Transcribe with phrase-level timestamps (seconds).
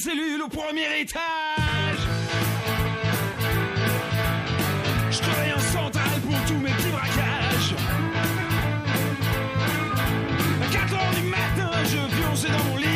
[0.00, 1.20] cellule au premier étage.
[5.10, 7.74] Je travaille en centrale pour tous mes petits braquages.
[10.62, 12.86] À 4 heures du matin, je pionçais dans mon lit.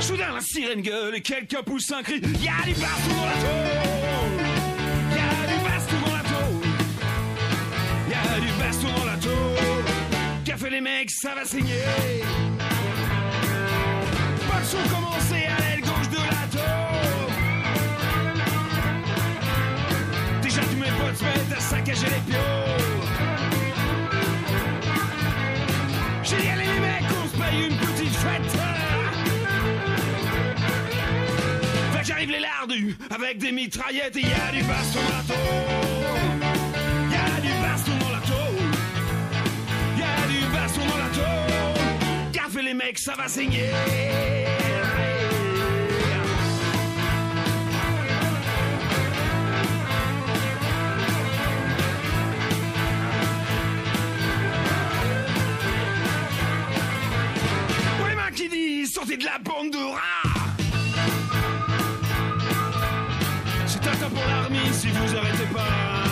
[0.00, 2.20] Soudain, la sirène gueule et quelqu'un pousse un cri.
[2.20, 4.42] Y'a du baston dans la tôle.
[5.16, 6.68] Y'a du baston dans la tôle.
[8.10, 9.12] Y'a du baston dans la.
[10.44, 11.84] Qu'a fait les mecs, ça va saigner.
[14.72, 17.32] Son commencé à l'aile gauche de la tôle.
[20.40, 22.38] Déjà tous mes potes se mettent à saccager les pions.
[26.22, 28.52] J'ai dit allez les mecs, on se paye une petite fête.
[31.92, 35.36] Fait que j'arrive les lardus avec des mitraillettes et y a du baston tôle.
[37.10, 38.70] Y a du baston dans la tôle.
[39.98, 41.42] Y a du baston dans la tôle.
[42.52, 43.70] Fait les mecs, ça va saigner.
[58.86, 60.32] Sortez de la bande de rats
[63.66, 66.04] C'est un temps pour l'armée si vous arrêtez pas.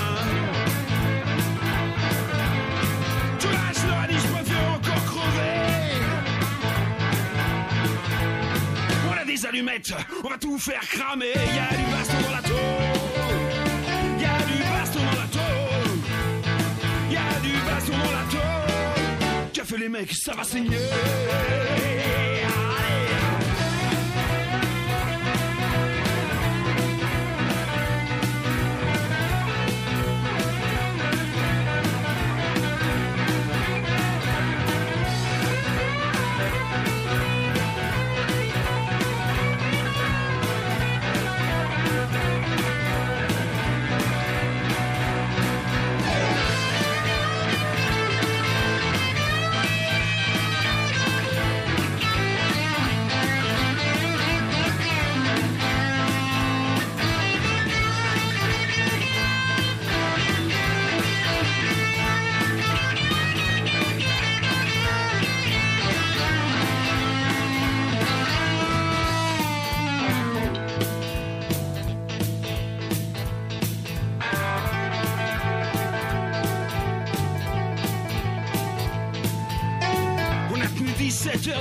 [3.39, 4.29] Tout lâche leur a dit je
[4.77, 5.99] encore crever.
[9.09, 9.93] On a des allumettes,
[10.25, 11.33] on va tout faire cramer.
[11.35, 12.59] Y a du baston dans la tôle.
[14.19, 15.99] Y a du baston dans la tôle.
[17.11, 18.50] Y a du baston dans la tôle
[19.71, 20.79] Fait les mecs, ça va saigner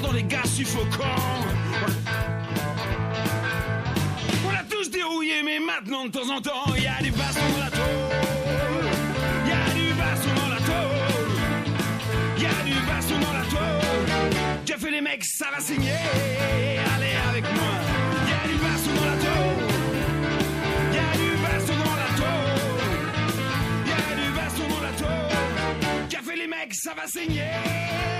[0.02, 1.06] dans les gaz suffocants.
[4.46, 7.35] On a tous dérouillé, mais maintenant de temps en temps, il y a des basses
[7.35, 8.19] dans la tour.
[14.66, 15.91] J'ai fait les mecs, ça va signer.
[16.96, 17.74] Allez avec moi.
[18.30, 19.66] Y'a du basson dans la tôle.
[20.94, 22.09] Y'a du basson dans la.
[23.90, 26.07] Y'a du basson dans la tôle.
[26.07, 28.19] J'ai fait les mecs, ça va signer.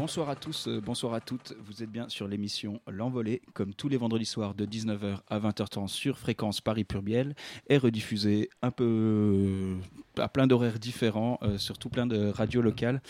[0.00, 1.52] Bonsoir à tous, euh, bonsoir à toutes.
[1.62, 5.88] Vous êtes bien sur l'émission L'Envolée, comme tous les vendredis soirs de 19h à 20h30
[5.88, 7.34] sur fréquence Paris Purbiel,
[7.68, 9.76] et rediffusé un peu euh,
[10.16, 13.02] à plein d'horaires différents, euh, sur tout plein de radios locales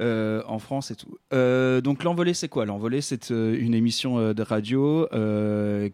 [0.00, 1.18] euh, en France et tout.
[1.34, 2.64] Euh, donc L'Envolée, c'est quoi?
[2.64, 5.06] L'Envolée, c'est euh, une émission de radio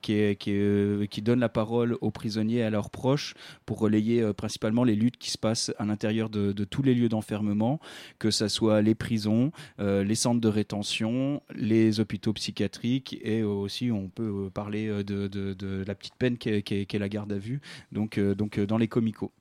[0.00, 3.34] qui, donne la parole aux prisonniers et à leurs proches
[3.64, 7.80] pour relayer principalement les luttes qui se passent à l'intérieur de, tous les lieux d'enfermement,
[8.20, 14.08] que ce soit les prisons, les centres de rétention, les hôpitaux psychiatriques et aussi on
[14.08, 18.88] peut parler de, la petite peine qu'est qu'est la garde à vue, donc, dans les
[18.88, 19.32] comicaux.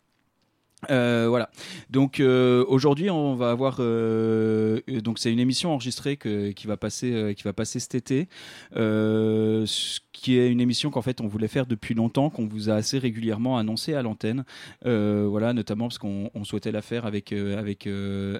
[0.89, 1.49] Euh, voilà.
[1.89, 6.77] Donc euh, aujourd'hui, on va avoir euh, donc c'est une émission enregistrée que, qui va
[6.77, 8.27] passer qui va passer cet été,
[8.73, 12.73] ce qui est une émission qu'en fait on voulait faire depuis longtemps, qu'on vous a
[12.75, 14.43] assez régulièrement annoncé à l'antenne.
[14.83, 17.87] Voilà, notamment parce qu'on on souhaitait la faire avec avec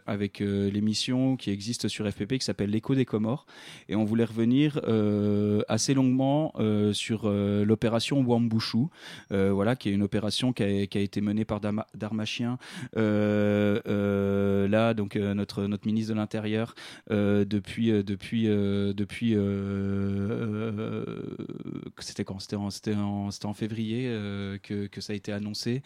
[0.05, 3.45] avec l'émission qui existe sur FPP qui s'appelle l'écho des Comores
[3.89, 4.79] et on voulait revenir
[5.67, 6.53] assez longuement
[6.93, 8.87] sur l'opération Wambushu,
[9.31, 11.87] euh, voilà, qui est une opération qui a, qui a été menée par Dama-
[12.97, 16.75] Euh, euh, là, donc euh, notre notre ministre de l'Intérieur,
[17.09, 19.37] depuis depuis depuis
[21.99, 22.39] c'était quand?
[22.39, 24.05] C'était en en, en février
[24.63, 25.83] que, que ça a été annoncé,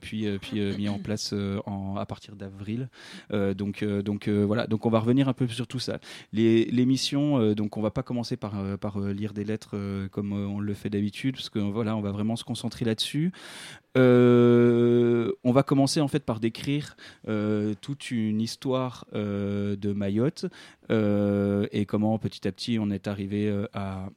[0.00, 1.34] puis puis mis en place
[1.66, 2.88] en, à partir d'avril.
[3.30, 5.98] Donc donc voilà, donc on va revenir un peu sur tout ça.
[6.32, 9.76] Les l'émission, euh, donc on va pas commencer par par lire des lettres
[10.12, 13.32] comme on le fait d'habitude, parce que voilà, on va vraiment se concentrer là-dessus.
[13.96, 16.96] On va commencer en fait par décrire
[17.26, 20.46] euh, toute une histoire euh, de Mayotte
[20.90, 24.10] euh, et comment petit à petit on est arrivé à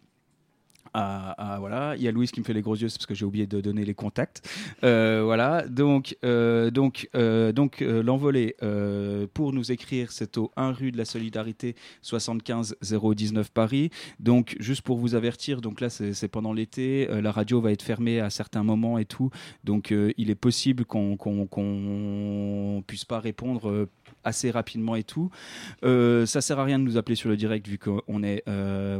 [0.93, 3.25] voilà, il y a Louise qui me fait les gros yeux c'est parce que j'ai
[3.25, 4.47] oublié de donner les contacts.
[4.83, 8.55] Euh, voilà, donc euh, donc euh, donc euh, l'envolée
[9.33, 13.89] pour nous écrire, c'est au 1 rue de la Solidarité 75 019 Paris.
[14.19, 18.19] Donc juste pour vous avertir, donc là c'est pendant l'été, la radio va être fermée
[18.19, 19.29] à certains moments et tout,
[19.63, 23.87] donc il est possible qu'on qu'on puisse pas répondre.
[24.25, 25.29] assez rapidement et tout.
[25.81, 28.43] Ça sert à rien de nous appeler sur le direct vu qu'on est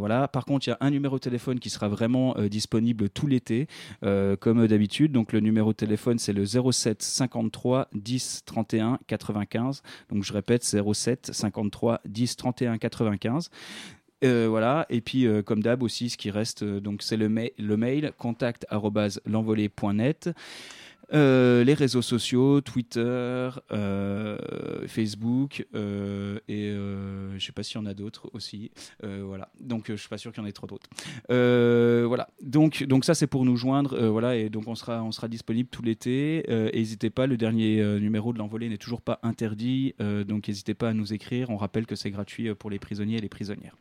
[0.03, 0.27] voilà.
[0.27, 3.25] Par contre, il y a un numéro de téléphone qui sera vraiment euh, disponible tout
[3.25, 3.67] l'été,
[4.03, 5.13] euh, comme d'habitude.
[5.13, 9.81] Donc le numéro de téléphone c'est le 07 53 10 31 95.
[10.11, 13.49] Donc je répète 07 53 10 31 95.
[14.25, 17.53] Euh, voilà, et puis euh, comme d'hab aussi, ce qui reste, donc c'est le, ma-
[17.57, 18.65] le mail contact.
[21.11, 24.37] Euh, les réseaux sociaux, Twitter, euh,
[24.87, 26.71] Facebook, euh, et
[27.37, 28.71] je sais pas s'il y en a d'autres aussi.
[29.01, 30.89] Voilà, donc je suis pas sûr qu'il y en ait trop d'autres.
[31.29, 35.27] Voilà, donc, donc ça c'est pour nous joindre, voilà, et donc on sera, on sera
[35.27, 36.45] disponible tout l'été.
[36.73, 40.93] N'hésitez pas, le dernier numéro de l'envolée n'est toujours pas interdit, donc n'hésitez pas à
[40.93, 41.49] nous écrire.
[41.49, 43.75] On rappelle que c'est gratuit pour les prisonniers et les prisonnières.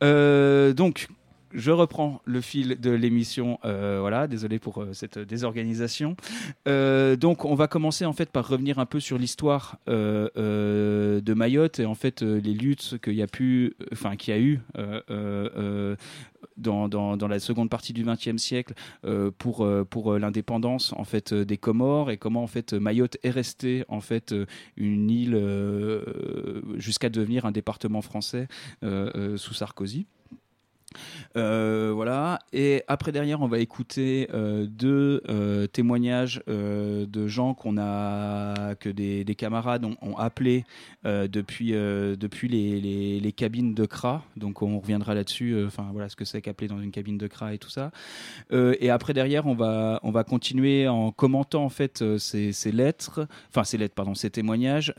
[0.00, 1.08] Donc,
[1.56, 3.58] je reprends le fil de l'émission.
[3.64, 6.16] euh, voilà, désolé pour euh, cette désorganisation.
[6.68, 11.80] Euh, donc, on va commencer en fait par revenir un peu sur l'histoire de Mayotte
[11.80, 13.74] et en fait les luttes qu'il y a pu,
[14.28, 14.60] eu.
[16.56, 18.74] dans, la seconde partie du XXe siècle
[19.38, 19.66] pour,
[20.18, 24.34] l'indépendance en fait des Comores et comment en fait Mayotte est restée en fait
[24.76, 25.40] une île
[26.76, 28.48] jusqu'à devenir un département français
[28.82, 30.06] sous Sarkozy.
[31.36, 32.38] Euh, voilà.
[32.52, 39.24] Et après derrière, on va écouter euh, deux euh, témoignages de gens a, que des,
[39.24, 40.64] des camarades ont, appelés
[41.04, 44.22] depuis depuis les, les, cabines de CRA.
[44.36, 45.64] Donc on reviendra là-dessus.
[45.66, 47.90] Enfin voilà, ce que c'est qu'appeler dans une cabine de CRA et tout ça.
[48.52, 53.26] Et après derrière, on va on va continuer en commentant en fait ces, ces lettres,
[53.50, 54.94] enfin ces lettres, pardon, ces témoignages.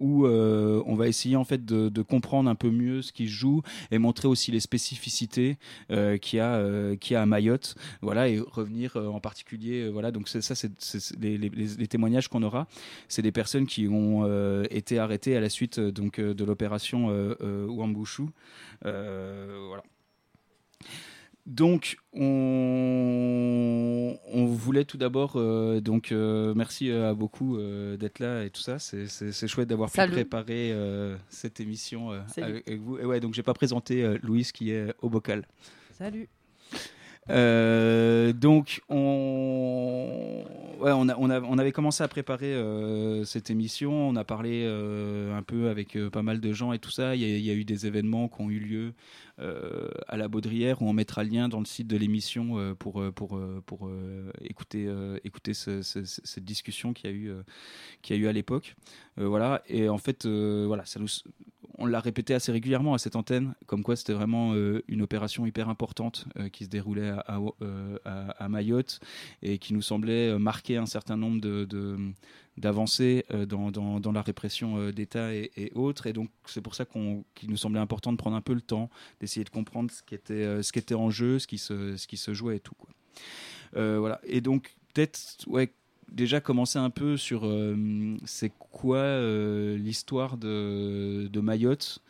[0.00, 3.32] Où euh, on va essayer en fait de, comprendre un peu mieux ce qui se
[3.32, 5.58] joue et montrer aussi les spécificités
[5.90, 7.74] euh, qu'il y a euh, qu'il y a à Mayotte.
[8.00, 10.10] Voilà et revenir en particulier voilà.
[10.10, 10.72] Donc ça c'est
[11.20, 12.66] les, témoignages qu'on aura.
[13.08, 17.10] C'est des personnes qui ont été arrêtées à la suite donc de l'opération
[18.86, 19.82] Euh, voilà
[21.46, 28.18] donc, on, on voulait tout d'abord, euh, donc euh, merci euh, à beaucoup euh, d'être
[28.18, 28.78] là et tout ça.
[28.78, 30.74] C'est- chouette d'avoir pu préparer
[31.28, 32.98] cette émission avec, avec vous.
[32.98, 35.46] Et ouais, donc j'ai pas présenté Louise qui est au bocal.
[35.92, 36.28] Salut.
[37.28, 40.44] Euh, donc, on,
[40.80, 43.92] on, avait commencé à préparer euh, cette émission.
[43.92, 47.14] On a parlé euh, un peu avec pas mal de gens et tout ça.
[47.14, 48.94] Il y, a, eu des événements qui ont eu lieu
[50.08, 53.40] à la Baudrière où on mettra le lien dans le site de l'émission pour, pour,
[53.64, 53.90] pour
[54.42, 54.86] écouter,
[55.24, 57.32] écouter ce- ce- ce- cette discussion qu'il y a eu,
[58.02, 58.76] qu'il y a eu à l'époque.
[59.16, 59.62] Voilà.
[59.66, 61.08] Et en fait, voilà, ça nous,
[61.80, 65.46] on l'a répété assez régulièrement à cette antenne, comme quoi c'était vraiment euh, une opération
[65.46, 67.12] hyper importante euh, qui se déroulait
[67.62, 69.00] euh, à- Mayotte
[69.42, 71.96] et qui nous semblait marquer un certain nombre de, de-
[72.56, 76.06] d'avancées euh, dans, dans- la répression d'État et, autres.
[76.06, 78.90] Et donc c'est pour ça qu'il nous semblait important de prendre un peu le temps,
[79.20, 82.06] d'essayer de comprendre ce qui était, ce qui était en jeu, ce qui se, ce
[82.06, 82.74] qui se jouait et tout.
[82.76, 82.90] Quoi.
[83.72, 84.20] Voilà.
[84.24, 85.72] Et donc peut-être, ouais,
[86.10, 92.00] déjà commencer un peu sur euh, c'est quoi euh, l'histoire de, de Mayotte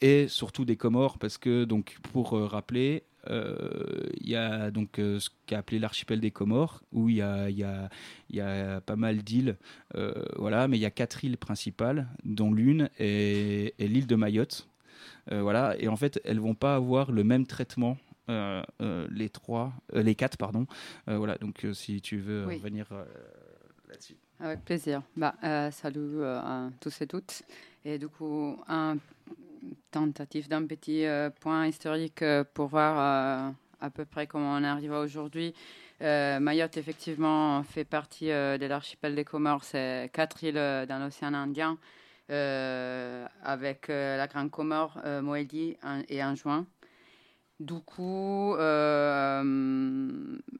[0.00, 5.30] et surtout des Comores parce que donc pour euh, rappeler il y a donc ce
[5.46, 7.88] qu'a appelé l'archipel des Comores où il y a, y a,
[8.30, 9.56] y a pas mal d'îles
[10.36, 14.68] voilà mais il y a quatre îles principales dont l'une est, est l'île de Mayotte.
[15.28, 20.14] Voilà et en fait elles vont pas avoir le même traitement les trois euh, les
[20.14, 20.66] quatre pardon
[21.08, 22.56] Euh, voilà donc euh, si tu veux Oui.
[22.56, 23.04] revenir euh,
[23.88, 25.02] là-dessus Avec plaisir.
[25.16, 27.42] Bah, euh, salut euh, à tous et toutes.
[27.84, 28.96] Et du coup, un
[29.90, 34.62] tentative d'un petit euh, point historique euh, pour voir euh, à peu près comment on
[34.62, 35.54] est arrivé aujourd'hui.
[36.02, 39.64] Euh, Mayotte, effectivement, fait partie euh, de l'archipel des Comores.
[39.64, 41.78] C'est quatre îles euh, dans l'océan Indien,
[42.30, 45.22] euh, avec euh, la Grande Comore, euh,
[45.82, 46.66] un- et Anjouan.
[47.58, 49.42] Du coup, euh,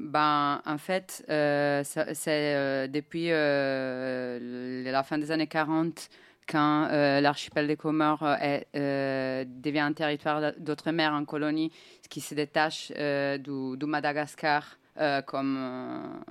[0.01, 6.09] ben, en fait, euh, c'est euh, depuis la fin des années 40
[6.49, 6.89] quand
[7.21, 8.25] l'archipel des Comores
[8.73, 11.71] devient un territoire d'outre-mer en colonie,
[12.03, 14.79] ce qui se détache du, du Madagascar
[15.27, 16.23] comme,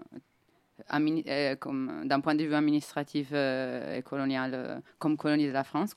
[0.90, 5.96] d'un point de vue administratif et colonial, comme colonie de la France.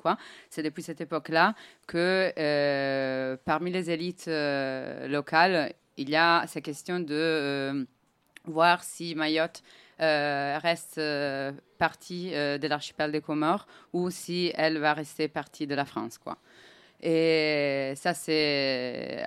[0.50, 1.54] C'est depuis cette époque-là
[1.86, 4.28] que parmi les élites
[5.08, 7.86] locales, il y a ces questions de
[8.44, 9.62] voir si Mayotte
[9.98, 11.00] reste
[11.78, 16.18] partie de l'archipel des Comores ou si elle va rester partie de la France.
[16.18, 16.38] Quoi.
[17.00, 19.24] Et ça, c'est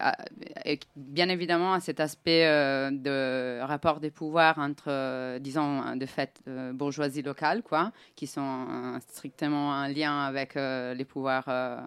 [0.95, 6.73] bien évidemment cet aspect euh, de rapport des pouvoirs entre, euh, disons, de fait, euh,
[6.73, 11.85] bourgeoisie locale, quoi, qui sont strictement en lien avec les pouvoirs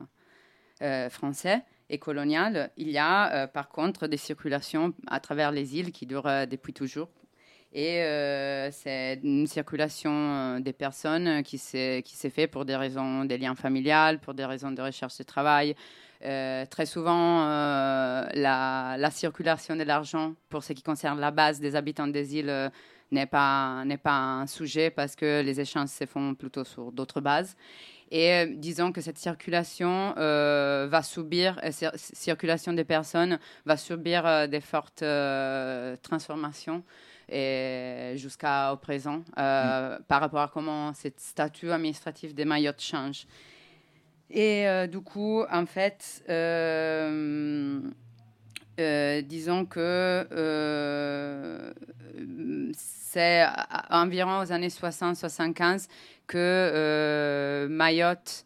[1.11, 2.71] français et coloniales.
[2.77, 7.09] Il y a par contre des circulations à travers les îles qui durent depuis toujours,
[7.75, 12.77] et euh, c'est une circulation euh, des personnes qui s'est, qui s'est fait pour des
[12.77, 15.75] raisons des liens familiales, pour des raisons de recherche de travail.
[16.25, 21.75] Euh, très souvent, la, la, circulation de l'argent, pour ce qui concerne la base des
[21.75, 22.71] habitants des îles,
[23.11, 27.57] n'est pas, un sujet parce que les échanges se font plutôt sur d'autres bases.
[28.11, 31.61] Et disons que cette circulation va subir,
[31.97, 35.05] circulation des personnes va subir des fortes
[36.03, 36.85] transformations
[37.29, 40.03] jusqu'à présent euh, mm.
[40.05, 43.27] par rapport à comment cette statut administratif des Mayotte change.
[44.31, 47.81] Et euh, du coup, en fait, euh,
[49.23, 50.27] disons que
[52.77, 53.47] c'est
[53.91, 55.89] environ aux années 60-75
[56.27, 58.45] que Mayotte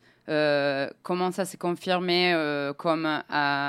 [1.03, 2.37] commence à se confirmer
[2.77, 3.23] comme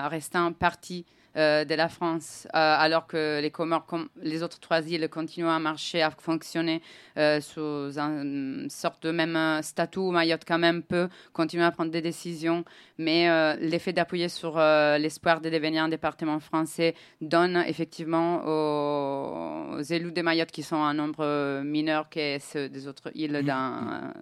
[0.09, 1.05] restant partie
[1.37, 5.47] euh, de la France, euh, alors que les Comores, comme les autres trois îles, continuent
[5.47, 6.81] à marcher, à fonctionner
[7.17, 10.09] euh, sous une sorte de même statut.
[10.11, 12.65] Mayotte, quand même, peut continuer à prendre des décisions,
[12.97, 13.27] mais
[13.59, 20.51] l'effet d'appuyer sur l'espoir de devenir un département français donne effectivement aux, élus de Mayotte,
[20.51, 24.13] qui sont un nombre mineur que ceux des autres îles, dans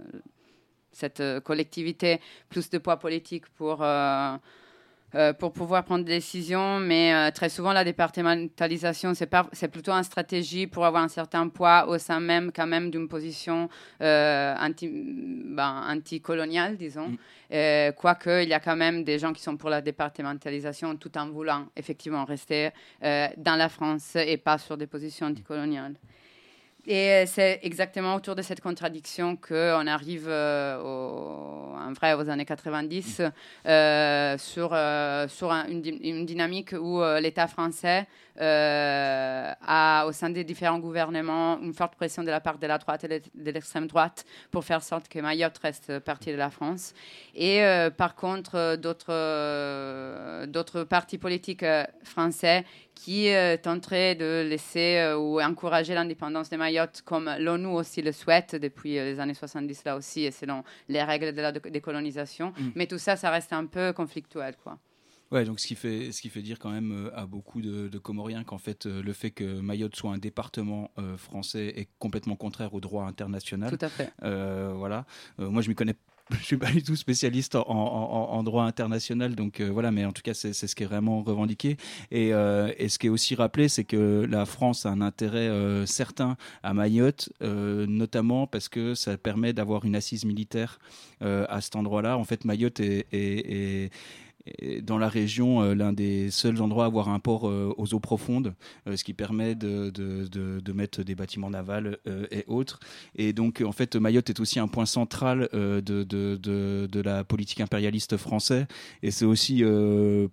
[0.91, 3.81] cette collectivité, plus de poids politique pour
[5.15, 9.69] euh, pour pouvoir prendre des décisions, mais euh, très souvent la départementalisation, c'est, pas, c'est
[9.69, 13.69] plutôt une stratégie pour avoir un certain poids au sein même quand même d'une position
[14.01, 17.07] euh, anti, ben, anticoloniale, disons.
[17.49, 17.93] Mm.
[17.95, 21.29] quoique, il y a quand même des gens qui sont pour la départementalisation tout en
[21.29, 22.71] voulant effectivement rester
[23.01, 25.95] dans la France et pas sur des positions anticoloniales.
[26.89, 33.23] Et c'est exactement autour de cette contradiction qu'on arrive euh, en vrai aux années 90
[33.65, 38.07] euh, sur, euh, sur une, une, dynamique où l'État français
[38.39, 43.03] a, au sein des différents gouvernements, une forte pression de la part de la droite
[43.03, 46.93] et de l'extrême droite pour faire sorte que Mayotte reste partie de la France.
[47.35, 47.61] Et
[47.97, 51.65] par contre, d'autres, d'autres partis politiques
[52.03, 52.63] français
[52.97, 58.11] qui euh, tenterait de laisser euh, ou encourager l'indépendance de Mayotte, comme l'ONU aussi le
[58.11, 62.53] souhaite depuis euh, les années 70 là aussi, et selon les règles de la décolonisation.
[62.57, 62.69] Mm.
[62.75, 64.79] Mais tout ça, ça reste un peu conflictuel, quoi.
[65.29, 68.45] Ouais, donc ce qui fait, ce qui fait dire quand même à beaucoup de, Comoriens
[68.45, 73.03] qu'en fait le fait que Mayotte soit un département français est complètement contraire au droit
[73.03, 73.77] international.
[73.77, 74.13] Tout à fait.
[74.21, 75.05] voilà.
[75.37, 75.95] moi, je m'y connais
[76.31, 80.21] je suis pas du tout spécialiste en, droit international, donc euh, voilà, mais en tout
[80.21, 81.77] cas, c'est ce qui est vraiment revendiqué.
[82.13, 85.85] Euh, et, ce qui est aussi rappelé, c'est que la France a un intérêt euh,
[85.85, 90.79] certain à Mayotte, notamment parce que ça permet d'avoir une assise militaire
[91.21, 92.17] à cet endroit-là.
[92.17, 93.91] En fait, Mayotte est
[94.81, 97.99] dans la région euh, l'un des seuls endroits à avoir un port euh, aux eaux
[97.99, 98.53] profondes,
[98.87, 101.97] euh, ce qui permet de, de, de, mettre des bâtiments navals
[102.29, 102.79] et autres.
[103.15, 108.17] Et donc, en fait, Mayotte est aussi un point central de, de, la politique impérialiste
[108.17, 108.67] française.
[109.01, 109.63] Et c'est aussi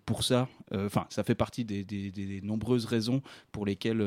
[0.04, 4.04] pour ça enfin, ça fait partie des, nombreuses raisons pour lesquelles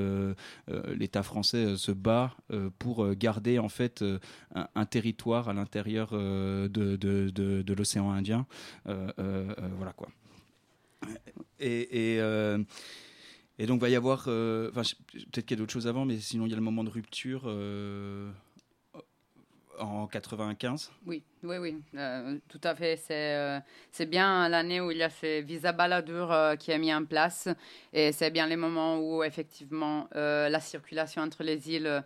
[0.96, 2.36] l'État français se bat
[2.78, 4.04] pour garder en fait
[4.54, 8.46] un, territoire à l'intérieur de, l'océan Indien.
[8.86, 9.94] voilà
[11.60, 12.18] Et,
[13.60, 14.26] et, donc, va y avoir.
[14.26, 16.90] Peut-être qu'il y a d'autres choses avant, mais sinon, il y a le moment de
[16.90, 17.48] rupture
[19.80, 22.98] en 95 Oui, oui, oui, euh, tout à fait.
[22.98, 23.60] C'est, euh,
[23.92, 27.06] c'est bien l'année où il y a ce visa baladur euh, qui est mis en
[27.06, 27.48] place
[27.94, 32.04] et c'est bien les moments où effectivement la circulation entre les îles,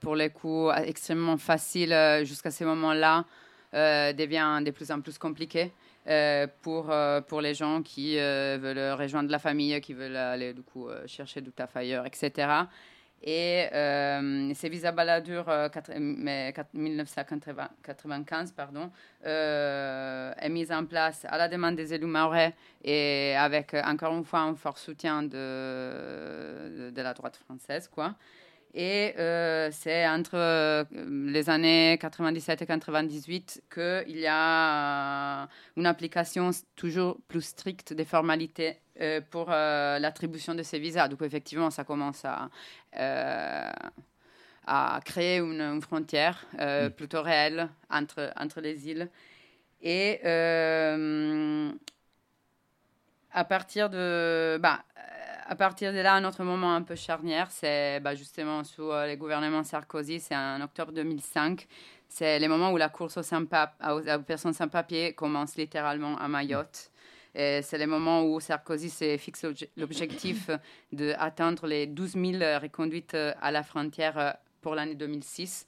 [0.00, 1.94] pour les coups extrêmement facile
[2.24, 3.24] jusqu'à ces moments-là,
[3.72, 5.18] devient de plus en plus
[6.04, 6.52] compliqué.
[6.62, 6.92] pour,
[7.28, 11.52] pour les gens qui veulent rejoindre la famille, qui veulent aller du coup chercher du
[11.52, 12.66] taf etc.
[13.22, 15.68] Et euh, ces visas baladur euh,
[16.72, 18.90] 1995 pardon,
[19.26, 24.24] euh, est mise en place à la demande des élus maorais et avec encore une
[24.24, 27.88] fois un fort soutien de, de, la droite française.
[27.88, 28.14] Quoi.
[28.72, 35.46] Et euh, c'est entre euh, les années 97 et 98 qu'il y a euh,
[35.76, 38.78] une application toujours plus stricte des formalités
[39.30, 41.08] pour l'attribution de ces visas.
[41.08, 42.50] Donc effectivement, ça commence à,
[44.66, 46.90] à créer une, frontière mm.
[46.90, 49.08] plutôt réelle entre, entre les îles.
[49.80, 50.20] Et
[53.32, 54.58] à partir de...
[54.58, 54.84] Bah,
[55.50, 59.04] à partir de là, un autre moment un peu charnière, c'est bah, justement sous euh,
[59.08, 61.66] les gouvernements Sarkozy, c'est en octobre 2005.
[62.08, 66.92] C'est les moments où la course aux, personnes sans papier commence littéralement à Mayotte.
[67.34, 70.50] C'est les moments où Sarkozy s'est fixé l'objectif
[70.92, 72.24] d'atteindre les 12 000
[72.62, 74.30] reconduites à la frontière euh,
[74.60, 75.66] pour l'année 2006.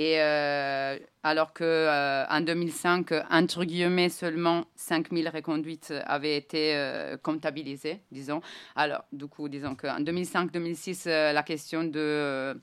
[0.00, 7.16] Et euh, alors qu'en euh, en 2005, entre guillemets, seulement 5000 reconduites avaient été euh,
[7.16, 8.40] comptabilisées, disons.
[8.76, 12.54] Alors, du coup, disons qu'en 2005-2006, la question de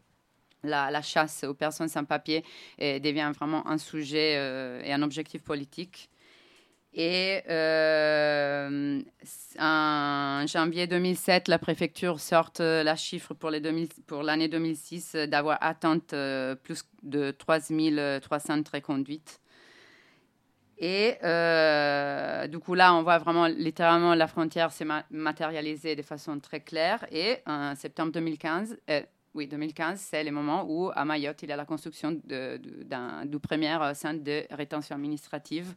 [0.64, 2.42] la, la, chasse aux personnes sans papier
[2.80, 4.36] devient vraiment un sujet
[4.86, 6.10] et un objectif politique.
[6.98, 9.02] Et euh,
[9.60, 16.00] en janvier 2007, la préfecture sort euh, la chiffre pour, l'année 2006 euh, d'avoir atteint
[16.00, 19.42] plus de 3300 reconduites.
[20.78, 21.16] Et
[22.50, 27.06] du coup, là, on voit vraiment littéralement la frontière s'est matérialisée de façon très claire.
[27.12, 28.78] Et en septembre 2015,
[29.34, 33.78] oui, 2015, c'est le moment où à Mayotte, il y a la construction du premier
[33.94, 35.74] centre de rétention administrative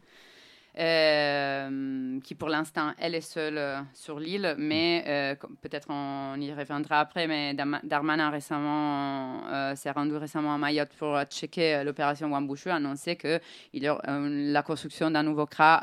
[0.78, 6.52] euh, qui pour l'instant, elle est seule euh, sur l'île, mais euh, peut-être on y
[6.52, 13.16] reviendra après, mais Darmanin récemment s'est rendu récemment à Mayotte pour checker l'opération Wambushu, annoncer
[13.16, 13.40] que
[13.72, 15.82] il y la construction d'un nouveau CRA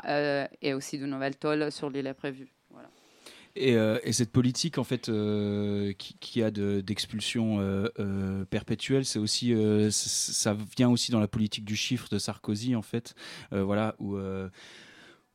[0.62, 2.55] et aussi de nouvelles tôles sur l'île est prévue.
[3.56, 5.10] Et, cette politique en fait
[5.98, 7.58] qui, a d'expulsion
[8.50, 9.54] perpétuelle, c'est aussi
[9.90, 13.14] ça vient aussi dans la politique du chiffre de Sarkozy en fait,
[13.50, 14.16] voilà où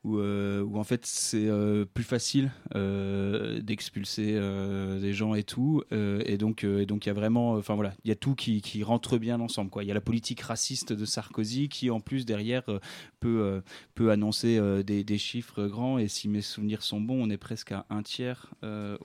[0.03, 4.39] où, euh, où, en fait c'est euh, plus facile euh, d'expulser
[4.99, 5.83] des gens et tout.
[5.91, 8.61] Et donc et donc il y a vraiment enfin voilà il y a tout qui,
[8.61, 9.83] qui, rentre bien ensemble quoi.
[9.83, 12.63] Il y a la politique raciste de Sarkozy qui en plus derrière
[13.19, 13.61] peut
[13.95, 15.97] peut annoncer des, des, chiffres grands.
[15.97, 18.51] Et si mes souvenirs sont bons on est presque à un tiers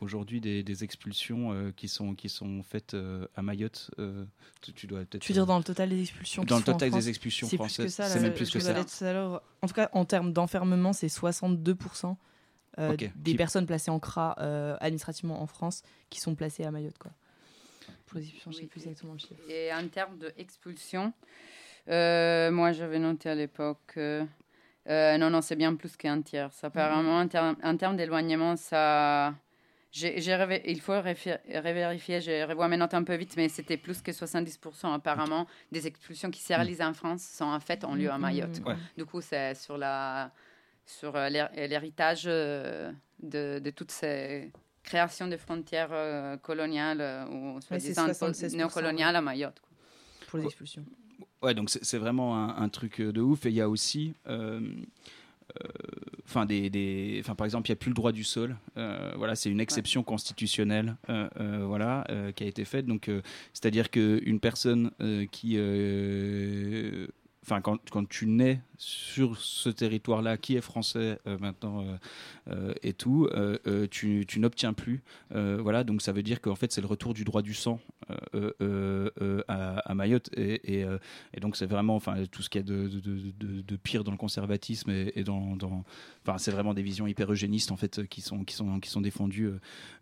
[0.01, 2.97] aujourd'hui des, des, expulsions qui sont qui sont faites
[3.35, 3.91] à Mayotte
[4.63, 6.91] tu, tu, dois peut-être tu veux dire dans le total des expulsions dans le total
[6.91, 7.95] des expulsions françaises.
[7.95, 8.75] c'est même plus que ça.
[9.63, 12.17] en tout cas en termes d'enfermement c'est 62%
[12.79, 16.99] euh, des personnes placées en CRA euh, administrativement en France qui sont placées à Mayotte.
[16.99, 17.11] Quoi.
[18.05, 19.41] Pour les expulsions, je sais plus exactement le chiffre.
[19.49, 21.13] Et en termes d'expulsion,
[21.89, 23.95] euh, moi j'avais noté à l'époque.
[23.97, 26.53] non, non, c'est bien plus qu'un tiers.
[26.53, 27.57] Ça, apparemment, mm.
[27.63, 29.35] en, termes d'éloignement, ça.
[29.95, 34.93] il faut revérifier, je revois mes notes un peu vite, mais c'était plus que 70%
[34.93, 38.61] apparemment des expulsions qui se réalisent en France sont en fait en lieu à Mayotte.
[38.99, 40.31] Du coup, c'est sur la,
[40.87, 44.53] sur euh, l'héritage euh, de, de, toutes ces
[44.85, 48.07] créations de frontières euh, coloniales ou soi-disant
[48.55, 49.61] néocoloniales à Mayotte.
[50.29, 50.85] Pour les expulsions.
[51.43, 53.47] Ouais, donc c'est vraiment un, truc de ouf.
[53.47, 54.15] Et il y a aussi.
[56.25, 58.57] Enfin, des, des par exemple, il n'y a plus le droit du sol.
[58.75, 62.87] voilà, c'est une exception constitutionnelle, voilà, qui a été faite.
[62.87, 63.11] Donc,
[63.53, 64.91] c'est-à-dire qu'une personne
[65.31, 65.57] qui
[67.47, 71.97] enfin quand, tu nais sur ce territoire-là, qui est français euh, maintenant euh,
[72.51, 73.29] euh, et tout,
[73.91, 75.03] tu, n'obtiens plus.
[75.31, 77.81] voilà, donc ça veut dire qu'en fait c'est le retour du droit du sang
[79.49, 80.85] à, Mayotte et,
[81.41, 85.23] donc c'est vraiment, enfin tout ce qu'il y a de, pire dans le conservatisme et,
[85.23, 85.57] dans,
[86.27, 88.45] enfin c'est vraiment des visions hyper eugénistes en fait qui sont
[89.01, 89.53] défendues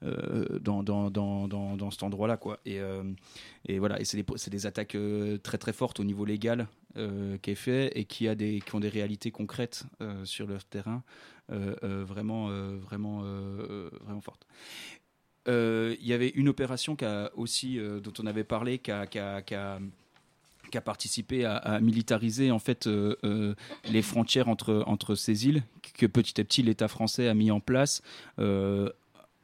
[0.03, 2.61] dans, cet endroit-là quoi.
[2.65, 2.81] Et,
[3.79, 4.97] voilà, c'est des, des attaques
[5.43, 8.81] très très fortes au niveau légal qui est fait et qui a des qui ont
[8.81, 11.03] des réalités concrètes euh, sur leur terrain
[11.53, 13.23] euh, euh, vraiment, vraiment,
[14.05, 14.47] vraiment fortes.
[15.47, 19.19] Il y avait une opération qui a aussi, dont on avait parlé, qui a qui
[20.79, 25.63] a participé à, militariser en fait les frontières entre, entre ces îles
[25.97, 28.03] que petit à petit l'État français a mis en place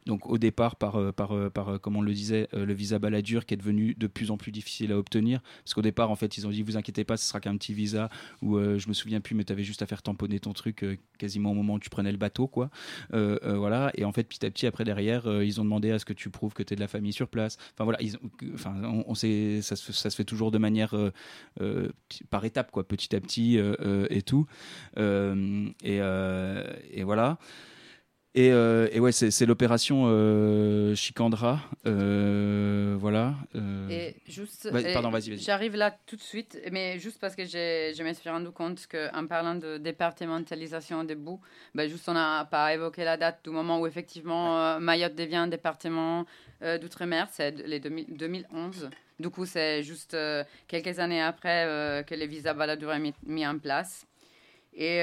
[0.06, 2.98] donc au départ par, euh, par, euh, par, euh, comme on le disait, le visa
[2.98, 5.40] baladure qui est devenu de plus en plus difficile à obtenir.
[5.64, 7.74] Parce qu'au départ, en fait, ils ont dit, vous inquiétez pas, ce sera qu'un petit
[7.74, 8.08] visa
[8.42, 10.84] où je me souviens plus, mais tu avais juste à faire tamponner ton truc
[11.18, 12.70] quasiment au moment où tu prenais le bateau, quoi.
[13.12, 13.92] voilà.
[13.94, 16.30] Et en fait, petit à petit, après, derrière, ils ont demandé à ce que tu
[16.30, 17.58] prouves que tu es de la famille sur place.
[17.74, 17.98] Enfin voilà,
[18.54, 18.74] enfin,
[19.06, 20.94] on, sait, ça se, ça se, fait toujours de manière
[22.30, 23.58] par étapes, quoi, petit à petit
[24.10, 24.46] et tout.
[24.96, 26.00] et,
[26.92, 27.38] et voilà.
[28.36, 31.58] Et, euh, et, ouais, c'est l'opération euh, Chicandra.
[31.84, 33.34] Euh, voilà.
[33.90, 34.70] Et juste.
[34.92, 38.30] pardon, vas-y, vas J'arrive là tout de suite, mais juste parce que je me suis
[38.30, 41.40] rendu compte qu'en parlant de départementalisation des bouts,
[41.74, 45.48] ben juste on n'a pas évoqué la date du moment où effectivement Mayotte devient un
[45.48, 46.24] département
[46.62, 48.90] d'outre-mer, c'est les 2011.
[49.18, 50.16] Du coup, c'est juste
[50.68, 54.06] quelques années après que les visas baladours ont mis, mis en place.
[54.72, 55.00] Et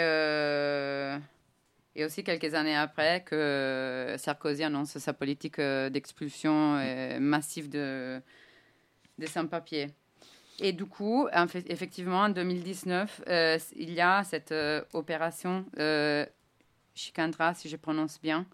[1.98, 8.22] et aussi quelques années après que Sarkozy annonce sa politique euh, d'expulsion euh, massive de,
[9.18, 9.88] de sans-papiers.
[10.60, 11.28] Et du coup,
[11.68, 14.54] effectivement, en 2019, euh, il y a cette
[14.94, 15.66] opération
[16.96, 18.48] Chicandra, si je prononce bien,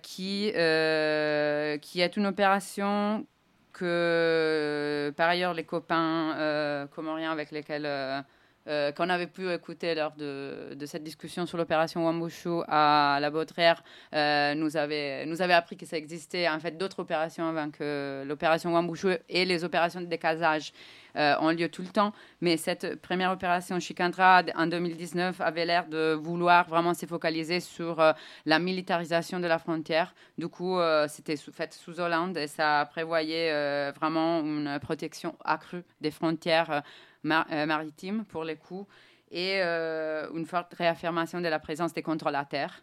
[0.00, 3.26] qui, qui est une opération
[3.74, 8.24] que, par ailleurs, les copains comoriens avec lesquels
[8.66, 13.82] euh, qu'on avait pu écouter lors de, cette discussion sur l'opération Wambushu à la Baudrière,
[14.14, 18.24] euh, nous, avait, nous avait appris que ça existait en fait d'autres opérations avant que
[18.26, 20.72] l'opération Wambushu et les opérations de décasage
[21.16, 22.14] euh, ont lieu tout le temps.
[22.40, 28.02] Mais cette première opération Chicandra en 2019 avait l'air de vouloir vraiment se focaliser sur
[28.46, 30.14] la militarisation de la frontière.
[30.38, 36.82] Du coup, c'était fait sous Hollande et ça prévoyait vraiment une protection accrue des frontières
[37.24, 38.86] euh, maritime pour les coups
[39.30, 42.82] et euh, une forte réaffirmation de la présence des contrôles à terre.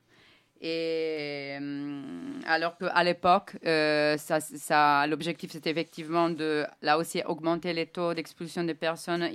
[0.63, 2.01] Et euh,
[2.45, 8.63] alors qu'à l'époque, ça, ça, l'objectif c'était effectivement de là aussi augmenter les taux d'expulsion
[8.63, 9.27] des personnes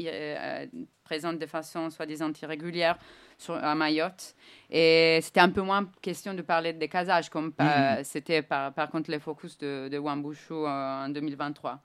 [1.02, 2.96] présentes de façon soi-disant irrégulière
[3.38, 4.34] sur, à Mayotte.
[4.70, 8.04] Et c'était un peu moins question de parler de décasage, comme mm-hmm.
[8.04, 11.80] c'était par, par, contre le focus de, de Wambushu en 2023.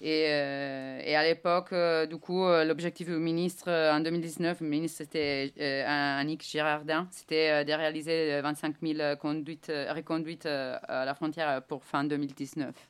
[0.00, 4.68] Et, euh, et, à l'époque, euh, du coup, euh, l'objectif du ministre en 2019, le
[4.68, 5.52] ministre c'était
[5.86, 12.87] Annick Girardin, c'était de réaliser 25 000 conduites, reconduites à la frontière pour fin 2019.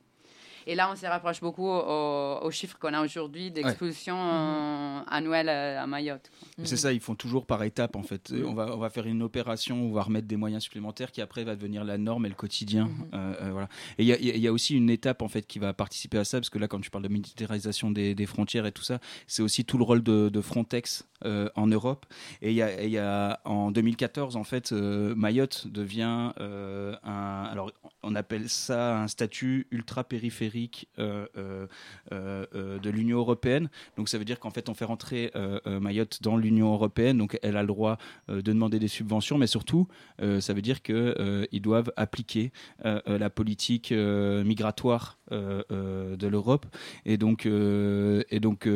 [0.69, 5.05] Et là, on se rapproche beaucoup aux, chiffres qu'on a aujourd'hui d'expulsion mhm.
[5.09, 6.31] annuelle à Mayotte.
[6.63, 8.35] C'est ça, ils font toujours par étapes en fait.
[8.45, 11.43] On, va, on va faire une opération, on va remettre des moyens supplémentaires qui après
[11.43, 12.85] va devenir la norme et le quotidien.
[12.85, 13.09] Mhm.
[13.15, 13.69] Euh, euh, voilà.
[13.97, 16.39] Et il y, y, a aussi une étape en fait qui va participer à ça,
[16.39, 19.43] parce que là, quand tu parles de militarisation des, des frontières et tout ça, c'est
[19.43, 22.05] aussi tout le rôle de, de Frontex euh, en Europe.
[22.43, 27.49] Et il y, y, a en 2014 en fait, Mayotte devient un.
[27.51, 27.73] Alors,
[28.09, 31.67] on appelle ça un statut ultra périphérique euh, euh,
[32.13, 33.69] euh, de l'Union européenne.
[33.97, 35.31] Donc ça veut dire qu'en fait on fait rentrer
[35.67, 39.87] Mayotte dans l'Union européenne, donc elle a le droit de demander des subventions, mais surtout
[40.19, 42.53] ça veut dire qu'ils doivent appliquer
[42.85, 46.67] la politique migratoire de l'Europe
[47.05, 48.69] et donc et donc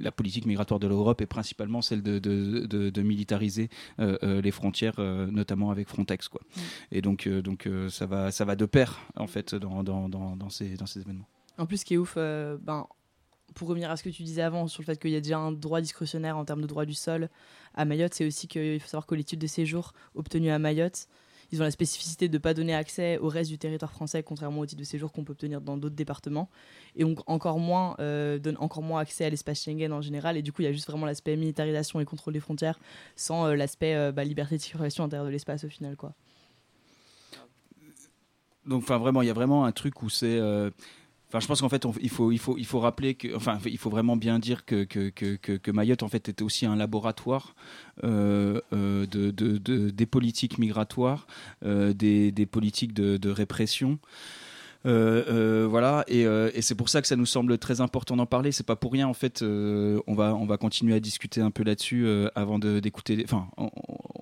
[0.00, 4.94] la politique migratoire de l'Europe est principalement celle de, de, militariser euh, euh, les frontières,
[4.98, 6.28] euh, notamment avec Frontex.
[6.28, 6.40] Quoi.
[6.40, 6.60] Mm.
[6.92, 10.76] Et donc, donc ça, va, ça va de pair, en fait, dans, dans, dans, ces,
[10.76, 11.28] dans ces événements.
[11.58, 12.86] En plus, ce qui est ouf, ben,
[13.54, 15.38] pour revenir à ce que tu disais avant sur le fait qu'il y a déjà
[15.38, 17.28] un droit discrétionnaire en termes de droit du sol
[17.74, 21.08] à Mayotte, c'est aussi qu'il faut savoir que l'étude de séjour obtenue à Mayotte,
[21.52, 24.60] ils ont la spécificité de ne pas donner accès au reste du territoire français, contrairement
[24.60, 26.48] au titre de séjour qu'on peut obtenir dans d'autres départements.
[26.96, 30.36] Et donc encore moins, euh, donne encore moins accès à l'espace Schengen en général.
[30.36, 32.78] Et du coup, il y a juste vraiment l'aspect militarisation et contrôle des frontières,
[33.16, 35.96] sans euh, l'aspect euh, bah, liberté de circulation à l'intérieur de l'espace au final.
[35.96, 36.12] quoi.
[38.66, 40.38] Donc, enfin, vraiment, il y a vraiment un truc où c'est
[41.30, 43.16] Enfin, je pense qu'en fait, il, faut, il, faut, il faut rappeler
[43.64, 47.54] il faut vraiment bien dire que, que, que, Mayotte en fait était aussi un laboratoire
[48.02, 51.28] euh, euh, de, de, des politiques migratoires,
[51.64, 54.00] euh, des, des, politiques de, de répression.
[54.82, 58.50] Voilà, et, et c'est pour ça que ça nous semble très important d'en parler.
[58.50, 59.40] C'est pas pour rien en fait.
[59.42, 63.22] on va on va continuer à discuter un peu là-dessus avant d'écouter.
[63.22, 63.46] Enfin,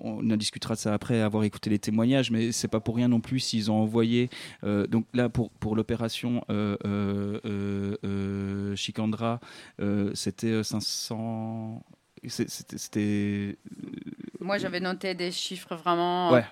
[0.01, 3.07] on, en discutera de ça après avoir écouté les témoignages, mais c'est pas pour rien
[3.07, 4.29] non plus s'ils ont envoyé.
[4.63, 6.43] donc là pour pour l'opération
[8.75, 9.39] Chicandra,
[10.13, 11.83] c'était 500
[12.27, 13.57] c'était
[14.39, 16.43] moi j'avais noté des chiffres vraiment ouais.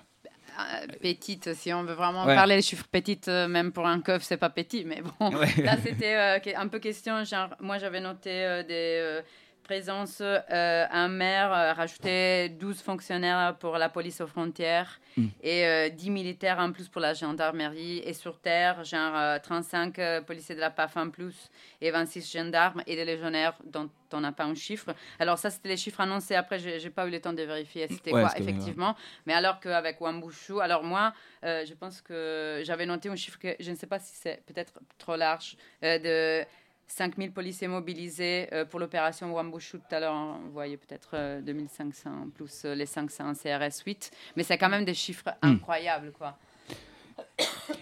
[0.58, 4.24] Euh, petite, si on veut vraiment parler des chiffres petites, euh, même pour un keuf,
[4.24, 5.30] c'est pas petit, mais bon,
[5.62, 9.20] là c'était euh, un peu question, genre, moi j'avais noté des
[9.68, 15.26] présence, euh, un maire a rajouté 12 fonctionnaires pour la police aux frontières mm.
[15.42, 17.98] et 10 militaires en plus pour la gendarmerie.
[17.98, 21.50] Et sur terre, genre 35 policiers de la PAF en plus
[21.82, 24.94] et 26 gendarmes et des légionnaires dont on n'a pas un chiffre.
[25.18, 26.34] Alors ça, c'était les chiffres annoncés.
[26.34, 28.96] Après, je n'ai pas eu le temps de vérifier c'était quoi effectivement.
[29.26, 33.70] Mais alors qu'avec Wambushu, alors moi, je pense que j'avais noté un chiffre que je
[33.70, 36.42] ne sais pas si c'est peut-être trop large, de
[36.88, 39.78] 5000 policiers mobilisés euh, pour l'opération Wambushu.
[39.78, 44.10] Tout à l'heure, on voyait peut-être euh, 2500 plus euh, les 500 CRS 8.
[44.36, 45.48] Mais c'est quand même des chiffres Hmm.
[45.52, 46.36] incroyables, quoi.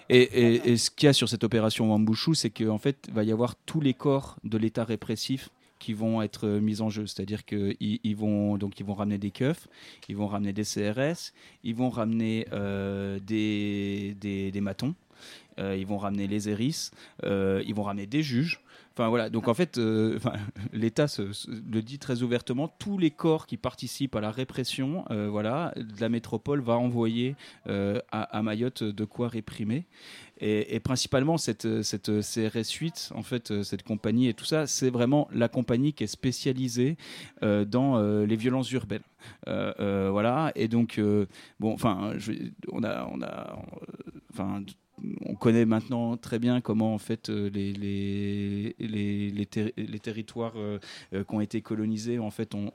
[0.08, 3.14] Et, et- et ce qu'il y a sur cette opération Wambushu, c'est qu'en fait, il
[3.14, 6.90] va y avoir tous les corps de l'État répressif qui vont être euh, mis en
[6.90, 7.06] jeu.
[7.06, 9.68] C'est-à-dire qu'ils ils vont, donc, ils vont ramener des keufs,
[10.08, 11.32] ils vont ramener des CRS,
[11.64, 14.94] ils vont ramener euh, des, des, des matons,
[15.58, 16.90] euh, ils vont ramener les ERIS,
[17.24, 18.60] euh, ils vont ramener des juges.
[18.98, 20.18] Enfin voilà, donc en fait, euh,
[20.72, 21.04] l'État
[21.70, 26.00] le dit très ouvertement, tous les corps qui participent à la répression, euh, voilà, de
[26.00, 27.36] la métropole va envoyer
[27.68, 29.84] euh, à, Mayotte de quoi réprimer.
[30.38, 35.28] Et, principalement, cette, cette CRS 8, en fait, cette compagnie et tout ça, c'est vraiment
[35.32, 36.98] la compagnie qui est spécialisée
[37.40, 39.00] dans les violences urbaines.
[39.46, 41.00] Voilà, et donc,
[41.58, 42.12] bon, enfin,
[42.70, 43.10] on a.
[43.14, 43.56] On a
[45.20, 49.98] on connaît maintenant très bien comment en fait euh, les, les, les, les, ter- les
[49.98, 50.78] territoires euh,
[51.12, 52.72] euh, qui ont été colonisés en fait ont,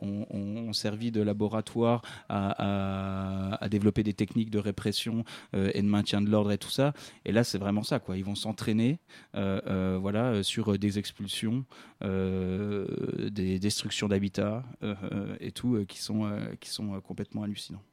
[0.74, 6.52] servi de laboratoire à, à- développer des techniques de répression et de maintien de l'ordre
[6.52, 6.94] et tout ça.
[7.26, 8.18] Et là, c'est vraiment ça, quoi.
[8.18, 9.00] Ils vont s'entraîner,
[9.34, 11.66] voilà, sur des expulsions,
[12.02, 14.96] des destructions d'habitats euh,
[15.40, 16.30] et tout, qui sont,
[16.60, 17.84] qui sont complètement hallucinants.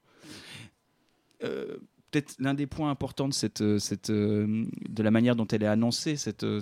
[2.10, 3.78] Peut-être l'un des points importants de, euh,
[4.10, 6.60] euh, de la manière dont elle est annoncée, cette, euh,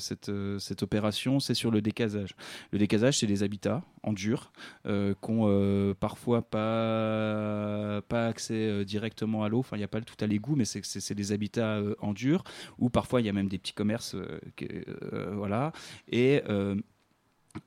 [0.58, 2.34] cette, opération, c'est sur le décasage.
[2.72, 4.52] Le décasage, c'est des habitats en dur
[4.84, 9.60] qui ont euh, parfois pas, pas accès directement à l'eau.
[9.60, 12.42] Enfin, il n'y a pas tout à l'égout, mais c'est des habitats en dur
[12.78, 14.16] où parfois il y a même des petits commerces.
[15.32, 15.72] voilà.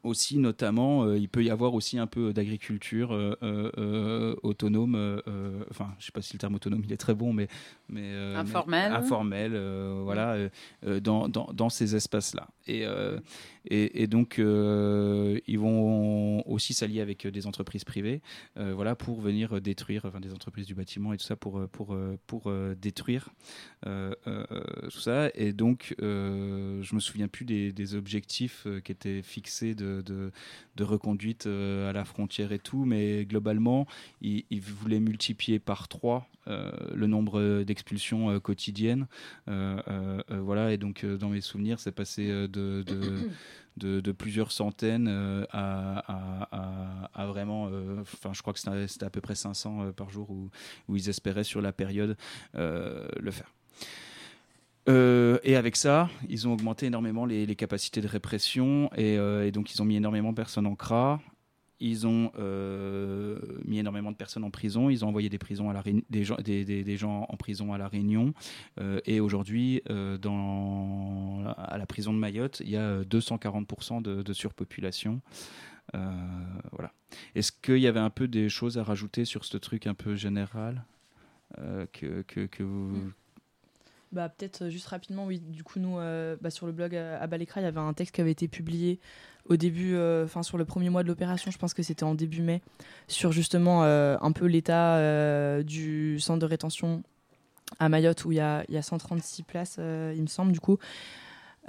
[0.04, 4.95] Aussi, notamment, euh, il peut y avoir aussi un peu d'agriculture euh, euh, autonome.
[5.69, 7.47] enfin, je sais pas si le terme autonome il est très bon, mais,
[7.89, 8.93] mais mais- Informel.
[8.93, 9.62] informel,
[10.04, 10.38] voilà,
[11.02, 12.47] dans, dans, dans ces espaces-là.
[12.70, 13.20] Et, euh,
[13.66, 18.22] et, donc, euh, ils vont aussi s'allier avec euh, des entreprises privées,
[18.56, 23.30] voilà, pour venir détruire, des entreprises du bâtiment et tout ça, pour, pour, pour détruire
[23.84, 25.30] tout ça.
[25.34, 30.32] Et donc, je me souviens plus des, objectifs qui étaient fixés de,
[30.80, 33.88] reconduite à la frontière et tout, mais globalement,
[34.22, 39.08] ils, voulaient multiplier par trois le nombre d'expulsions euh, quotidiennes.
[39.47, 42.47] Euh, euh, euh, voilà, et donc euh, dans mes souvenirs, c'est passé euh,
[43.78, 49.36] de, plusieurs centaines euh, à, vraiment, euh, enfin, je crois que c'était à peu près
[49.36, 50.49] 500 euh, par jour où,
[50.95, 52.17] ils espéraient sur la période
[52.56, 53.54] euh, le faire.
[54.88, 59.52] Euh, et avec ça, ils ont augmenté énormément les, capacités de répression et, euh, et
[59.52, 61.19] donc ils ont mis énormément de personnes en CRA.
[61.80, 64.89] Ils ont euh, mis énormément de personnes en prison.
[64.89, 67.88] Ils ont envoyé des, prisons à la des, gens, des, gens en prison à La
[67.88, 68.34] Réunion.
[68.80, 70.18] Euh, et aujourd'hui, euh,
[71.58, 75.22] à la prison de Mayotte, il y a euh, 240% de, surpopulation.
[75.94, 76.94] Voilà.
[77.36, 80.15] Est-ce qu'il y avait un peu des choses à rajouter sur ce truc un peu
[80.15, 80.86] général
[81.94, 83.12] que, que vous...
[84.12, 85.39] Bah, peut-être euh, juste rapidement, oui.
[85.39, 87.93] Du coup, nous, euh, bah, sur le blog euh, à Balécra, il y avait un
[87.93, 89.00] texte qui avait été publié
[89.45, 92.15] au début, euh, enfin, sur le premier mois de l'opération, je pense que c'était en
[92.15, 92.62] début mai,
[93.08, 97.04] sur justement euh, un peu l'état euh, du centre de rétention
[97.80, 100.52] à Mayotte où il y a, il y a 136 places, euh, il me semble,
[100.52, 100.78] du coup.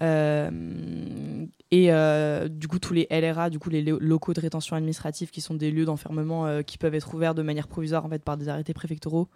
[0.03, 4.77] Euh, et euh, du coup, tous les LRA, du coup, les lo- locaux de rétention
[4.77, 8.09] administrative, qui sont des lieux d'enfermement euh, qui peuvent être ouverts de manière provisoire en
[8.09, 9.29] fait, par des arrêtés préfectoraux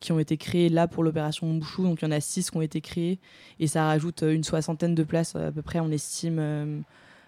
[0.00, 1.84] qui ont été créés là pour l'opération Mbouchou.
[1.84, 3.18] Donc il y en a six qui ont été créés
[3.58, 6.38] et ça rajoute euh, une soixantaine de places euh, à peu près, on estime.
[6.38, 6.80] euh,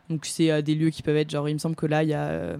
[0.08, 2.14] donc c'est des lieux qui peuvent être, genre il me semble que là il y
[2.14, 2.56] a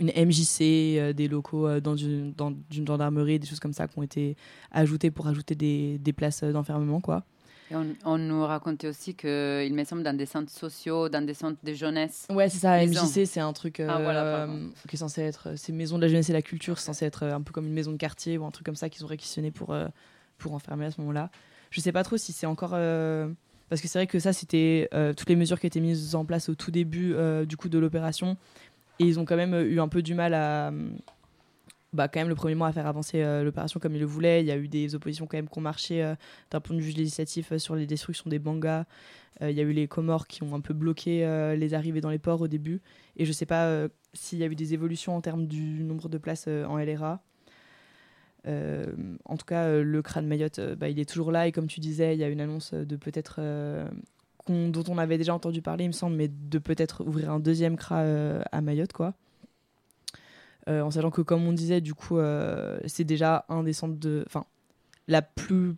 [0.00, 4.36] une MJC, des locaux dans, une, dans gendarmerie, des choses comme ça qui ont été
[4.70, 7.24] ajoutés pour ajouter des, des places d'enfermement quoi.
[7.70, 9.28] Et on, on nous racontait aussi qu'il
[9.74, 12.26] me semble dans des centres sociaux, dans des centres de jeunesse.
[12.30, 15.54] Ouais, c'est ça, MJC, c'est un truc euh, Ah, voilà, euh, qui est censé être.
[15.56, 17.66] C'est Maison de la Jeunesse et la Culture, c'est censé être euh, un peu comme
[17.66, 19.86] une maison de quartier ou un truc comme ça qu'ils ont réquisitionné pour, euh,
[20.38, 21.30] pour enfermer à ce moment-là.
[21.70, 22.72] Je sais pas trop si c'est encore.
[22.74, 23.28] euh,
[23.70, 26.24] Parce que c'est vrai que ça, c'était euh, toutes les mesures qui étaient mises en
[26.26, 28.36] place au tout début euh, du coup de l'opération.
[29.00, 30.70] Et ils ont quand même eu un peu du mal à.
[31.94, 34.42] Bah, quand même, le premier mois à faire avancer euh, l'opération comme ils le voulaient.
[34.42, 36.16] Il y a eu des oppositions quand même qui ont marché euh,
[36.50, 38.84] d'un point de vue législatif euh, sur les destructions des mangas.
[39.42, 41.20] Euh, Il y a eu les Comores qui ont un peu bloqué
[41.56, 42.82] les arrivées dans les ports au début.
[43.16, 46.18] Et je sais pas s'il y a eu des évolutions en termes du nombre de
[46.18, 47.22] places en LRA.
[48.46, 51.48] En tout cas, le crâne Mayotte, bah, il est toujours là.
[51.48, 53.40] Et comme tu disais, il y a une annonce de peut-être.
[54.48, 57.76] dont on avait déjà entendu parler, il me semble, mais de peut-être ouvrir un deuxième
[57.76, 58.04] CRA
[58.52, 59.14] à Mayotte, quoi.
[60.68, 63.98] Euh, en sachant que, comme on disait, du coup, euh, c'est déjà un des centres
[63.98, 64.24] de.
[64.26, 64.44] Enfin,
[65.08, 65.74] la plus,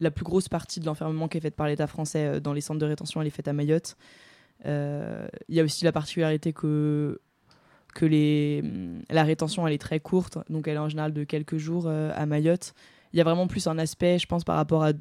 [0.00, 2.60] la plus grosse partie de l'enfermement qui est faite par l'État français euh, dans les
[2.60, 3.96] centres de rétention, elle est faite à Mayotte.
[4.64, 7.20] Il y a aussi la particularité que,
[7.94, 8.62] que les,
[9.08, 12.26] la rétention elle est très courte, donc elle est en général de quelques jours à
[12.26, 12.74] Mayotte.
[13.12, 14.92] Il y a vraiment plus un aspect, je pense, par rapport à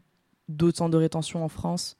[0.47, 1.97] d'autres centres de rétention en France.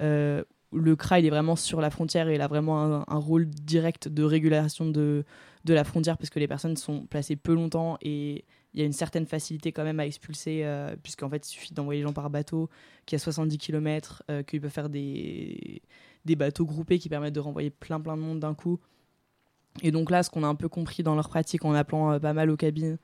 [0.00, 4.08] Euh, le CRA est vraiment sur la frontière et il a vraiment un rôle direct
[4.08, 5.24] de régulation de,
[5.64, 8.86] de la frontière parce que les personnes sont placées peu longtemps et il y a
[8.86, 12.12] une certaine facilité quand même à expulser euh, puisqu'en fait il suffit d'envoyer les gens
[12.12, 12.70] par bateau
[13.04, 15.82] qui a 70 km, qu'ils peuvent faire des,
[16.24, 18.80] des bateaux groupés qui permettent de renvoyer plein plein de monde d'un coup.
[19.82, 22.18] Et donc là, ce qu'on a un peu compris dans leur pratique en appelant euh,
[22.18, 22.98] pas mal aux cabines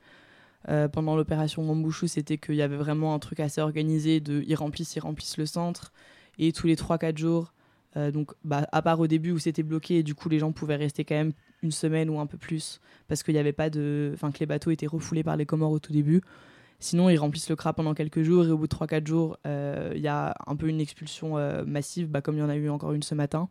[0.69, 4.55] euh, pendant l'opération Mambouchou, c'était qu'il y avait vraiment un truc assez organisé de ils
[4.55, 5.93] remplissent, ils remplissent le centre
[6.37, 7.53] et tous les 3-4 jours,
[7.95, 10.51] euh, donc bah, à part au début où c'était bloqué et du coup les gens
[10.51, 11.31] pouvaient rester quand même
[11.63, 14.45] une semaine ou un peu plus parce qu'il n'y avait pas de, enfin que les
[14.45, 16.21] bateaux étaient refoulés par les Comores au tout début.
[16.79, 19.93] Sinon, ils remplissent le CRA pendant quelques jours et au bout de 3-4 jours, euh,
[19.95, 22.55] il y a un peu une expulsion euh, massive, bah, comme il y en a
[22.55, 23.49] eu encore une ce matin,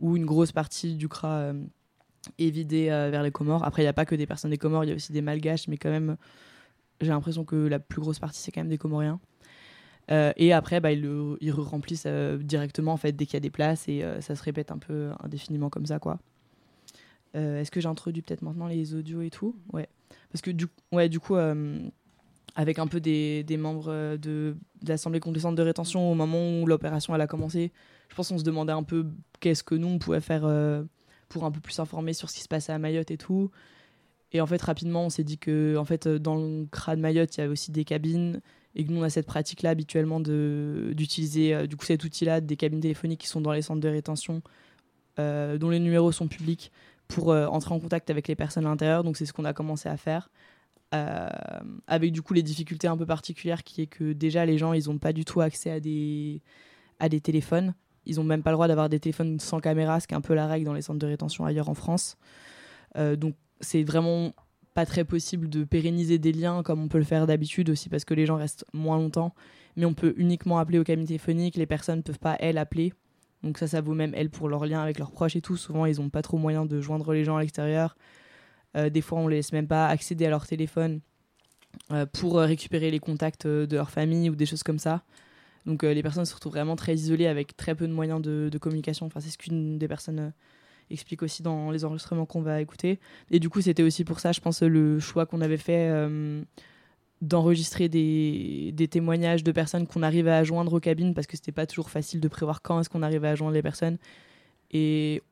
[0.00, 1.52] où une grosse partie du CRA
[2.40, 3.62] est vidée vers les Comores.
[3.62, 5.22] Après, il n'y a pas que des personnes des Comores, il y a aussi des
[5.22, 6.16] Malgaches, mais quand même,
[7.00, 9.20] j'ai l'impression que la plus grosse partie, c'est quand même des Comoriens.
[10.10, 13.40] Euh, et après, bah, ils, le, remplissent euh, directement en fait, dès qu'il y a
[13.40, 15.98] des places et euh, ça se répète un peu indéfiniment comme ça.
[15.98, 16.18] quoi.
[17.34, 19.54] Est-ce que j'ai introduit peut-être maintenant les audios et tout?
[19.72, 19.88] Ouais.
[20.32, 21.36] Parce que du, ouais, du coup,
[22.56, 27.20] avec un peu des, membres de, l'Assemblée centres de rétention au moment où l'opération elle
[27.20, 27.70] a commencé,
[28.08, 29.06] je pense qu'on se demandait un peu
[29.38, 30.50] qu'est-ce que nous on pouvait faire
[31.28, 33.52] pour un peu plus informer sur ce qui se passait à Mayotte et tout.
[34.32, 37.36] Et en fait, rapidement, on s'est dit que en fait, dans le CRA de Mayotte,
[37.36, 38.40] il y avait aussi des cabines
[38.78, 42.40] et que nous, on a cette pratique-là habituellement de- d'utiliser euh, du coup cet outil-là,
[42.40, 44.40] des cabines téléphoniques qui sont dans les centres de rétention,
[45.18, 46.70] euh, dont les numéros sont publics,
[47.08, 49.02] pour euh, entrer en contact avec les personnes à l'intérieur.
[49.02, 50.30] Donc c'est ce qu'on a commencé à faire.
[51.86, 54.88] Avec du coup les difficultés un peu particulières qui est que déjà les gens ils
[54.88, 56.40] n'ont pas du tout accès à des,
[56.98, 57.74] à des téléphones.
[58.06, 60.22] Ils n'ont même pas le droit d'avoir des téléphones sans caméra, ce qui est un
[60.22, 62.16] peu la règle dans les centres de rétention ailleurs en France.
[62.96, 64.32] Donc c'est vraiment
[64.78, 68.04] pas très possible de pérenniser des liens comme on peut le faire d'habitude aussi parce
[68.04, 69.34] que les gens restent moins longtemps.
[69.74, 71.56] Mais on peut uniquement appeler aux cabines téléphoniques.
[71.56, 72.92] Les personnes ne peuvent pas elles appeler.
[73.42, 75.56] Donc ça, ça vaut même elles pour leurs liens avec leurs proches et tout.
[75.56, 77.96] Souvent, ils n'ont pas trop moyen de joindre les gens à l'extérieur.
[78.76, 81.00] Euh, des fois, on les laisse même pas accéder à leur téléphone
[81.90, 85.02] euh, pour euh, récupérer les contacts de leur famille ou des choses comme ça.
[85.66, 88.58] Donc les personnes se retrouvent vraiment très isolées avec très peu de moyens de, de
[88.58, 89.06] communication.
[89.06, 90.32] Enfin, c'est ce qu'une des personnes
[90.90, 92.98] explique aussi dans les enregistrements qu'on va écouter.
[93.30, 96.42] Et du coup, c'était aussi pour ça, je pense, le choix qu'on avait fait euh,
[97.22, 101.66] d'enregistrer des, témoignages de personnes qu'on arrivait à joindre aux cabines parce que c'était pas
[101.66, 103.98] toujours facile de prévoir quand est-ce qu'on arrivait à joindre les personnes.
[104.70, 105.22] Et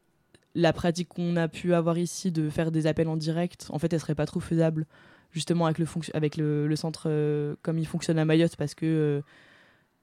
[0.55, 3.93] la pratique qu'on a pu avoir ici de faire des appels en direct, en fait,
[3.93, 4.87] elle serait pas trop faisable
[5.33, 9.21] justement avec le, centre euh, comme il fonctionne à Mayotte parce que euh,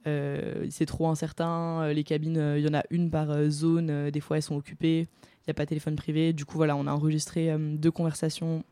[0.05, 1.83] c'est trop incertain.
[1.83, 4.37] Euh, Les cabines, euh, il y en a une par euh, zone, euh, des fois
[4.37, 6.33] elles sont occupées, il n'y a pas de téléphone privé.
[6.33, 8.63] Du coup, voilà, on a enregistré euh, deux conversations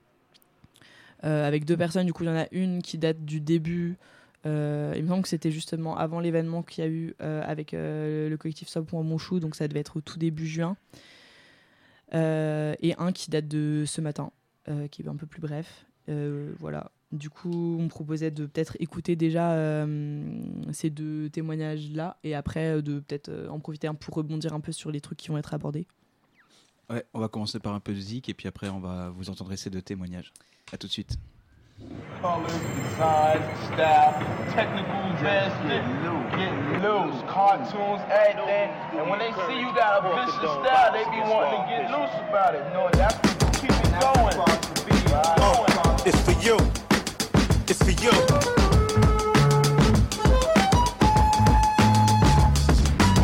[1.24, 2.06] euh, avec deux personnes.
[2.06, 3.98] Du coup, il y en a une qui date du début.
[4.46, 7.74] euh, il me semble que c'était justement avant l'événement qu'il y a eu euh, avec
[7.74, 10.76] euh, le collectif Subpoint Monchou, donc ça devait être au tout début juin.
[12.14, 14.32] Euh, et un qui date de ce matin,
[14.68, 15.86] euh, qui est un peu plus bref.
[16.10, 16.92] Euh, voilà.
[17.12, 22.78] Du coup, on me proposait de peut-être écouter déjà euh, ces deux témoignages-là et après
[22.78, 25.28] euh, de peut-être euh, en profiter un pour rebondir un peu sur les trucs qui
[25.28, 25.88] vont être abordés.
[26.90, 29.30] Ouais, on va commencer par un peu de zik et puis après on va vous
[29.30, 30.32] entendre ces deux témoignages.
[30.72, 31.18] À tout de suite.
[32.22, 34.14] colors, designs, style,
[34.54, 38.70] technical advancement, get loose, cartoons, everything.
[39.00, 42.16] And when they see you got a vicious style, they be wanting to get loose
[42.30, 42.64] about it.
[42.74, 44.38] No, that's what keep it going.
[46.06, 46.81] It's for you.
[47.72, 48.12] It's for you.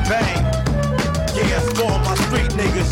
[0.07, 0.39] Bang.
[1.35, 2.89] Yeah, it's for my street niggas.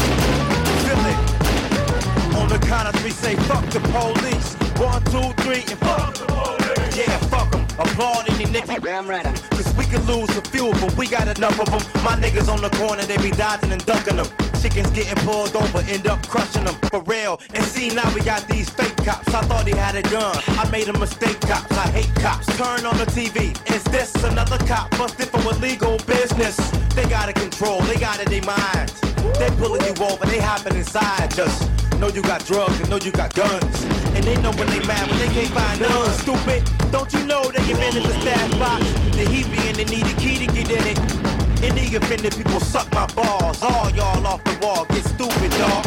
[0.84, 2.36] Feel it.
[2.36, 4.56] On the count of three, say fuck the police.
[4.82, 6.98] One, two, three, and fuck the police.
[6.98, 7.62] Yeah, fuck them.
[7.80, 8.84] Applaud any nigga.
[8.84, 9.24] Damn right.
[9.52, 12.04] Cause we could lose a few, but we got enough of them.
[12.04, 14.28] My niggas on the corner, they be dodging and ducking them.
[14.62, 16.76] Chickens getting pulled over, end up crushing them.
[16.89, 17.39] For real.
[17.53, 19.28] And see, now we got these fake cops.
[19.34, 20.36] I thought he had a gun.
[20.47, 21.72] I made a mistake, cops.
[21.72, 22.45] I hate cops.
[22.58, 23.53] Turn on the TV.
[23.74, 26.58] Is this another cop busted for illegal business?
[26.95, 28.99] They got it control, they got it in their minds.
[29.38, 31.32] They pulling you over, they hopping inside.
[31.32, 33.84] Just know you got drugs and know you got guns.
[34.16, 36.10] And they know when they mad when they can't find none.
[36.20, 38.86] Stupid, don't you know they get in the stash box?
[39.16, 41.45] The heat be the need a key to get in it.
[41.66, 43.59] In the offended people suck my balls.
[43.63, 45.84] All y'all off the wall, get stupid, dog.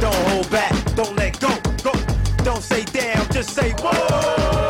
[0.00, 1.48] Don't hold back, don't let go,
[1.82, 1.92] go.
[2.44, 4.62] Don't say damn, just say whoa.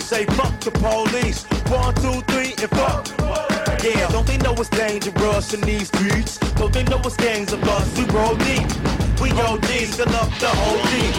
[0.00, 1.44] say fuck the police.
[1.68, 3.08] One, two, three, and fuck.
[3.82, 6.36] Yeah, don't they know it's dangerous in these streets?
[6.54, 7.98] Don't they know it's gangs of us?
[7.98, 9.05] We roll deep.
[9.20, 10.50] We OGs, fill up the
[10.90, 11.14] deep.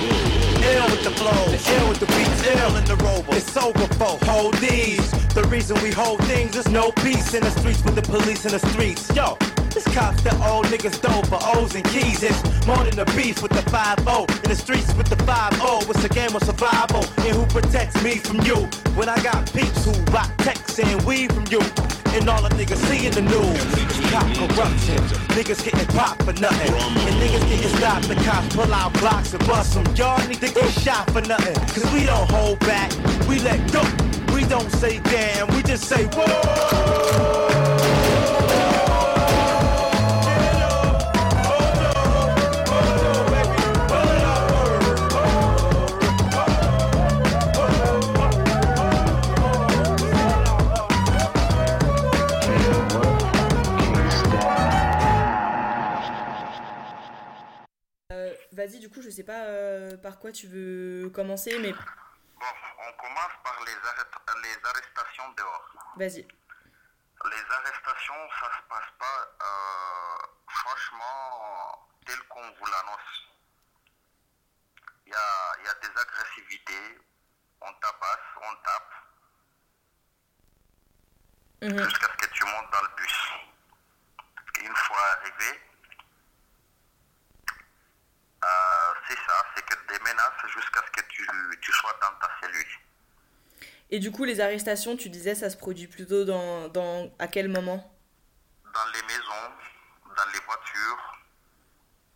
[0.63, 3.35] Ill with the flows, ill with the beats, ill in the rover.
[3.35, 5.09] It's over for hold these.
[5.33, 8.51] The reason we hold things is no peace in the streets with the police in
[8.51, 9.09] the streets.
[9.15, 9.37] Yo,
[9.69, 12.23] this cops that old niggas dope for O's and keys.
[12.23, 14.43] It's more than a beef with the 5-0.
[14.43, 15.89] In the streets with the 5-0.
[15.89, 17.03] It's a game of survival.
[17.25, 18.67] And who protects me from you?
[18.95, 21.61] When I got peeps who rock texts and weed from you.
[22.15, 24.11] And all the niggas see in the news.
[24.11, 24.97] Cop corruption.
[25.35, 26.73] Niggas getting popped for nothing.
[26.73, 28.07] And niggas getting stopped.
[28.07, 29.85] The cops pull out blocks and bust them.
[29.95, 31.55] Y'all need to get shot for nothing.
[31.73, 32.91] Cause we don't hold back.
[33.27, 33.83] We let go.
[34.33, 35.47] We don't say damn.
[35.55, 37.46] We just say whoa.
[58.57, 62.45] Vas-y, du coup, je sais pas euh, par quoi tu veux commencer, mais Bon,
[62.79, 65.73] on commence par les, arrêt- les arrestations dehors.
[65.95, 66.23] vas-y.
[67.25, 73.13] Les arrestations, ça se passe pas euh, franchement tel qu'on vous l'annonce.
[75.05, 76.99] Il y a, y a des agressivités,
[77.61, 78.93] on tabasse, on tape,
[81.61, 81.83] Mhm.
[81.89, 83.29] jusqu'à ce que tu montes dans le bus.
[84.59, 85.61] Et une fois arrivé,
[88.43, 91.27] euh, c'est ça, c'est que des menaces jusqu'à ce que tu,
[91.61, 92.65] tu sois dans ta cellule.
[93.89, 97.47] Et du coup, les arrestations, tu disais, ça se produit plutôt dans, dans à quel
[97.47, 97.89] moment?
[98.65, 99.51] Dans les maisons,
[100.15, 101.13] dans les voitures.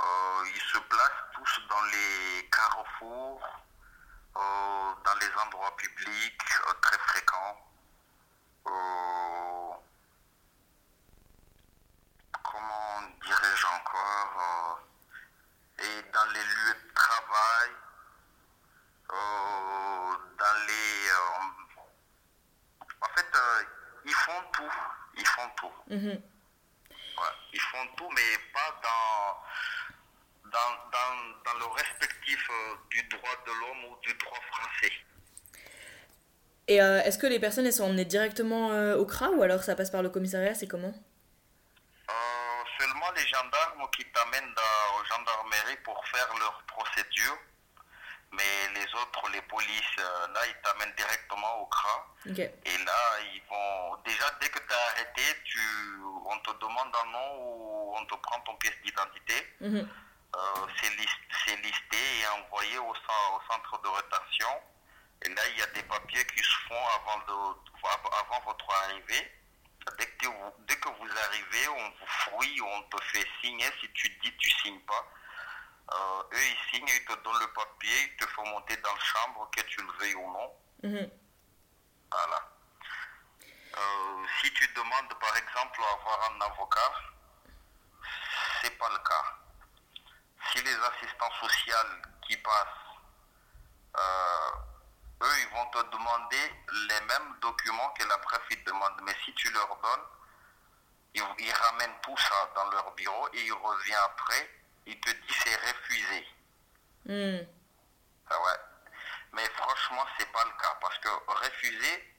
[0.02, 3.42] Euh, ils se placent tous dans les carrefours,
[4.36, 6.44] euh, dans les endroits publics
[6.82, 7.58] très fréquents.
[12.44, 14.82] Comment dirais-je encore
[15.84, 17.70] Et dans les lieux de travail,
[19.12, 21.10] euh, dans les...
[21.10, 21.82] euh,
[23.02, 23.64] en fait, euh,
[24.06, 24.74] ils font tout.
[25.18, 25.74] Ils font tout.
[25.88, 26.10] Mhm.
[26.10, 31.14] Ouais, ils font tout, mais pas dans, dans, dans,
[31.46, 32.50] dans le respectif
[32.92, 34.94] du droit de l'homme ou du droit français.
[36.68, 39.90] Et est-ce que les personnes, elles sont emmenées directement au CRA ou alors ça passe
[39.90, 40.94] par le commissariat C'est comment?
[42.82, 44.56] Seulement les gendarmes qui t'amènent
[44.96, 47.38] aux gendarmeries pour faire leur procédure,
[48.32, 52.08] mais les autres, les polices, euh, là, ils t'amènent directement au CRA.
[52.66, 53.98] Et là, ils vont.
[54.06, 55.60] Déjà, dès que tu es arrêté, tu...
[56.26, 59.56] on te demande un nom ou on te prend ton pièce d'identité.
[59.60, 59.88] Mhm.
[60.34, 60.40] Euh,
[60.82, 64.62] c'est lis- c'est listé et envoyé au, au centre de rétention.
[65.24, 67.34] Et là, il y a des papiers qui se font avant, de,
[68.22, 69.30] avant votre arrivée.
[69.98, 73.70] Dès que, vous, dès que vous arrivez, on vous fouille, on te fait signer.
[73.82, 75.08] Si tu dis, tu signes pas.
[75.94, 79.00] Euh, eux, ils signent, ils te donnent le papier, ils te font monter dans la
[79.00, 80.54] chambre, que tu le veuilles ou non.
[80.84, 81.12] Mhm.
[82.12, 82.52] Voilà.
[83.78, 86.94] Euh, si tu demandes par exemple à avoir un avocat,
[88.62, 89.26] c'est pas le cas.
[90.52, 91.76] Si les assistants sociaux
[92.28, 92.68] qui passent,
[93.98, 94.52] euh,
[95.22, 96.54] eux, ils vont te demander
[96.90, 98.94] les mêmes documents que la préfète ils te demande.
[99.04, 100.06] Mais si tu leur donnes,
[101.14, 104.50] ils, ils ramènent tout ça dans leur bureau et ils reviennent après,
[104.86, 106.28] ils te disent c'est refusé.
[107.06, 107.48] Mhm.
[108.30, 108.60] Ah ouais.
[109.34, 112.16] Mais franchement, c'est pas le cas parce que refuser,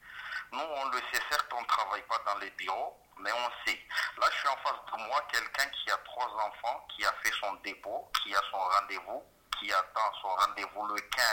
[0.52, 3.80] nous on le sait, certes on ne travaille pas dans les bureaux, mais on sait.
[4.18, 7.32] Là, je suis en face de moi quelqu'un qui a trois enfants, qui a fait
[7.40, 9.22] son dépôt, qui a son rendez-vous,
[9.58, 11.24] qui attend son rendez-vous le 15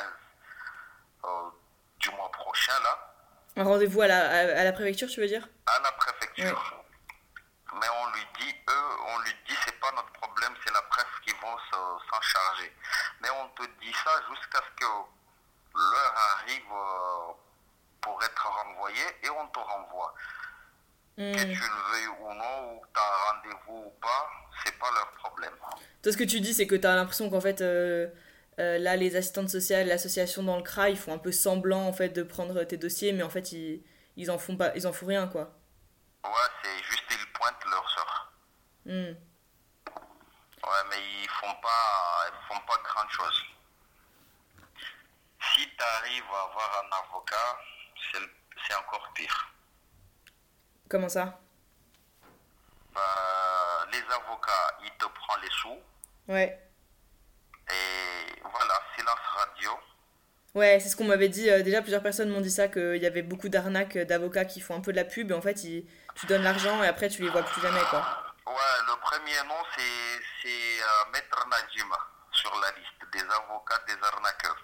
[1.25, 1.49] euh,
[1.99, 3.13] du mois prochain, là,
[3.57, 5.47] Un rendez-vous à la, à, à la préfecture, tu veux dire?
[5.67, 6.75] À la préfecture.
[7.73, 11.05] Mais on lui dit, eux, on lui dit, c'est pas notre problème, c'est la presse
[11.25, 12.73] qui vont se- s'en charger.
[13.21, 14.85] Mais on te dit ça jusqu'à ce que
[15.75, 17.33] l'heure arrive euh,
[18.01, 20.13] pour être renvoyé et on te renvoie.
[21.17, 21.35] Que Mhm.
[21.53, 24.29] tu le veuilles ou non, ou que tu as un rendez-vous ou pas,
[24.63, 25.53] c'est pas leur problème.
[26.01, 28.07] Toi, ce que tu dis, c'est que tu as l'impression qu'en fait, euh,
[28.59, 31.93] euh, là, les assistantes sociales, l'association dans le CRA, ils font un peu semblant en
[31.93, 33.83] fait de prendre tes dossiers, mais en fait, ils,
[34.17, 35.55] ils en font pas, ils en font rien, quoi.
[36.23, 36.31] Ouais,
[36.63, 38.33] c'est juste ils pointent leur sort.
[38.85, 39.15] Mhm.
[40.63, 43.43] Ouais, mais ils font pas, ils font pas grand chose.
[45.55, 47.59] Si tu arrives à avoir un avocat,
[48.11, 49.53] c'est encore pire.
[50.89, 51.39] Comment ça?
[52.93, 55.77] Bah, les avocats, ils te prennent les sous
[56.27, 56.68] Ouais.
[57.69, 59.71] Et voilà, silence radio.
[60.55, 61.49] Ouais, c'est ce qu'on m'avait dit.
[61.49, 64.59] euh, déjà, plusieurs personnes m'ont dit ça, qu'il y avait beaucoup d'arnaques euh, d'avocats qui
[64.61, 67.07] font un peu de la pub et en fait, ils- tu donnes l'argent et après,
[67.09, 67.99] tu les vois plus jamais, quoi.
[68.47, 68.53] Ouais,
[68.87, 69.83] le premier nom, c'est
[70.41, 71.89] c'est, euh, Maître Najim
[72.31, 74.57] sur la liste des avocats des arnaqueurs.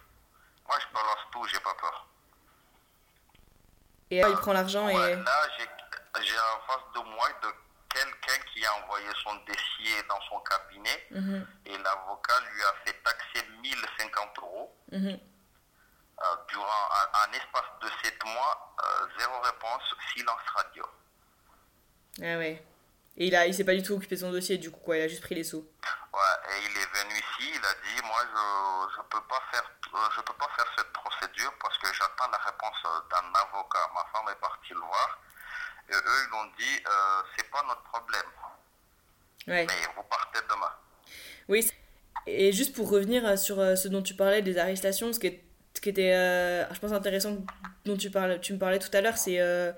[0.67, 2.07] Moi, je balance tout, j'ai pas peur.
[4.11, 5.15] Et euh, il prend l'argent Ouais, et.
[5.15, 5.65] là, j'ai
[6.23, 7.47] j'ai en face de moi de
[7.95, 12.93] quelqu'un qui a envoyé son dossier dans son cabinet Mhm, et l'avocat lui a fait
[13.03, 14.75] taxer 1050 euros.
[14.91, 15.19] mhm.
[16.23, 19.83] Euh, durant un, un espace de 7 mois, euh, zéro réponse,
[20.13, 20.85] silence radio.
[22.21, 22.65] Ah ouais.
[23.17, 24.95] Et il, a, il s'est pas du tout occupé de son dossier, du coup, quoi.
[24.95, 25.59] Il a juste pris les sous.
[26.13, 26.21] Ouais,
[26.51, 30.09] et il est venu ici, il a dit moi je je peux pas faire euh,
[30.15, 32.81] je peux pas faire cette procédure parce que j'attends la réponse
[33.11, 33.91] d'un avocat.
[33.93, 35.19] Ma femme est partie le voir
[35.89, 38.25] et eux ils ont dit euh, c'est pas notre problème,
[39.47, 39.65] Ouais.
[39.67, 40.71] mais vous partez demain.
[41.47, 41.69] Oui.
[42.27, 45.27] Et juste pour revenir euh, sur euh, ce dont tu parlais des arrestations, ce qui,
[45.27, 45.43] est-
[45.75, 47.37] ce qui était, euh, je pense, intéressant
[47.85, 49.71] dont tu, parles, tu me parlais tout à l'heure, c'est euh,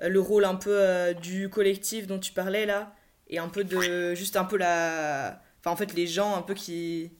[0.00, 2.92] le rôle un peu du collectif dont tu parlais là,
[3.28, 4.14] et un peu de.
[4.14, 5.40] juste un peu la.
[5.60, 7.10] Enfin, en fait, les gens un peu qui.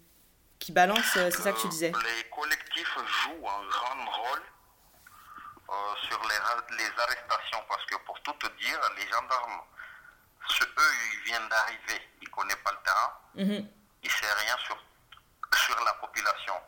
[0.59, 1.89] qui balancent, c'est ça que tu disais.
[1.93, 4.41] Les collectifs jouent un grand rôle
[6.09, 9.61] sur les, les arrestations parce que pour tout te dire, les gendarmes,
[10.49, 13.69] ce- eux, ils viennent d'arriver, ils ne connaissent pas le terrain, Mhm.
[14.03, 14.77] ils ne savent rien sur,
[15.55, 16.61] sur la population.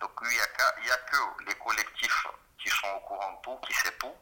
[0.00, 2.26] Donc lui, il n'y a, a que les collectifs
[2.58, 4.14] qui sont au courant de tout, qui savent tout,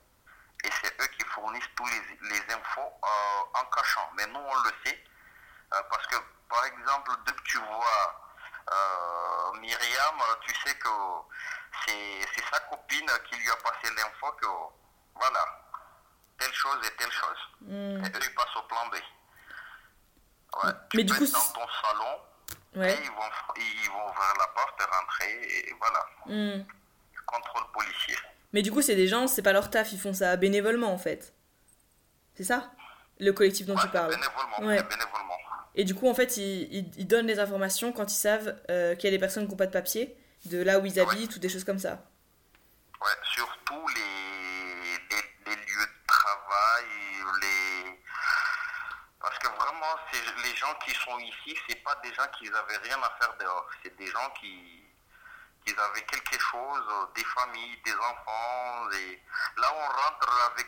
[0.64, 4.10] et c'est eux qui fournissent tous les, les infos euh, en cachant.
[4.14, 5.04] Mais nous, on le sait,
[5.72, 6.16] euh, parce que,
[6.50, 8.22] par exemple, dès que tu vois
[8.72, 10.88] euh, Myriam, euh, tu sais que
[11.86, 14.46] c'est sa copine qui lui a passé l'info que,
[15.14, 15.40] voilà,
[16.38, 17.38] telle chose et telle chose.
[17.68, 17.72] Et
[18.16, 18.94] eux, ils passent au plan B.
[20.64, 22.20] Ouais, tu Mais du peux coup, être dans ton salon,
[22.76, 22.92] Ouais.
[22.92, 26.64] et ils vont, ils vont ouvrir la porte et rentrer, et voilà, Mm.
[27.26, 28.16] contrôle policier.
[28.52, 30.98] Mais du coup, c'est des gens, c'est pas leur taf, ils font ça bénévolement en
[30.98, 31.32] fait.
[32.34, 32.70] C'est ça?
[33.20, 34.10] Le collectif dont Ouais, tu parles.
[34.10, 35.36] bénévolement, bénévolement.
[35.76, 38.96] Et du coup, en fait, ils, ils- ils donnent les informations quand ils savent euh,
[38.96, 40.16] qu'il y a des personnes qui n'ont pas de papier,
[40.46, 41.98] de là où ils habitent ou des choses comme ça.
[43.00, 46.86] Ouais, surtout les, les, les lieux de travail,
[47.40, 48.02] les...
[49.20, 49.96] Parce que vraiment,
[50.42, 53.68] les gens qui sont ici, c'est pas des gens qui n'avaient rien à faire dehors.
[53.82, 54.82] C'est des gens qui,
[55.64, 58.90] qui avaient quelque chose, euh, des familles, des enfants.
[58.92, 59.22] Et
[59.58, 60.66] là, on rentre avec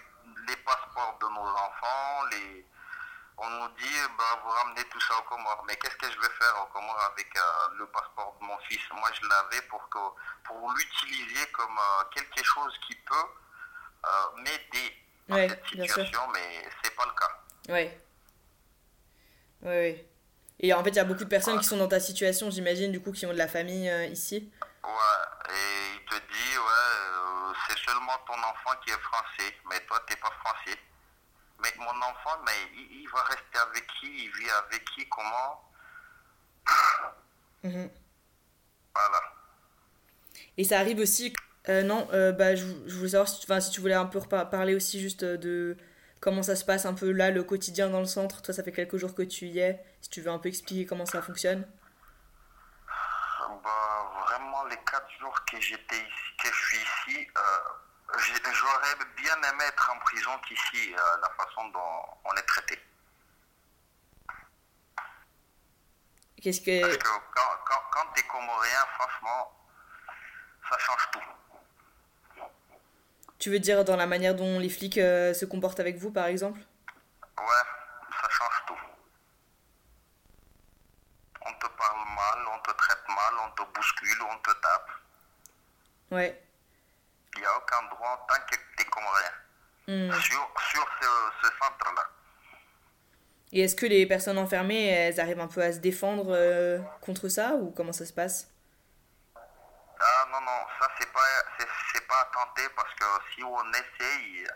[0.49, 2.25] les passeports de nos enfants.
[2.31, 2.67] Les...
[3.39, 5.65] On nous dit, bah, vous ramenez tout ça au Comores.
[5.67, 7.41] Mais qu'est-ce que je vais faire au Comores avec euh,
[7.79, 8.81] le passeport de mon fils?
[8.93, 9.99] Moi, je l'avais pour, que,
[10.45, 13.15] pour l'utiliser comme euh, quelque chose qui peut
[14.05, 14.97] euh, m'aider
[15.29, 17.73] dans Ouais, cette situation, mais c'est pas le cas.
[17.73, 18.01] Ouais.
[19.63, 20.09] Ouais, ouais.
[20.61, 22.93] Et en fait, il y a beaucoup de personnes qui sont dans ta situation, j'imagine,
[22.93, 24.53] du coup, qui ont de la famille ici.
[24.85, 30.01] Ouais, et il te dit, ouais, c'est seulement ton enfant qui est français, mais toi,
[30.07, 30.79] t'es pas français.
[31.63, 34.25] Mais mon enfant, mais il, il va rester avec qui?
[34.25, 35.09] Il vit avec qui?
[35.09, 35.63] Comment?
[37.63, 37.91] Mhm.
[38.95, 39.21] Voilà.
[40.59, 41.33] Et ça arrive aussi.
[41.69, 44.07] euh, non, euh, bah, je, je voulais savoir si, tu- enfin, si tu voulais un
[44.07, 45.77] peu parler aussi juste euh, de
[46.21, 48.43] comment ça se passe un peu là, le quotidien dans le centre.
[48.43, 49.85] Toi, ça fait quelques jours que tu y es.
[50.01, 51.67] Si tu veux un peu expliquer comment ça fonctionne.
[53.65, 57.43] Bah, vraiment, les quatre jours que j'étais ici, que je suis ici, euh,
[58.19, 62.79] j'aurais bien aimé être en prison qu'ici, euh, la façon dont on est traité.
[66.43, 66.81] Qu'est-ce que.
[66.81, 69.53] Parce que quand, quand, quand t'es comorien, franchement,
[70.69, 72.43] ça change tout.
[73.39, 76.27] Tu veux dire dans la manière dont les flics euh, se comportent avec vous, par
[76.27, 76.61] exemple?
[77.39, 77.65] Ouais,
[78.21, 78.79] ça change tout.
[81.45, 84.91] On te parle mal, on te traite mal, on te bouscule, on te tape.
[86.13, 86.43] Ouais.
[87.35, 89.33] Il n'y a aucun droit tant que t'es comorien.
[89.89, 90.21] Hmm.
[90.21, 91.09] Sur, sur ce,
[91.43, 92.09] ce centre-là.
[93.53, 97.29] Et est-ce que les personnes enfermées, elles arrivent un peu à se défendre euh, contre
[97.29, 98.49] ça ou comment ça se passe?
[99.37, 101.21] Ah non, non, ça c'est pas,
[101.59, 103.05] c'est, pas à tenter parce que
[103.35, 104.47] si on essaye,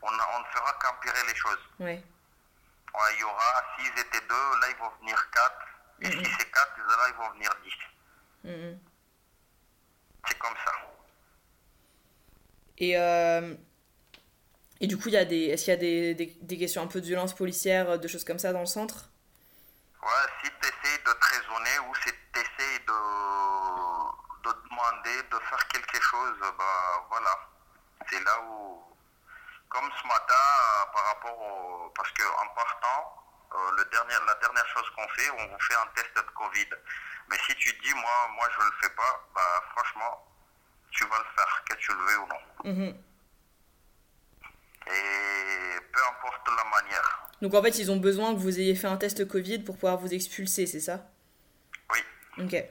[0.00, 1.58] on, ne fera qu'empirer les choses.
[1.80, 2.02] Ouais,
[3.14, 5.66] il y aura, s'ils étaient deux, là ils vont venir quatre.
[6.00, 8.48] Et si c'est quatre, là ils vont venir dix.
[8.48, 8.78] Mhm.
[10.28, 10.72] C'est comme ça.
[12.80, 13.54] Et, euh,
[14.80, 17.98] et du coup, est-ce qu'il y a des, des, questions un peu de violence policière,
[17.98, 19.10] de choses comme ça dans le centre?
[20.02, 23.00] Ouais, si tu essayes de te raisonner ou si tu essayes de,
[24.48, 27.38] de demander, de faire quelque chose, bah voilà.
[28.08, 28.82] C'est là où,
[29.68, 31.90] comme ce matin, euh, par rapport au.
[31.90, 33.14] Parce qu'en partant,
[33.52, 36.68] euh, le dernier, la dernière chose qu'on fait, on vous fait un test de Covid.
[37.28, 40.29] Mais si tu dis, moi, moi je le fais pas, bah franchement,
[40.90, 42.72] tu vas le faire, que tu le veux ou non.
[42.72, 42.94] Mhm.
[44.86, 47.28] Et peu importe la manière.
[47.42, 49.98] Donc en fait, ils ont besoin que vous ayez fait un test Covid pour pouvoir
[49.98, 51.06] vous expulser, c'est ça?
[51.92, 51.98] Oui,
[52.38, 52.64] Ok.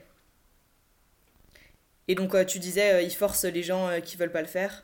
[2.08, 4.48] Et donc euh, tu disais, euh, ils forcent les gens euh, qui veulent pas le
[4.48, 4.82] faire?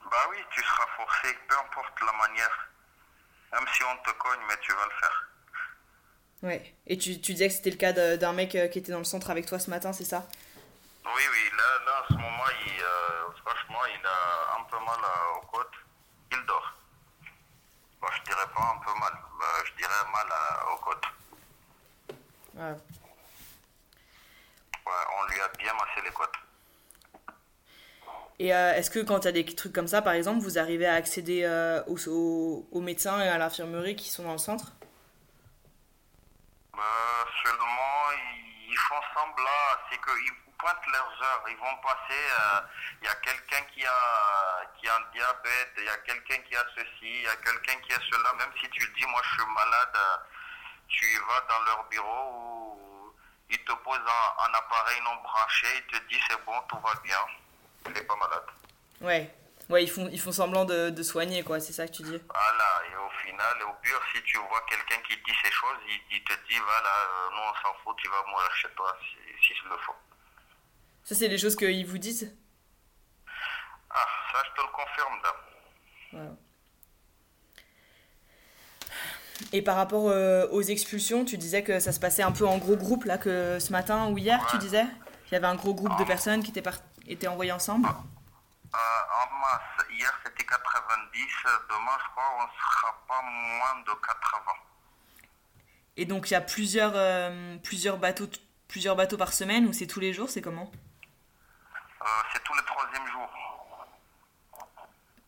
[0.00, 2.70] Bah oui, tu seras forcé, peu importe la manière.
[3.52, 5.30] Même si on te cogne, mais tu vas le faire.
[6.42, 6.74] Ouais.
[6.86, 9.30] Et tu, tu disais que c'était le cas d'un mec qui était dans le centre
[9.30, 10.26] avec toi ce matin, c'est ça?
[11.06, 14.98] Oui, oui, là, là, en ce moment, il, euh, franchement, il a un peu mal
[15.04, 15.74] euh, aux côtes.
[16.32, 16.72] Il dort.
[18.00, 21.04] Bon, je dirais pas un peu mal, bah, je dirais mal euh, aux côtes.
[22.54, 22.76] Ouais.
[24.86, 26.34] Ouais, on lui a bien massé les côtes.
[28.38, 30.58] Et euh, est-ce que quand il y a des trucs comme ça, par exemple, vous
[30.58, 34.38] arrivez à accéder euh, aux, aux- aux médecins et à l'infirmerie qui sont dans le
[34.38, 34.72] centre?
[36.72, 36.82] Bah,
[37.44, 39.46] seulement, ils, ils font semblant,
[39.90, 40.32] c'est qu'ils
[40.64, 42.60] pointent leurs heures, ils vont passer, euh,
[43.02, 46.56] il y a quelqu'un qui a, qui a un diabète, il y a quelqu'un qui
[46.56, 46.88] a ceci,
[47.20, 49.94] il y a quelqu'un qui a cela, même si tu dis, moi je suis malade,
[49.94, 50.16] euh,
[50.88, 52.32] tu vas dans leur bureau
[52.78, 53.14] où
[53.50, 56.94] ils te posent un, un appareil non branché, ils te disent c'est bon, tout va
[57.02, 57.18] bien,
[57.84, 58.46] il n'est pas malade.
[59.02, 59.34] Ouais.
[59.68, 62.22] Ouais, ils font, ils font semblant de, de soigner, quoi, c'est ça que tu dis
[62.28, 65.78] Voilà, et au final, et au pire, si tu vois quelqu'un qui dit ces choses,
[65.88, 68.94] il, il te dit, voilà, euh, nous on s'en fout, tu vas mourir chez toi
[69.02, 69.94] si, si le faut.
[71.04, 72.34] Ça, c'est les choses qu'ils vous disent
[73.90, 75.20] Ah, ça je te le confirme.
[76.12, 76.30] Voilà.
[79.52, 82.56] Et par rapport euh, aux expulsions, tu disais que ça se passait un peu en
[82.58, 84.86] gros groupe, là, que ce matin ou hier, tu disais
[85.28, 88.76] Il y avait un gros groupe de personnes qui étaient, par- étaient envoyées ensemble Euh,
[88.76, 91.20] en masse, hier c'était 90,
[91.68, 94.52] demain je crois on sera pas moins de 80.
[95.96, 98.28] Et donc, il y a plusieurs, euh, plusieurs, bateaux,
[98.66, 100.70] plusieurs bateaux par semaine ou c'est tous les jours C'est comment?
[102.32, 103.30] C'est tous les troisièmes jours.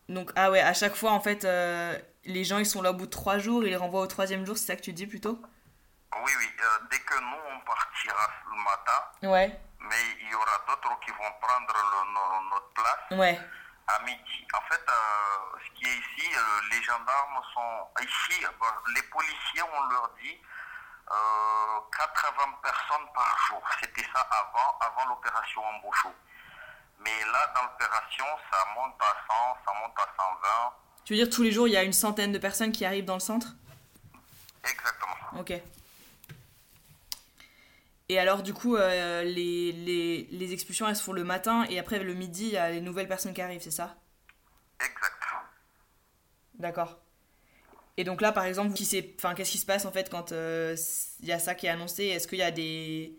[0.09, 2.93] Donc, ah ouais, à chaque fois, en fait, euh, les gens, ils sont là au
[2.93, 5.05] bout de trois jours, ils les renvoient au troisième jour, c'est ça que tu dis
[5.07, 5.37] plutôt?
[6.23, 9.59] Oui, oui, euh, dès que nous on partira le matin, Ouais.
[9.79, 13.19] mais il y aura d'autres qui vont prendre le- no- notre place.
[13.19, 13.39] Ouais.
[13.89, 14.45] à midi.
[14.53, 18.43] En fait, euh, ce qui est ici, euh, les gendarmes sont ici.
[18.43, 18.49] euh,
[18.93, 20.37] les policiers, on leur dit
[21.09, 23.61] euh, 80 personnes par jour.
[23.79, 26.13] C'était ça avant, avant l'opération Embauchot.
[26.99, 30.73] Mais là, dans l'opération, ça monte à 100, ça monte à 120.
[31.05, 33.05] Tu veux dire, tous les jours, il y a une centaine de personnes qui arrivent
[33.05, 33.55] dans le centre?
[34.63, 35.39] Exactement.
[35.39, 35.53] Ok.
[38.09, 41.77] Et alors, du coup, euh, les, les, les expulsions, elles se font le matin, et
[41.79, 43.95] après, le midi, il y a les nouvelles personnes qui arrivent, c'est ça?
[44.79, 45.17] Exact.
[46.57, 46.97] D'accord.
[47.97, 50.75] Et donc là, par exemple, qu'est-ce qui se passe en fait quand euh,
[51.19, 52.05] il y a ça qui est annoncé?
[52.05, 53.17] Est-ce qu'il y a des,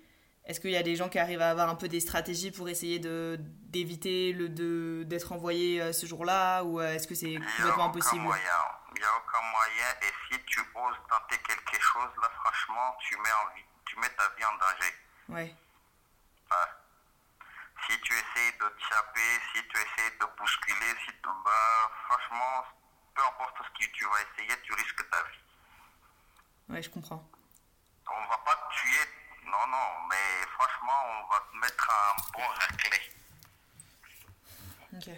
[0.48, 2.70] est-ce qu'il y a des gens qui arrivent à avoir un peu des stratégies pour
[2.70, 3.36] essayer de
[3.68, 8.24] d'éviter le de d'être envoyés euh, ce jour-là, ou euh, est-ce que c'est complètement impossible?
[8.24, 9.88] Il n'y a aucun moyen.
[10.00, 14.08] Et si tu oses tenter quelque chose, là, franchement, tu mets, en vie, tu mets
[14.08, 14.94] ta vie en danger.
[15.28, 15.54] Ouais.
[16.50, 16.72] Ouais.
[17.86, 19.20] Si tu essayes de te
[19.52, 22.64] si tu essayes de bousculer, si tu, bah, franchement,
[23.14, 26.74] peu importe ce que tu vas essayer, tu risques ta vie.
[26.74, 27.22] Ouais, je comprends.
[28.10, 29.04] On va pas te tuer,
[29.50, 33.00] non, non, mais franchement, on va te mettre un bon raclé.
[34.94, 35.08] Ok.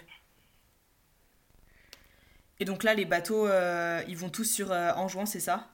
[2.60, 5.68] Et donc là, les bateaux, euh, ils vont tous sur euh, Anjouan, c'est ça?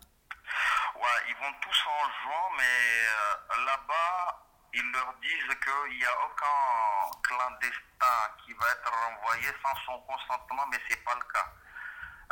[0.95, 6.15] Ouais, ils vont tous en juin, mais euh, là-bas, ils leur disent qu'il n'y a
[6.25, 11.53] aucun clandestin qui va être renvoyé sans son consentement, mais c'est pas le cas.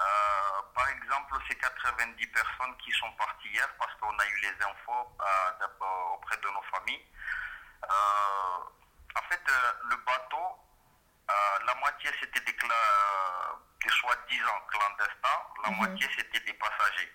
[0.01, 4.65] Euh, par exemple, ces 90 personnes qui sont parties hier, parce qu'on a eu les
[4.65, 7.07] infos euh, d'abord auprès de nos familles,
[7.85, 8.59] euh,
[9.17, 9.43] en fait,
[9.91, 10.61] le bateau,
[11.67, 12.57] la moitié c'était des,
[13.89, 17.13] soi-disant clandestins, la moitié c'était des passagers.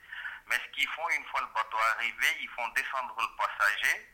[0.47, 4.09] Mais ce qu'ils font, une fois le bateau arrivé, ils font descendre le passager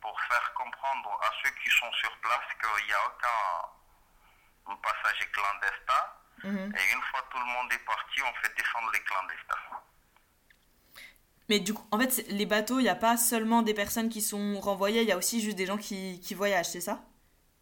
[0.00, 6.23] pour faire comprendre à ceux qui sont sur place qu'il n'y a aucun passager clandestin.
[6.44, 9.54] Et une fois tout le monde est parti, on fait descendre les clandestins.
[11.48, 14.22] Mais du coup, en fait, les bateaux, il n'y a pas seulement des personnes qui
[14.22, 17.02] sont renvoyées, il y a aussi juste des gens qui, qui voyagent, c'est ça?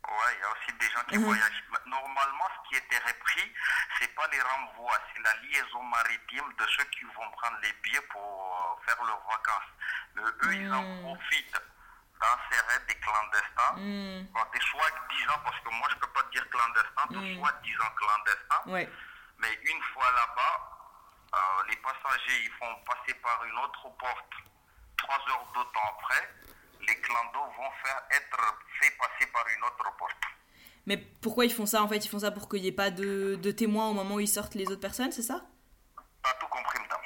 [0.08, 1.64] Ouais, il y a aussi des gens qui voyagent.
[1.70, 3.52] Mais Normalement, ce qui était repris,
[3.98, 8.00] c'est pas les renvois, c'est la liaison maritime de ceux qui vont prendre les billets
[8.10, 9.70] pour euh, faire leurs vacances.
[10.14, 11.60] Mais eux, ils en profitent
[12.22, 13.74] d'insérer des clandestins,
[14.32, 18.62] Bon, des soi-disant, parce que moi je peux pas dire clandestins, des soi-disant clandestins.
[18.66, 18.88] Ouais.
[19.38, 20.54] Mais une fois là-bas,
[21.34, 24.32] euh, les passagers ils font passer par une autre porte.
[24.96, 26.22] Trois heures de temps après,
[26.86, 28.40] les clandos vont faire être
[28.80, 30.22] faits passer par une autre porte.
[30.86, 32.04] Mais pourquoi ils font ça en fait?
[32.04, 34.28] Ils font ça pour qu'il n'y ait pas de, de témoins au moment où ils
[34.28, 35.42] sortent les autres personnes, c'est ça?
[36.22, 37.00] Pas tout compris, madame.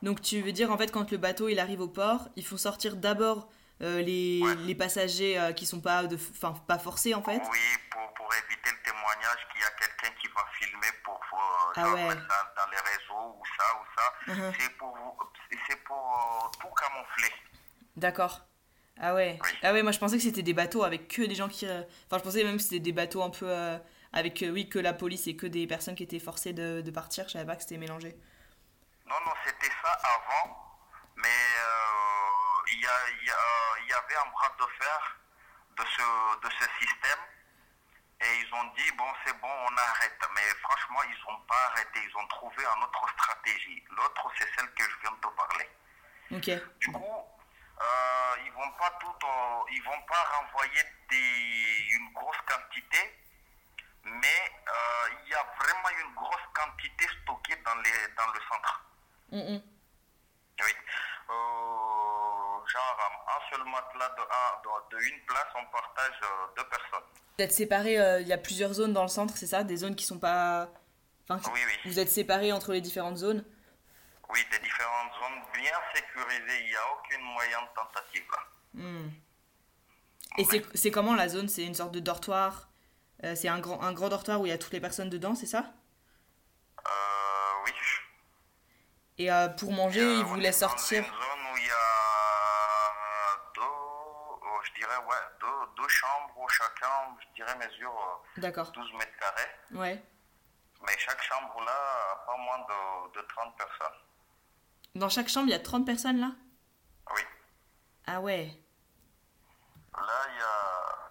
[0.00, 2.56] Donc tu veux dire en fait quand le bateau il arrive au port, ils font
[2.56, 3.48] sortir d'abord
[3.82, 4.54] euh, les, Ouais.
[4.56, 7.40] les passagers euh, qui sont pas de enfin pas forcés en fait.
[7.50, 7.58] Oui,
[7.90, 11.88] pour, pour éviter le témoignage qu'il y a quelqu'un qui va filmer pour, euh, Ah
[11.94, 12.08] ouais.
[12.08, 14.32] dans les réseaux ou ça ou ça.
[14.34, 14.52] Mhm.
[14.58, 15.32] C'est pour,
[15.68, 17.32] c'est pour euh, tout camoufler.
[17.96, 18.40] D'accord.
[19.00, 19.38] Ah ouais.
[19.44, 19.50] Oui.
[19.62, 21.82] Ah ouais, moi je pensais que c'était des bateaux avec que des gens qui euh,
[22.06, 23.48] enfin je pensais même que c'était des bateaux un peu
[24.12, 27.24] avec oui que la police et que des personnes qui étaient forcées de, de partir,
[27.28, 28.16] je savais pas que c'était mélangé.
[29.06, 30.56] Non, non, c'était ça avant,
[31.16, 31.28] mais
[32.72, 35.16] il y, a- il y, a- il y avait un bras de fer
[35.76, 37.18] de ce, de ce système
[38.20, 40.20] et ils ont dit, bon, c'est bon, on arrête.
[40.34, 43.84] Mais franchement, ils n'ont pas arrêté, ils ont trouvé une autre stratégie.
[43.90, 45.68] L'autre, c'est celle que je viens de te parler.
[46.80, 47.24] Du coup,
[47.80, 53.18] euh, ils vont pas tout, euh, ils vont pas renvoyer des, une grosse quantité,
[54.02, 58.84] mais euh, il y a vraiment une grosse quantité stockée dans, les, dans le centre.
[59.30, 59.62] Mm, mm.
[60.60, 60.74] Oui.
[62.72, 62.98] Genre,
[63.28, 67.08] un seul matelas de, un, de, de une place, on partage euh, deux personnes.
[67.38, 69.64] Vous êtes séparés, euh, il y a plusieurs zones dans le centre, c'est ça?
[69.64, 70.68] Des zones qui sont pas.
[71.28, 71.90] Enfin, Oui, oui.
[71.90, 73.44] vous êtes séparés entre les différentes zones?
[74.30, 76.60] Oui, des différentes zones bien sécurisées.
[76.64, 78.24] Il n'y a aucune moyen de tentative.
[78.74, 79.08] Hmm.
[80.36, 81.48] Et c'est c'est comment la zone?
[81.48, 82.68] C'est une sorte de dortoir
[83.24, 85.34] Euh, C'est un grand, un grand dortoir où il y a toutes les personnes dedans,
[85.34, 85.72] c'est ça?
[86.86, 87.72] Euh, oui.
[89.18, 91.02] Et pour manger, ils vous laissent dans sortir?
[91.04, 91.27] une zone
[94.88, 97.92] dirais, ouais, deux, deux chambres où chacun, je dirais, mesure
[98.36, 98.70] euh, D'accord.
[98.72, 99.50] 12 mètres carrés.
[99.72, 100.02] Ouais.
[100.86, 101.72] Mais chaque chambre là
[102.12, 103.98] a pas moins de, de 30 personnes.
[104.94, 106.32] Dans chaque chambre, il y a 30 personnes là?
[107.14, 107.22] Oui.
[108.06, 108.50] Ah ouais.
[109.94, 111.10] Là, il y a,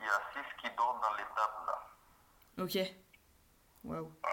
[0.00, 2.64] il y a 6 qui dorment dans les tables là.
[2.64, 2.94] Ok.
[3.84, 4.04] Waouh.
[4.06, 4.30] Ouais.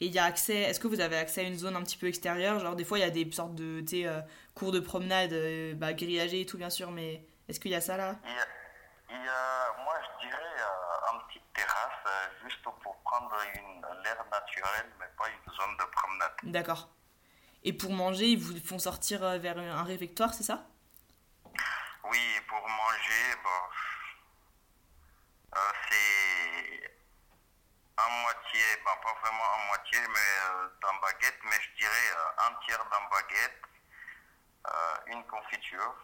[0.00, 0.56] Et il y a accès.
[0.56, 2.58] Est-ce que vous avez accès à une zone un petit peu extérieure?
[2.58, 4.22] Genre, des fois, il y a des sortes de euh,
[4.54, 7.80] cours de promenade, euh, bah, grillagés et tout, bien sûr, mais est-ce qu'il y a
[7.80, 8.14] ça là?
[8.24, 8.46] Il y a,
[9.10, 13.36] il y a, moi je dirais, euh, une petite terrasse euh, juste pour prendre
[14.04, 16.32] l'air naturel, mais pas une zone de promenade.
[16.44, 16.88] D'accord.
[17.64, 20.64] Et pour manger, ils vous font sortir euh, vers un réfectoire, c'est ça?
[22.04, 23.62] Oui, pour manger, bon,
[25.56, 26.96] euh, c'est
[27.96, 30.30] à moitié, bon, pas vraiment à moitié, mais
[30.80, 33.60] dans baguette, mais je dirais un tiers dans baguette,
[35.08, 35.94] une confiture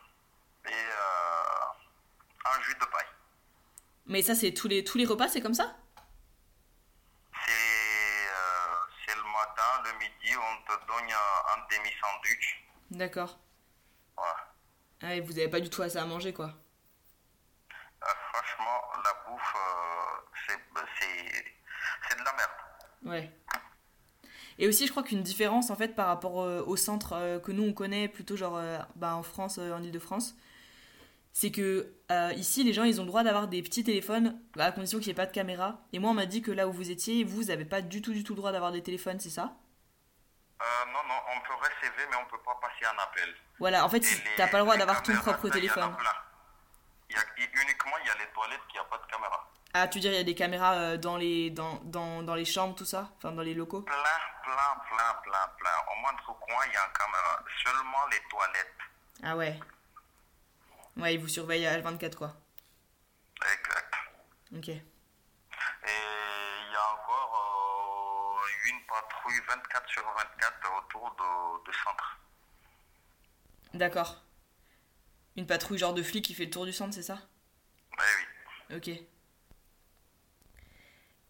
[0.66, 3.06] et euh, un jus de paille.
[4.06, 5.76] Mais ça, c'est tous les, tous les repas, c'est comme ça?
[7.44, 12.64] C'est euh, le matin, le midi, on te donne un, un demi-sandwich.
[12.90, 13.38] D'accord.
[14.16, 14.24] Ouais.
[15.02, 16.52] Ah, et vous avez pas du tout assez à manger, quoi?
[18.02, 22.50] Euh, franchement, la bouffe, euh, c'est de la merde.
[23.04, 23.32] Ouais.
[24.58, 27.52] Et aussi, je crois qu'une différence, en fait, par rapport euh, au centre euh, que
[27.52, 28.60] nous, on connaît, plutôt genre
[28.94, 30.34] bah, en France, en Ile-de-France,
[31.38, 34.64] c'est que euh, ici, les gens, ils ont le droit d'avoir des petits téléphones, bah,
[34.64, 35.80] à condition qu'il n'y ait pas de caméra.
[35.92, 38.14] Et moi, on m'a dit que là où vous étiez, vous n'avez pas du tout,
[38.14, 39.52] du tout le droit d'avoir des téléphones, c'est ça?
[40.62, 43.34] Euh, non, non, on peut recevoir, mais on peut pas passer un appel.
[43.58, 44.00] Voilà, en fait,
[44.38, 45.94] t'as pas le droit d'avoir ton propre a téléphone.
[45.94, 46.10] plein.
[47.10, 47.22] Il y a,
[47.62, 49.52] uniquement, il y a les toilettes qui n'ont pas de caméra.
[49.74, 52.46] Ah, tu dire, il y a des caméras euh, dans, les, dans, dans, dans les
[52.46, 53.10] chambres, tout ça?
[53.18, 53.82] Enfin, dans les locaux?
[53.82, 53.94] Plein,
[54.42, 54.54] plein,
[54.88, 55.76] plein, plein, plein.
[55.92, 57.44] Au moindre coin, il y a une caméra.
[57.62, 58.72] Seulement les toilettes.
[59.22, 59.60] Ah ouais.
[60.96, 62.36] Ouais, ils vous surveillent à H24, quoi.
[63.42, 63.94] Exact.
[64.56, 64.68] Ok.
[64.68, 64.82] Et
[65.84, 72.18] il y a encore euh, une patrouille 24 sur 24 autour de, de centre.
[73.74, 74.22] D'accord.
[75.36, 77.18] Une patrouille genre de flic qui fait le tour du centre, c'est ça?
[77.98, 78.04] Oui,
[78.70, 78.76] oui.
[78.76, 78.88] Ok.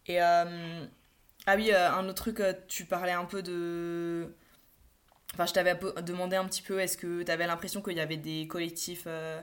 [0.07, 0.85] Et euh,
[1.45, 4.33] ah oui, euh, un autre truc, euh, tu parlais un peu de.
[5.33, 8.17] Enfin, je t'avais demandé un petit peu, est-ce que tu avais l'impression qu'il y avait
[8.17, 9.41] des collectifs, euh,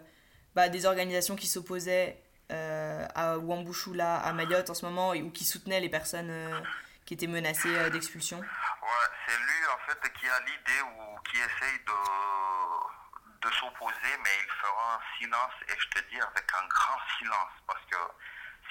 [0.55, 2.17] bah, des organisations qui s'opposaient
[2.51, 6.61] euh, à Wambouchoula, à Mayotte en ce moment, ou qui soutenaient les personnes euh,
[7.07, 8.39] qui étaient menacées euh, d'expulsion.
[8.39, 14.31] Ouais, c'est lui en fait qui a l'idée ou qui essaye de, de s'opposer, mais
[14.45, 17.97] il fera un silence et je te dis avec un grand silence parce que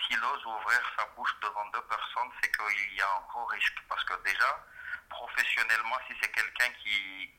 [0.06, 3.78] s'il ose ouvrir sa bouche devant deux personnes, c'est qu'il y a un gros risque
[3.90, 4.66] parce que déjà,
[5.10, 7.32] professionnellement, si c'est quelqu'un qui,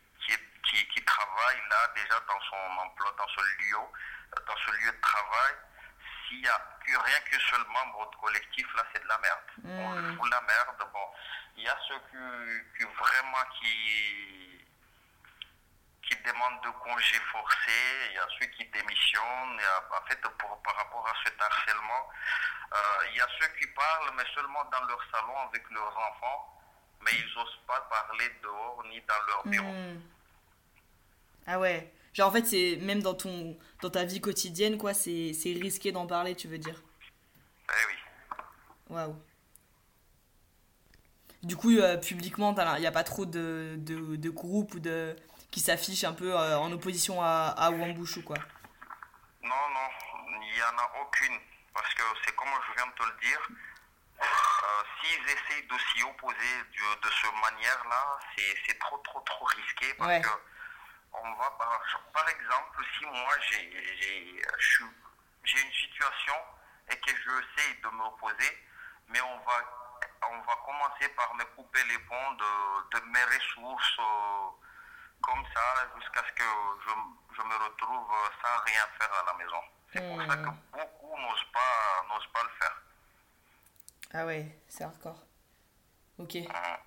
[0.64, 3.78] qui, qui, travaille là déjà dans son emploi, dans ce lieu,
[4.46, 5.54] dans ce lieu de travail,
[6.28, 9.38] s'il n'y a que- rien qu'un seul membre de collectif, là, c'est de la merde.
[9.64, 10.16] On Mm.
[10.18, 10.90] fout la merde.
[10.92, 11.06] Bon,
[11.56, 14.64] il y a ceux qui, qui vraiment qui,
[16.02, 19.60] qui demandent de congés forcés, il y a ceux qui démissionnent.
[19.60, 22.10] Euh, en fait, pour- par rapport à cet harcèlement,
[22.74, 22.76] euh,
[23.10, 26.60] il y a ceux qui parlent, mais seulement dans leur salon avec leurs enfants,
[27.00, 29.72] mais ils n'osent pas parler dehors ni dans leur bureau.
[29.72, 30.00] Hmm.
[31.46, 31.92] Ah ouais.
[32.14, 35.92] Genre en fait c'est même dans ton dans ta vie quotidienne quoi, c'est c'est risqué
[35.92, 36.82] d'en parler, tu veux dire.
[37.68, 37.94] Eh oui.
[38.90, 39.16] Waouh.
[41.42, 45.14] Du coup, euh, publiquement, il n'y a pas trop de, de, de groupes ou de
[45.50, 48.36] qui s'affichent un peu euh, en opposition à, à Wambushu, quoi.
[49.42, 49.88] Non, non,
[50.40, 51.38] il n'y en a aucune.
[51.74, 53.48] Parce que c'est comme je viens de te le dire,
[54.22, 59.44] euh, s'ils essayent de s'y opposer de, de cette manière-là, c'est c'est trop, trop, trop
[59.44, 59.92] risqué.
[59.98, 60.20] Parce Ouais.
[60.22, 60.28] que
[61.22, 61.80] on va par,
[62.12, 63.62] par exemple, si moi j'ai
[65.62, 66.34] une situation
[66.90, 68.66] et que je sais de m'opposer,
[69.08, 69.98] mais on va,
[70.30, 74.50] on va commencer par me couper les ponts de, de mes ressources euh,
[75.22, 76.44] comme ça jusqu'à ce que
[76.84, 76.90] je,
[77.36, 78.12] je me retrouve
[78.42, 79.62] sans rien faire à la maison.
[79.92, 82.02] C'est pour ça que beaucoup n'osent pas,
[82.32, 82.76] pas le faire.
[84.12, 85.22] Ah ouais, c'est hardcore.
[86.18, 86.36] Ok.
[86.52, 86.80] À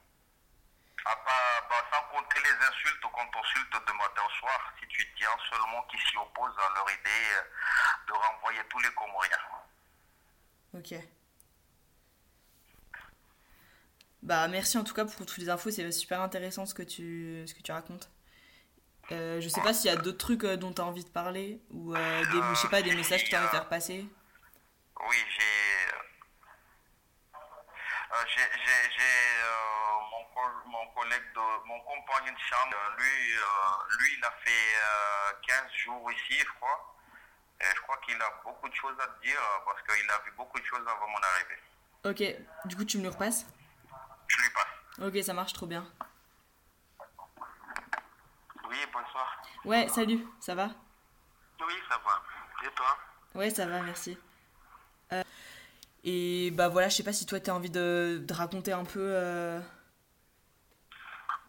[1.16, 5.30] part- bah, sans compter les insultes qu'on t'insulte de matin au soir, si tu tiens
[5.50, 7.42] seulement qui s'y opposent à leur idée euh,
[8.08, 9.38] de renvoyer tous les Comoriens.
[10.74, 10.94] Ok.
[14.24, 17.46] Bah merci en tout cas pour toutes les infos, c'est super intéressant ce que tu,
[17.48, 18.10] ce que tu racontes.
[19.12, 21.10] Euh, je sais pas s'il y a d'autres trucs euh, dont tu as envie de
[21.10, 23.70] parler ou euh, des, je sais pas, des messages que tu as envie de faire
[23.70, 24.06] passer.
[25.08, 25.44] Oui, j'ai.
[28.18, 33.34] Euh, j'ai euh, mon, mon collègue, de, mon compagnon de chambre, euh, lui,
[34.00, 36.96] lui, il a fait euh, 15 jours ici, je crois.
[37.60, 40.32] Et je crois qu'il a beaucoup de choses à te dire parce qu'il a vu
[40.38, 41.60] beaucoup de choses avant mon arrivée.
[42.06, 43.48] Ok, du coup tu me le repasses?
[44.28, 45.08] Je lui passe.
[45.08, 45.84] Ok, ça marche trop bien.
[48.70, 49.42] Oui, bonsoir.
[49.66, 50.70] Ouais, salut, ça va?
[51.62, 52.22] Oui, ça va.
[52.64, 52.98] Et toi?
[53.34, 54.18] Ouais, ça va, merci.
[55.14, 55.24] Euh,
[56.08, 59.00] et bah voilà, je sais pas si toi t'as envie de, de raconter un peu.
[59.02, 59.60] euh,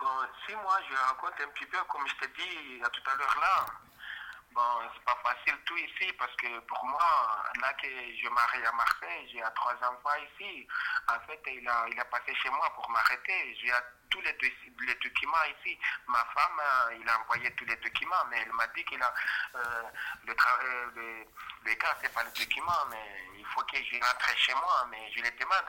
[0.01, 3.37] Bon, si moi je raconte un petit peu, comme je t'ai dit tout à l'heure
[3.41, 3.67] là,
[4.53, 4.63] bon,
[4.95, 9.29] c'est pas facile tout ici parce que pour moi, là que je marie à Marseille,
[9.33, 10.67] j'ai trois enfants ici.
[11.09, 13.57] En fait, il a, il a passé chez moi pour m'arrêter.
[14.11, 15.79] Tous les, les documents ici.
[16.07, 19.15] Ma femme, euh, il a envoyé tous les documents, mais elle m'a dit qu'il a
[19.55, 19.83] euh,
[20.27, 21.27] le, euh, le,
[21.65, 24.87] le cas, pas le document, mais il faut que je rentre chez moi.
[24.91, 25.65] Mais je lui demande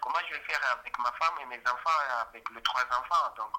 [0.00, 3.34] comment je vais faire avec ma femme et mes enfants, avec les trois enfants.
[3.36, 3.52] Donc,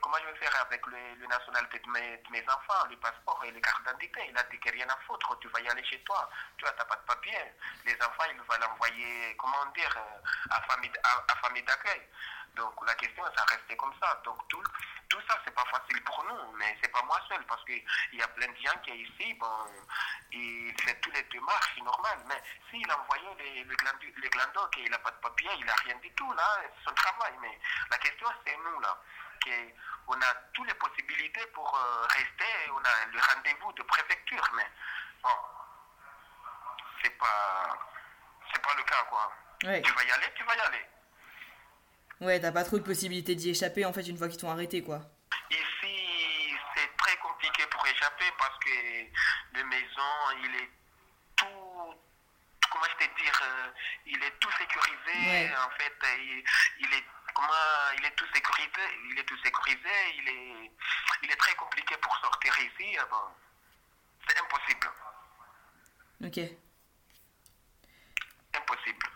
[0.00, 3.60] comment je vais faire avec le, le nationalité de mes, enfants, le passeport et les
[3.60, 6.28] cartes d'identité Il a dit qu'il rien à foutre, tu vas y aller chez toi.
[6.58, 7.38] Tu n'as pas de papier.
[7.84, 9.96] Les enfants, il va l'envoyer, comment dire,
[10.50, 12.02] à famille, à famille d'accueil.
[12.54, 14.20] Donc la question, ça restait comme ça.
[14.24, 14.62] Donc tout,
[15.08, 17.82] tout ça, c'est pas facile pour nous, mais c'est pas moi seul, parce qu'il
[18.12, 19.66] y a plein de gens qui est ici, bon,
[20.32, 22.18] il fait tous les démarches, c'est normal.
[22.26, 25.64] Mais s'il a envoyé les, les, glandu- les glandos, qu'il n'a pas de papier, il
[25.64, 27.32] n'a rien du tout, là, c'est son travail.
[27.40, 27.58] Mais
[27.90, 28.98] la question, c'est nous, là,
[29.44, 29.50] que
[30.08, 34.66] on a toutes les possibilités pour euh, rester, on a le rendez-vous de préfecture, mais
[35.22, 35.30] bon,
[37.02, 37.78] c'est pas,
[38.52, 39.32] c'est pas le cas, quoi.
[39.82, 40.86] Tu vas y aller, tu vas y aller.
[42.22, 44.82] Ouais, t'as pas trop de possibilités d'y échapper en fait une fois qu'ils t'ont arrêté
[44.82, 45.00] quoi.
[45.50, 48.70] Ici, c'est très compliqué pour échapper parce que
[49.54, 50.70] les maisons, il est
[51.36, 51.94] tout,
[52.70, 53.70] comment je te dire, euh,
[54.06, 55.18] il est tout sécurisé.
[55.26, 55.50] Ouais.
[55.56, 56.44] En fait, il,
[56.80, 57.04] il est
[57.34, 57.52] comment,
[57.98, 59.94] il est tout sécurisé, il est tout sécurisé.
[60.18, 60.70] Il est,
[61.24, 62.98] il est très compliqué pour sortir ici.
[62.98, 63.16] euh, Bon,
[64.28, 64.90] c'est impossible,
[66.24, 66.38] Ok.
[68.54, 69.06] impossible.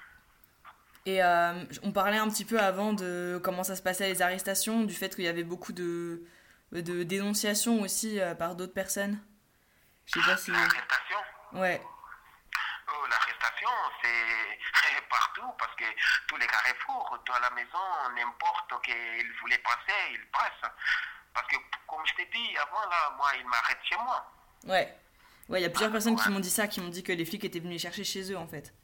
[1.06, 4.82] Et euh, on parlait un petit peu avant de comment ça se passait les arrestations,
[4.82, 6.24] du fait qu'il y avait beaucoup de,
[6.72, 9.16] de dénonciations aussi euh, par d'autres personnes.
[10.06, 10.50] Je sais pas si.
[10.50, 11.18] L'arrestation.
[11.52, 11.80] Ouais.
[12.88, 13.68] Oh, l'arrestation,
[14.02, 15.84] c'est partout parce que
[16.26, 17.78] tous les carrefours, dans la maison,
[18.16, 20.72] n'importe qu'il voulait passer, il passe.
[21.32, 24.26] Parce que, comme je t'ai dit avant, là, moi, il m'arrête chez moi.
[24.64, 24.92] Ouais.
[25.48, 27.24] Ouais, il y a plusieurs personnes qui m'ont dit ça, qui m'ont dit que les
[27.24, 28.74] flics étaient venus les chercher chez eux en fait.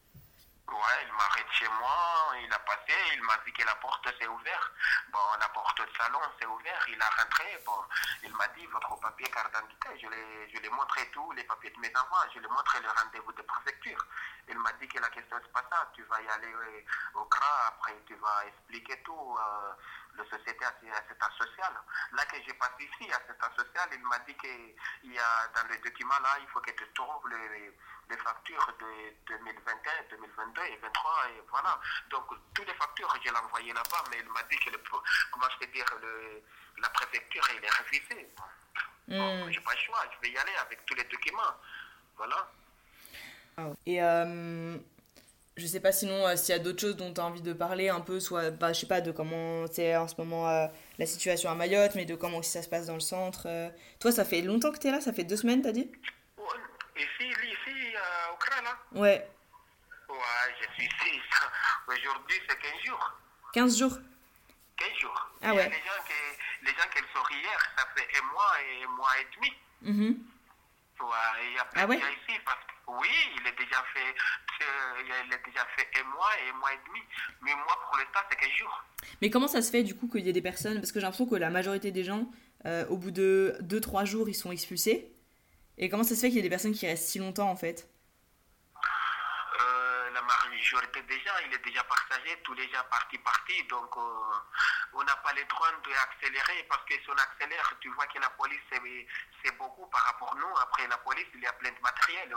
[0.73, 4.27] Ouais, il m'arrête chez moi, il a passé, il m'a dit que la porte s'est
[4.27, 4.73] ouverte.
[5.13, 7.63] Bon, la porte de salon s'est ouverte, il a rentré.
[7.67, 7.77] Bon,
[8.23, 10.01] il m'a dit votre papier carte d'identité.
[10.01, 12.81] Je l'ai, je l'ai montré tous les papiers de mes enfants, je lui ai montré
[12.81, 14.07] le rendez-vous de préfecture.
[14.49, 16.55] Il m'a dit que la question c'est pas ça, tu vas y aller
[17.15, 19.37] au CRA, après tu vas expliquer tout.
[19.39, 19.73] Euh,
[20.17, 21.75] le société assistance sociale.
[22.13, 25.77] Là que j'ai passé ici, assistance sociale, il m'a dit qu'il y a dans le
[25.79, 27.73] document là, il faut que tu trouves le,
[28.11, 31.81] les factures de 2021, 2022 et 2023 et voilà.
[32.11, 34.79] Donc toutes les factures, je l'ai envoyé là-bas, mais il m'a dit que le,
[35.31, 36.43] comment je peux dire, le,
[36.81, 38.29] la préfecture, il est refusé.
[39.09, 41.57] Bon, j'ai pas le choix, je vais y aller avec tous les documents.
[42.17, 42.51] Voilà.
[43.87, 44.79] Et euh,
[45.57, 47.53] je sais pas sinon euh, s'il y a d'autres choses dont tu as envie de
[47.53, 50.67] parler un peu, soit, bah, je sais pas, de comment c'est en ce moment euh,
[50.99, 53.43] la situation à Mayotte, mais de comment aussi ça se passe dans le centre.
[53.47, 53.69] euh.
[54.01, 55.91] Toi, ça fait longtemps que tu es là Ça fait deux semaines, t'as dit?
[56.39, 56.45] Ouais,
[56.97, 59.29] Ici, ici, euh, au Kra, là Ouais,
[60.09, 61.21] Ouais, je suis ici.
[61.89, 63.13] Aujourd'hui, c'est 15 jours.
[63.55, 63.99] 15 jours.
[64.77, 65.31] 15 jours.
[65.43, 65.69] Ah Il y a ouais.
[65.69, 69.11] Les gens, qui, les gens qui sont hier, ça fait un mois et un mois
[69.21, 69.53] et demi.
[69.83, 70.09] Mhm.
[70.11, 70.17] Ouais,
[71.43, 71.99] il Ah ouais?
[71.99, 72.39] gens ici.
[72.45, 74.15] Parce que, oui, il est déjà fait,
[75.05, 77.01] il a déjà fait un mois et un mois et demi.
[77.43, 78.85] Mais moi, pour l'instant, c'est 15 jours.
[79.21, 80.75] Mais comment ça se fait du coup qu'il y ait des personnes?
[80.81, 82.31] Parce que j'ai l'impression que la majorité des gens,
[82.67, 85.13] euh, au bout de 2-3 jours, ils sont expulsés.
[85.79, 87.57] Et comment ça se fait qu'il y ait des personnes qui restent si longtemps en
[87.57, 87.89] fait?
[90.63, 95.03] Majorité des gens, il est déjà partagé, tous les gens partis partis, donc euh, on
[95.03, 98.61] n'a pas le droit d'accélérer parce que si on accélère, tu vois que la police
[98.71, 100.55] c'est beaucoup par rapport à nous.
[100.63, 102.31] Après la police, il y a plein de matériel.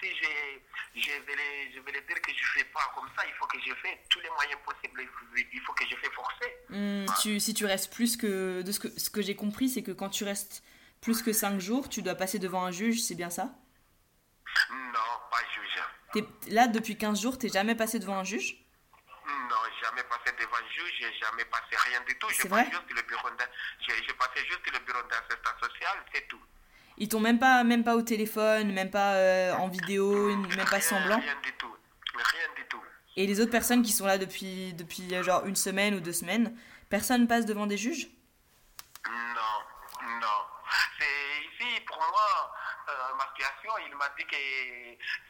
[0.00, 0.64] Si j'ai-
[0.96, 3.46] je vais les, je vais les dire que je fais pas comme ça, il faut
[3.46, 5.02] que je fais tous les moyens possibles.
[5.52, 6.56] Il faut, que je fais forcer.
[6.70, 8.62] Hmm, tu, Si tu restes plus que.
[8.62, 10.62] De ce que, ce que j'ai compris, c'est que quand tu restes
[11.02, 13.50] plus que 5 jours, tu dois passer devant un juge, c'est bien ça?
[14.70, 15.82] Non, pas juge.
[16.12, 18.56] T'es- Là, depuis 15 jours, t'es jamais passé devant un juge?
[19.26, 22.26] Non, jamais passé devant le juge, j'ai jamais passé rien du tout.
[22.30, 22.64] C'est J'ai vrai?
[22.64, 23.44] passé juste le bureau d'in-
[23.86, 26.40] j'ai j'ai passé juste le bureau d'assistance sociale, c'est tout.
[26.96, 30.80] Ils t'ont même pas, même pas au téléphone, même pas euh, en vidéo, même pas
[30.80, 31.20] semblant?
[31.20, 31.74] Rien du tout.
[32.14, 32.82] Rien du tout.
[33.16, 36.12] Et les autres personnes qui sont là depuis, depuis euh, genre une semaine ou deux
[36.12, 36.56] semaines,
[36.88, 38.08] personne passe devant des juges?
[39.06, 40.26] Non, non.
[40.98, 42.37] C'est ici, pour moi,
[43.26, 44.36] situation, il m'a dit que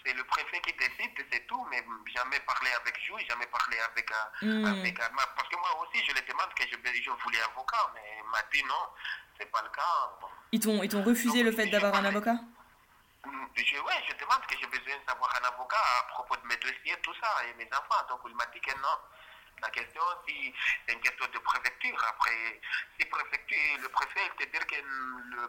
[0.05, 1.84] c'est le préfet qui décide, c'est tout, mais
[2.14, 4.64] jamais parlé avec juge, jamais parlé avec, un- Hmm.
[4.66, 8.30] avec Parce que moi aussi, je lui demande que je, je voulais avocat, mais il
[8.30, 8.84] m'a dit non,
[9.39, 10.16] c'est pas le cas.
[10.20, 10.28] Bon.
[10.53, 12.34] Ils t'ont, ils t'ont refusé le fait d'avoir un avocat?
[13.24, 16.57] Mm, Je, ouais, je demande que j'ai besoin d'avoir un avocat à propos de mes
[16.57, 18.07] dossiers, tout ça, et mes enfants.
[18.09, 18.97] Donc, il m'a dit que non.
[19.62, 20.54] La question, si
[20.86, 22.04] c'est une question de préfecture.
[22.09, 22.61] Après,
[22.98, 25.48] si préfecture, le préfet, il te dit que le,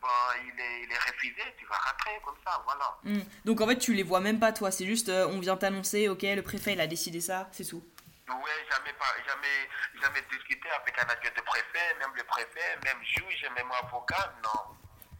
[0.00, 0.08] bon,
[0.44, 2.98] il, est, il est refusé, tu vas rentrer comme ça, voilà.
[3.04, 3.22] Hmm.
[3.44, 4.70] Donc en fait, tu les vois même pas, toi.
[4.70, 7.84] C'est juste, euh, on vient t'annoncer, ok, le préfet, il a décidé ça, c'est tout.
[8.28, 9.68] Ouais, jamais, pas, jamais,
[10.00, 14.76] jamais discuté avec un adjoint de préfet, même le préfet, même juge, même avocat, non.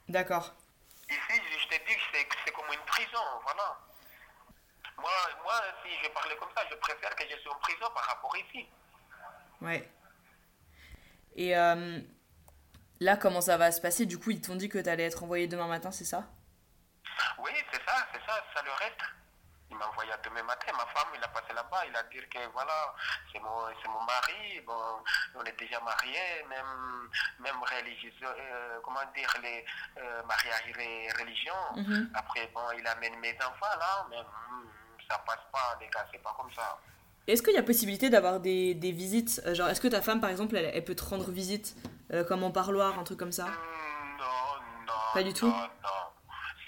[0.09, 0.55] D'accord.
[1.11, 3.79] Ici, je te dis que c'est comme une prison, voilà.
[4.99, 5.11] Moi,
[5.43, 8.37] moi, si je parlais comme ça, je préfère que je sois en prison par rapport
[8.37, 8.69] ici.
[9.61, 9.89] Ouais.
[11.35, 11.99] Et euh,
[13.01, 14.07] là, comment ça va se passer?
[14.07, 16.25] Du coup, ils t'ont dit que t'allais être envoyé demain matin, c'est ça?
[17.39, 19.01] Oui, c'est ça, c'est ça, ça le reste.
[19.71, 22.47] Il m'a envoyé demain matin, ma femme, il a passé là-bas, il a dit que
[22.53, 22.95] voilà,
[23.33, 25.03] c'est mon, c'est mon mari, bon,
[25.35, 27.09] on est déjà mariés, même,
[27.41, 29.65] même religieux, euh, comment dire, les
[29.97, 31.55] euh, mariages ré- religion.
[31.77, 32.11] Mhm.
[32.13, 34.71] Après, bon, il amène mes enfants là, mais hum,
[35.13, 36.79] ça passe pas, les gars, c'est pas comme ça.
[37.27, 39.41] Est-ce qu'il y a possibilité d'avoir des, des visites?
[39.47, 41.77] Euh, Genre, est-ce que ta femme, par exemple, elle, elle peut te rendre visite
[42.13, 43.45] euh, comme en parloir, un truc comme ça?
[43.47, 43.53] Hum,
[44.19, 44.93] Non, non.
[45.15, 45.47] Pas du tout?
[45.47, 46.03] Non, non.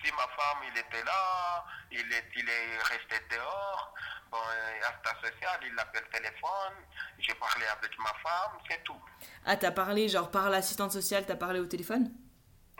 [0.04, 3.94] Si ma femme, il était là, il est, il est resté dehors,
[4.30, 6.74] bon, euh, à ta sociale, il l'appelle téléphone,
[7.18, 9.00] j'ai parlé avec ma femme, c'est tout.
[9.46, 12.12] Ah, t'as parlé, genre, par l'assistante sociale, t'as parlé au téléphone?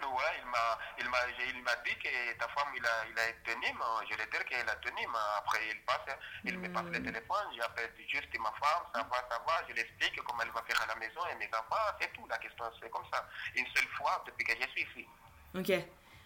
[0.02, 1.18] Ouais, il m'a, il m'a,
[1.48, 4.44] il m'a dit que ta femme, il a, il a tenu, mais je vais dire
[4.44, 8.52] qu'elle a tenu, mais après il passe, il me passe le téléphone, j'appelle juste ma
[8.52, 11.36] femme, ça va, ça va, je l'explique comment elle va faire à la maison et
[11.36, 13.26] mes enfants, c'est tout, la question c'est comme ça.
[13.56, 15.06] Une seule fois depuis que je suis ici.
[15.54, 15.72] Ok,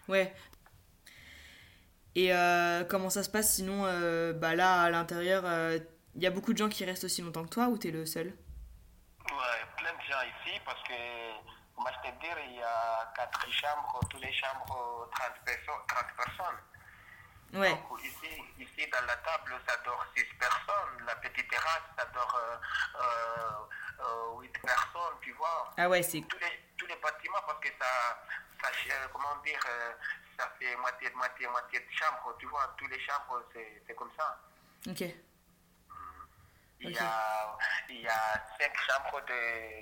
[0.09, 0.33] ouais.
[2.15, 3.55] Et euh, comment ça se passe?
[3.55, 5.43] Sinon euh, Bah là, à l'intérieur,
[6.15, 8.05] il y a beaucoup de gens qui restent aussi longtemps que toi ou t'es le
[8.05, 8.27] seul?
[8.27, 10.93] Ouais, plein de gens ici parce que,
[11.79, 15.85] comment je te dire, il y a quatre chambres, toutes les chambres, 30 personnes.
[15.87, 16.59] 30 personnes.
[17.53, 17.69] Ouais.
[17.89, 21.05] Donc ici, ici, dans la table, ça dort 6 personnes.
[21.07, 22.59] La petite terrasse, ça dort
[24.41, 25.73] 8 personnes, tu vois.
[25.77, 26.21] Ah ouais, c'est.
[26.21, 28.21] Tous les, tous les bâtiments, parce que ça,
[28.61, 29.93] ça euh, comment dire, euh,
[30.37, 32.75] ça fait moitié, moitié, moitié de chambre, tu vois.
[32.77, 34.37] Tous les chambres, c'est c'est comme ça.
[34.87, 35.03] Ok.
[36.81, 37.57] Il, y a,
[37.89, 39.81] il y a cinq chambres de,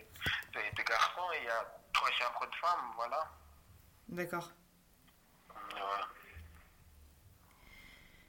[0.51, 1.63] de, de garçons et il y a
[1.97, 3.27] trois chambres de femmes, voilà.
[4.09, 4.49] D'accord.
[5.49, 5.55] Ça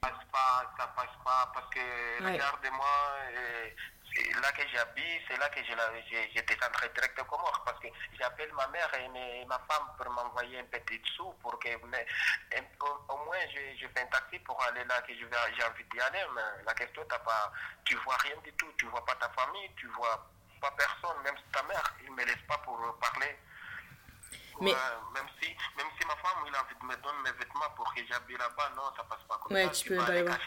[0.01, 2.33] passe pas, ça passe pas parce que Ouais.
[2.33, 2.97] regarde-moi,
[3.33, 3.71] euh,
[4.41, 7.89] là que j'habite, c'est là que je descendrai direct au Comores parce que
[8.19, 12.07] j'appelle ma mère et mes- ma femme pour m'envoyer un petit sou pour que mais,
[12.57, 15.55] un- au, au moins je, je fais un taxi pour aller là que je vais-
[15.57, 16.25] j'ai envie d'y aller.
[16.35, 17.53] Mais la question, t'as pas,
[17.85, 20.27] tu vois rien du tout, tu vois pas ta famille, tu vois
[20.61, 23.37] pas personne, même ta mère, il me laisse pas pour parler.
[24.61, 24.77] Mais- Ouais,
[25.15, 27.93] même si même si ma femme il a envie de me donner mes vêtements pour
[27.95, 29.71] que j'habille là-bas, non, ça passe pas comme Ouais, ça.
[29.71, 30.39] tu peux pas aller voir.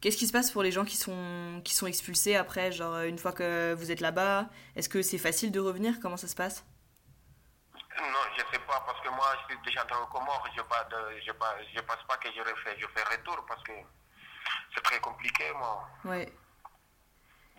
[0.00, 3.04] Qu'est-ce qui se passe pour les gens qui sont, qui sont expulsés après, genre euh,
[3.08, 5.94] une fois que vous êtes là-bas Est-ce que c'est facile de revenir?
[6.02, 6.64] Comment ça se passe?
[7.98, 10.84] Non, je sais pas, parce que moi, je suis déjà dans le Comores, je pas
[10.84, 13.72] de, je pas, je pense pas que je refais, je fais retour, parce que
[14.74, 15.88] c'est très compliqué, moi.
[16.04, 16.30] Ouais.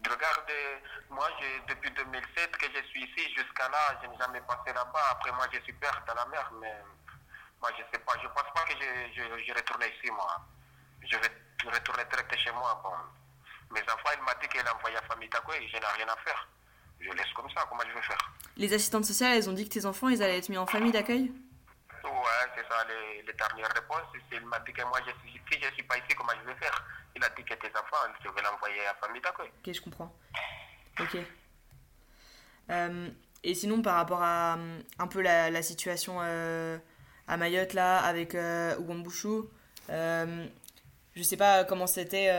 [0.09, 0.51] Regarde,
[1.09, 1.27] moi,
[1.67, 5.05] depuis 2007 que je suis ici, jusqu'à là, je n'ai jamais passé là-bas.
[5.11, 6.73] Après, moi, je suis père dans la mer, mais
[7.61, 10.41] moi, je sais pas, je pense pas que je retourne ici, moi.
[11.03, 11.31] Je vais
[11.71, 12.79] retourner direct chez moi.
[12.83, 12.91] Bon.
[13.71, 16.15] Mes enfants, il m'a dit qu'elle a envoyé à famille Takoué, je n'ai rien à
[16.17, 16.47] faire.
[16.99, 18.31] Je laisse comme ça, comment je vais faire?
[18.57, 20.91] Les assistantes sociales, elles ont dit que tes enfants, ils allaient être mis en famille
[20.91, 21.31] d'accueil
[22.05, 24.07] Ouais, c'est ça, les, les dernières réponses.
[24.31, 26.47] Il m'a dit que moi, je suis, si je ne suis pas ici, comment je
[26.47, 26.85] vais faire?
[27.15, 29.51] Il a dit que tes enfants, je vais l'envoyer à famille d'accueil.
[29.59, 30.15] Ok, je comprends.
[30.99, 31.17] Ok.
[32.69, 33.09] Euh,
[33.43, 36.77] et sinon, par rapport à euh, un peu la, la situation euh,
[37.27, 38.75] à Mayotte, là, avec euh,
[39.89, 40.47] euh,
[41.15, 42.29] je sais pas comment c'était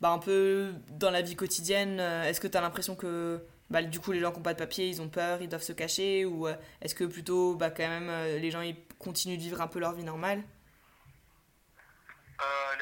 [0.00, 2.00] bah, un peu dans la vie quotidienne.
[2.00, 4.58] Est-ce que tu as l'impression que bah, du coup, les gens qui n'ont pas de
[4.58, 7.86] papier, ils ont peur, ils doivent se cacher Ou euh, est-ce que plutôt, bah, quand
[7.86, 10.42] même, euh, les gens ils continuent de vivre un peu leur vie normale?
[12.40, 12.74] Euh,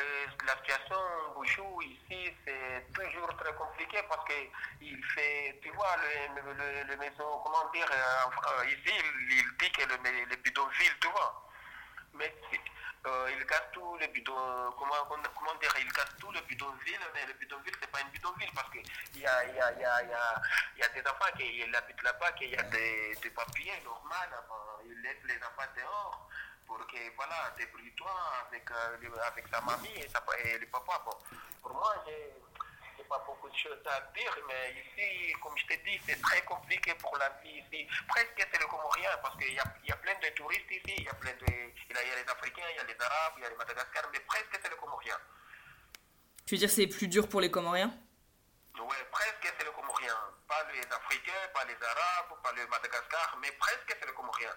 [0.47, 0.97] la situation
[1.35, 4.35] Bouchou ici, c'est toujours très compliqué parce que
[4.81, 7.89] il fait, tu vois, le, le, le, maison, comment dire,
[8.69, 9.97] ici, il, il dit que le,
[10.29, 11.51] le bidonville, tu vois.
[12.15, 12.33] Mais
[13.07, 15.05] euh, il casse tout le bidon, comment,
[15.35, 18.71] comment dire, il casse tout le bidonville, mais le bidonville, c'est pas une bidonville parce
[18.71, 20.43] qu'il y a, y, a, y, a, y, a,
[20.79, 24.11] y a des enfants qui ils habitent là-bas, qu'il y a des, des papiers normaux,
[24.11, 26.29] enfin, il laisse les enfants dehors
[26.67, 28.11] pour que, voilà, débrouille-toi
[28.49, 31.01] avec, euh, avec sa mamie et, sa, et le papa.
[31.05, 31.17] Bon,
[31.63, 32.35] pour moi, j'ai
[33.09, 36.95] pas beaucoup de choses à dire, mais ici, comme je t'ai dit, c'est très compliqué
[36.95, 37.89] pour la vie ici.
[38.09, 41.05] Presque c'est le Comorien, parce qu'il y a, y a plein de touristes ici, il
[41.05, 41.47] y a plein de...
[41.89, 44.09] Il y a, les Africains, il y a les Arabes, il y a les Madagascar,
[44.13, 45.19] mais presque c'est le Comorien.
[46.47, 47.93] Tu veux dire c'est plus dur pour les Comoriens?
[48.79, 50.17] Ouais, presque c'est le Comorien.
[50.47, 54.55] Pas les Africains, pas les Arabes, pas le Madagascar, mais presque c'est le Comorien.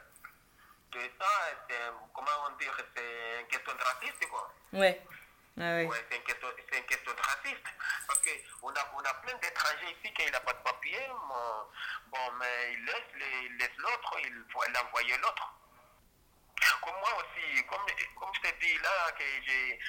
[0.96, 1.28] Et ça,
[1.70, 1.76] c'est,
[2.14, 4.54] comment dire, c'est une question de racisme, quoi.
[4.74, 5.02] Ouais.
[5.62, 5.76] Ah
[6.10, 7.70] c'est une, question, c'est une question de racisme.
[8.08, 11.00] Parce qu'on a, on a plein d'étrangers ici qui n'ont pas de papier.
[11.10, 11.68] Bon,
[12.12, 15.54] bon, mais il laisse, les- il laisse l'autre, il faut l'envoyer l'autre.
[16.82, 17.86] Comme moi aussi, comme,
[18.20, 19.80] comme je t'ai dit là, que j'ai,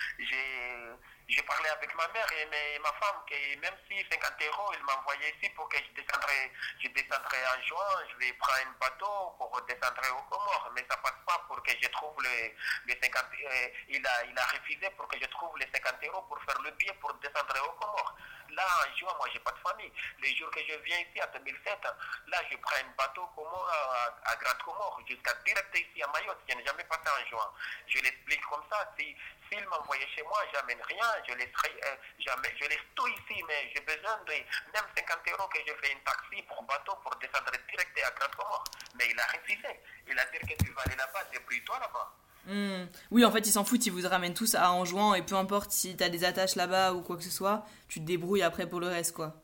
[1.31, 4.83] j'ai, parlé avec ma mère et mes- ma femme, que même si 50 euros, il
[4.85, 6.53] m'a envoyé ici pour que je descendrai,
[6.83, 10.97] je descendrai en juin, je vais prendre un bateau pour descendre au Comores, mais ça
[10.99, 12.55] passe pas pour que je trouve les,
[12.87, 16.22] les 50, euh, il, a, il a refusé pour que je trouve les 50 euros
[16.22, 18.14] pour faire le billet pour descendre au Comores.
[18.53, 19.92] Là, en juin, moi, j'ai pas de famille.
[20.20, 21.78] Les jours que je viens ici, en 2007,
[22.26, 23.28] là, je prends un bateau
[23.70, 26.38] à, à Grand Comores, jusqu'à direct ici à Mayotte.
[26.48, 27.53] Je n'ai jamais passé en juin.
[27.86, 28.92] Je l'explique comme ça.
[28.98, 29.14] Si,
[29.51, 33.70] s'il m'envoyait chez moi, j'amène rien, je laisserai, euh, jamais, je laisse tout ici, mais
[33.74, 37.51] j'ai besoin de même 50 euros que je fais un taxi pour bateau pour descendre
[37.68, 38.64] direct à Grand Comores.
[38.94, 39.80] Mais il a refusé.
[40.07, 42.12] Il a dit que tu vas aller là-bas, débrouille-toi là-bas.
[42.47, 42.86] Hmm.
[43.11, 45.70] Oui, en fait, ils s'en foutent, ils vous ramènent tous à Anjouan et peu importe
[45.70, 48.80] si t'as des attaches là-bas ou quoi que ce soit, tu te débrouilles après pour
[48.80, 49.43] le reste, quoi.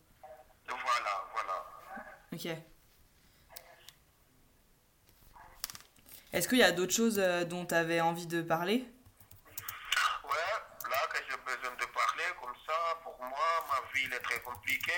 [0.66, 1.66] Voilà, voilà.
[2.32, 2.48] Ok.
[6.32, 8.84] Est-ce qu'il y a d'autres choses euh, dont t'avais envie de parler?
[10.24, 14.20] Ouais, là que j'ai besoin de parler comme ça, pour moi, ma vie elle est
[14.20, 14.92] très compliquée,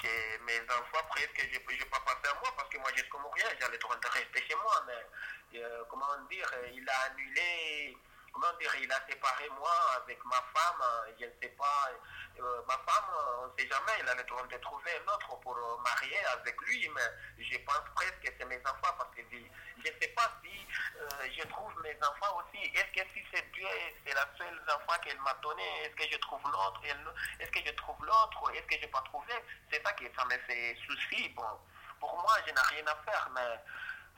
[0.00, 3.00] que mes enfants presque, je ne peux pas passer à moi parce que moi je
[3.00, 5.04] suis comme rien, j'allais trop rester chez moi, mais
[5.54, 7.96] euh, comment dire, il a annulé,
[8.32, 10.82] comment dire, il a séparé moi avec ma femme,
[11.18, 11.90] je ne sais pas,
[12.38, 13.10] euh, ma femme,
[13.42, 17.42] on ne sait jamais, il allait de trouver un autre pour marier avec lui, mais
[17.42, 20.66] je pense presque que c'est mes enfants parce que je ne sais pas si
[21.00, 22.64] euh, je trouve mes enfants aussi.
[22.74, 23.66] Est-ce que si c'est Dieu,
[24.04, 26.80] c'est la seule enfant qu'elle m'a donné, est-ce que je trouve l'autre
[27.38, 29.32] Est-ce que je trouve l'autre Est-ce que je n'ai pas trouvé?
[29.70, 31.28] C'est ça qui ça me fait souci.
[31.30, 31.46] Bon,
[32.00, 33.60] pour moi, je n'ai rien à faire, mais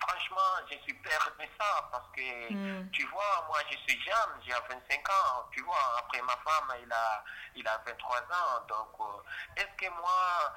[0.00, 2.90] franchement, je suis peur de ça parce que, Mm.
[2.90, 6.92] tu vois, moi, je suis jeune, j'ai 25 ans, tu vois, après ma femme, il
[6.92, 10.54] a, il a 23 ans, donc, euh, est-ce que moi,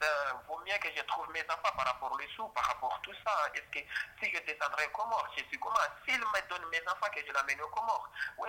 [0.00, 0.06] ça
[0.48, 3.12] vaut mieux que je trouve mes enfants par rapport aux sous, par rapport à tout
[3.24, 3.32] ça?
[3.54, 3.84] Est-ce que
[4.22, 5.76] si je descendrai au Comores, je suis comment?
[6.08, 8.08] S'il me donne mes enfants, que je l'amène au Comores,
[8.38, 8.48] oui,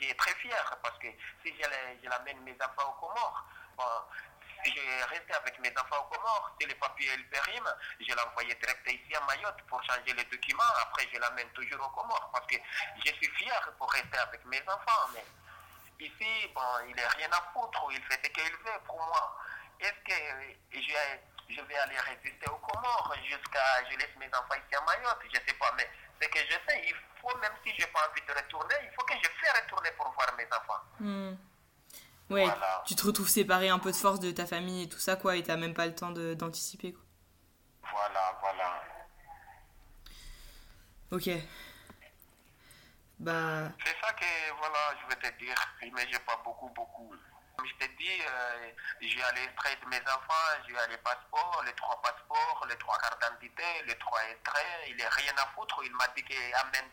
[0.00, 1.06] j'ai très fier parce que
[1.44, 1.62] si je,
[2.02, 3.44] je l'amène mes enfants au Comores,
[3.76, 3.84] Bon,
[4.74, 6.56] j'ai resté avec mes enfants aux Comores.
[6.60, 7.08] Si les papiers
[8.00, 10.72] je l'ai envoyé direct ici à Mayotte pour changer les documents.
[10.82, 12.56] Après, je l'amène toujours aux Comores parce que
[13.04, 15.08] je suis fier pour rester avec mes enfants.
[15.14, 15.24] Mais
[16.00, 17.88] ici, bon, il n'a rien à foutre.
[17.90, 19.38] Il fait ce qu'il veut pour moi.
[19.80, 20.18] Est-ce que
[20.72, 25.20] je, je vais aller résister aux Comores jusqu'à je laisse mes enfants ici à Mayotte?
[25.22, 25.72] Je ne sais pas.
[25.76, 25.88] Mais
[26.20, 28.90] ce que je sais, il faut, même si je n'ai pas envie de retourner, il
[28.94, 30.82] faut que je fasse retourner pour voir mes enfants.
[31.00, 31.34] Hmm.
[32.30, 32.82] Ouais, Voilà.
[32.86, 35.36] tu te retrouves séparé un peu de force de ta famille et tout ça, quoi,
[35.36, 37.02] et t'as même pas le temps de- d'anticiper, quoi.
[37.90, 38.82] Voilà, voilà.
[41.10, 41.30] Ok.
[43.18, 43.72] Bah.
[43.84, 45.56] C'est ça que voilà, je vais te dire,
[45.94, 47.12] mais j'ai pas beaucoup, beaucoup.
[47.58, 48.70] Comme je t'ai dit, euh,
[49.00, 53.18] j'ai allé extraire de mes enfants, j'ai allé passeport, les trois passeports, les trois cartes
[53.20, 55.80] d'identité, les trois extraits, il est rien à foutre.
[55.84, 56.88] Il m'a dit qu'il amène,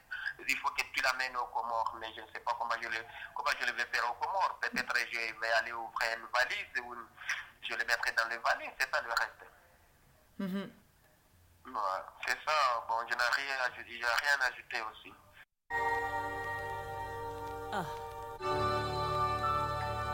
[0.48, 2.98] il faut que tu l'amènes aux Comores, mais je ne sais pas comment je le,
[3.36, 4.58] comment je le vais faire aux Comores.
[4.60, 7.08] Peut-être je vais aller ouvrir une valise ou une-
[7.62, 9.46] je le mettrai dans les valises, c'est ça le reste.
[10.40, 10.72] mhm.
[11.68, 15.14] Ouais, c'est ça, bon, je n'ai rien rien ajouté aussi.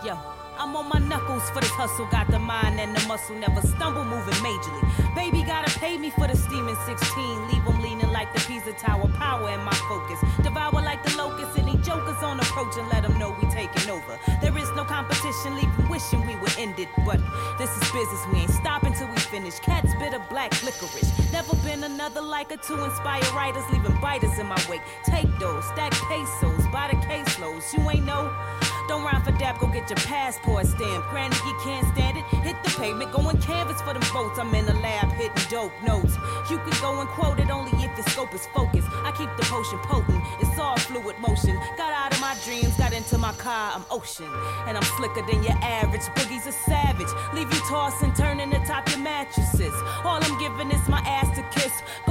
[0.04, 0.18] Yo,
[0.58, 2.08] I'm on my knuckles for this hustle.
[2.10, 4.82] Got the mind and the muscle, never stumble moving majorly.
[5.14, 7.48] Baby gotta pay me for the steaming 16.
[7.50, 9.08] Leave 'em leaning like the Pisa Tower.
[9.20, 10.18] Power in my focus.
[10.42, 11.56] Devour like the locust.
[11.56, 14.18] Any jokers on approach and let 'em know we taking over.
[14.42, 16.90] There is no competition, leave 'em wishing we would end it.
[17.06, 17.20] But
[17.60, 19.60] this is business, we ain't stopping till we finish.
[19.60, 21.14] Cats bit of black licorice.
[21.32, 24.82] Never been another like her to inspire writers, leaving biters in my wake.
[25.06, 27.72] Take those, stack pesos, buy the caseloads.
[27.72, 28.32] You ain't know.
[28.88, 31.06] Don't rhyme for dap, go get your passport stamp.
[31.10, 32.26] Granny, you can't stand it.
[32.44, 34.40] Hit the pavement, go and canvas for them votes.
[34.40, 36.16] I'm in the lab hitting dope notes.
[36.50, 38.88] You can go and quote it only if the scope is focused.
[38.92, 41.58] I keep the potion potent, it's all fluid motion.
[41.78, 44.30] Got out of my dreams, got into my car, I'm ocean.
[44.68, 46.02] And I'm slicker than your average.
[46.16, 47.12] Boogie's a savage.
[47.34, 49.74] Leave you tossing, turning atop your mattresses.
[50.04, 51.72] All I'm giving is my ass to kiss.
[52.06, 52.11] Gon'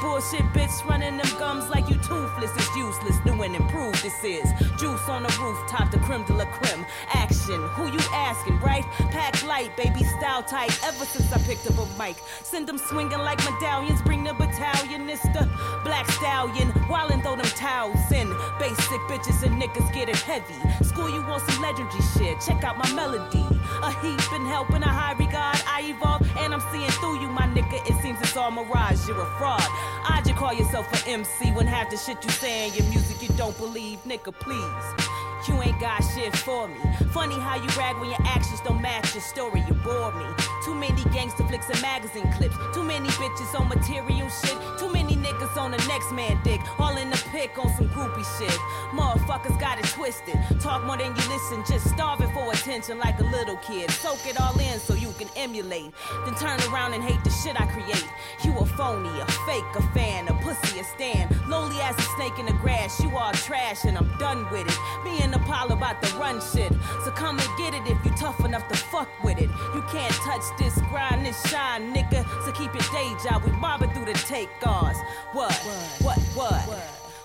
[0.00, 0.84] bullshit, bitch.
[0.88, 2.50] Running them gums like you toothless.
[2.56, 3.16] It's useless.
[3.24, 4.48] New improved this is.
[4.78, 6.84] Juice on the rooftop, the creme de la creme.
[7.14, 7.60] Action.
[7.76, 8.84] Who you asking, right?
[9.10, 10.72] Pack light, baby, style tight.
[10.84, 14.02] Ever since I picked up a mic, send them swinging like medallions.
[14.02, 15.08] Bring the battalion.
[15.08, 15.48] It's the
[15.84, 16.68] black stallion.
[16.88, 18.28] While and throw them towels in.
[18.58, 20.54] Basic bitches and niggas get it heavy.
[20.84, 22.40] School you want some legendary shit.
[22.40, 23.46] Check out my melody.
[23.82, 25.56] A heap and help in a high regard.
[25.66, 27.78] I evolve and I'm seeing through you, my nigga.
[27.88, 29.06] It seems it's all mirage.
[29.06, 29.62] You're a fraud.
[30.04, 33.22] I just call yourself an MC when half the shit you say in your music
[33.22, 34.32] you don't believe, nigga.
[34.32, 35.18] Please.
[35.46, 36.74] You ain't got shit for me.
[37.12, 39.62] Funny how you brag when your actions don't match your story.
[39.68, 40.26] You bore me.
[40.64, 42.56] Too many gangster flicks and magazine clips.
[42.74, 44.58] Too many bitches on material shit.
[44.78, 44.97] Too many
[45.28, 46.60] niggas on the next man dick.
[46.78, 48.58] All in the pick on some groupie shit.
[48.92, 50.38] Motherfuckers got it twisted.
[50.60, 51.62] Talk more than you listen.
[51.68, 53.90] Just starving for attention like a little kid.
[53.90, 55.92] Soak it all in so you can emulate.
[56.24, 58.06] Then turn around and hate the shit I create.
[58.44, 61.34] You a phony, a fake, a fan, a pussy, a stand.
[61.48, 63.00] Lowly as a snake in the grass.
[63.00, 64.78] You all trash and I'm done with it.
[65.04, 66.72] Me and Apollo about to run shit.
[67.04, 69.50] So come and get it if you tough enough to fuck with it.
[69.74, 72.24] You can't touch this, grind this shine, nigga.
[72.44, 73.44] So keep your day job.
[73.44, 74.98] We mobbing through the take guards.
[75.32, 75.52] What?
[75.52, 76.18] What?
[76.34, 76.58] What?
[76.68, 76.78] What?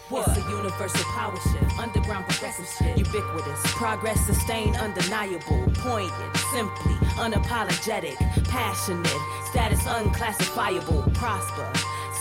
[0.09, 0.27] What?
[0.27, 8.17] It's a universal power shift, underground progressive shit, ubiquitous, progress sustained, undeniable, poignant, simply unapologetic,
[8.49, 9.07] passionate,
[9.49, 11.71] status unclassifiable, prosper.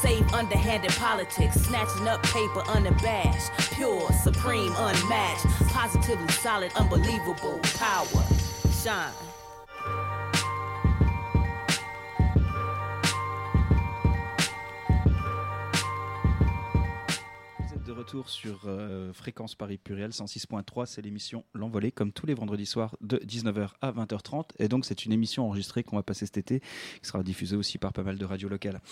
[0.00, 8.24] Save underhanded politics, snatching up paper unabashed, pure, supreme, unmatched, positively solid, unbelievable power.
[8.82, 9.31] Shine.
[18.12, 22.94] Retour sur euh, Fréquence Paris Pluriel 106.3, c'est l'émission L'Envolée, comme tous les vendredis soirs
[23.00, 24.50] de 19h à 20h30.
[24.58, 27.78] Et donc, c'est une émission enregistrée qu'on va passer cet été, qui sera diffusée aussi
[27.78, 28.82] par pas mal de radios locales.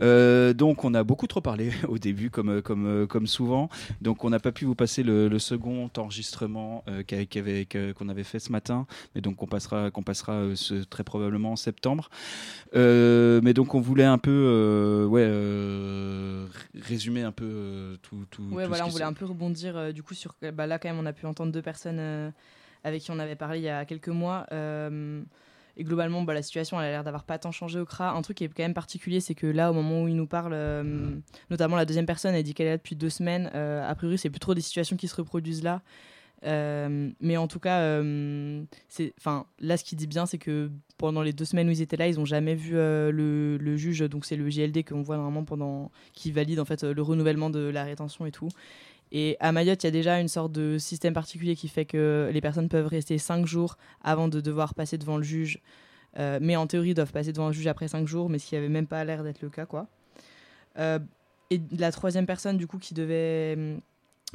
[0.00, 3.68] Euh, donc, on a beaucoup trop parlé au début, comme, comme, euh, comme souvent.
[4.00, 7.02] Donc, on n'a pas pu vous passer le, le second enregistrement euh,
[7.92, 11.56] qu'on avait fait ce matin, mais donc qu'on passera, qu'on passera ce- très probablement en
[11.56, 12.08] septembre.
[12.72, 15.28] Mais donc, on voulait un peu ouais,
[16.80, 20.02] résumer un peu tout, tout, Ouais, tout voilà, on voulait un peu rebondir euh, du
[20.02, 20.34] coup sur.
[20.54, 22.30] Bah, là, quand même, on a pu entendre deux personnes euh,
[22.84, 24.46] avec qui on avait parlé il y a quelques mois.
[24.52, 25.22] euh,
[25.76, 28.10] et globalement, bah, la situation elle a l'air d'avoir pas tant changé au CRA.
[28.10, 30.26] Un truc qui est quand même particulier, c'est que là, au moment où ils nous
[30.26, 31.14] parlent, euh,
[31.48, 33.46] notamment la deuxième personne, elle dit qu'elle est là depuis deux semaines.
[33.46, 35.80] A priori, c'est plus trop des situations qui se reproduisent là.
[36.44, 38.62] Euh, mais en tout cas, euh,
[39.60, 42.08] là, ce qu'il dit bien, c'est que pendant les deux semaines où ils étaient là,
[42.08, 44.00] ils n'ont jamais vu euh, le, le juge.
[44.00, 47.60] Donc c'est le JLD qu'on voit normalement pendant, qui valide en fait le renouvellement de
[47.60, 48.48] la rétention et tout.
[49.12, 52.30] Et à Mayotte, il y a déjà une sorte de système particulier qui fait que
[52.32, 55.60] les personnes peuvent rester cinq jours avant de devoir passer devant le juge.
[56.18, 58.46] Euh, mais en théorie, ils doivent passer devant un juge après cinq jours, mais ce
[58.46, 59.88] qui avait même pas l'air d'être le cas, quoi.
[60.78, 60.98] Euh,
[61.50, 63.78] et la troisième personne, du coup, qui devait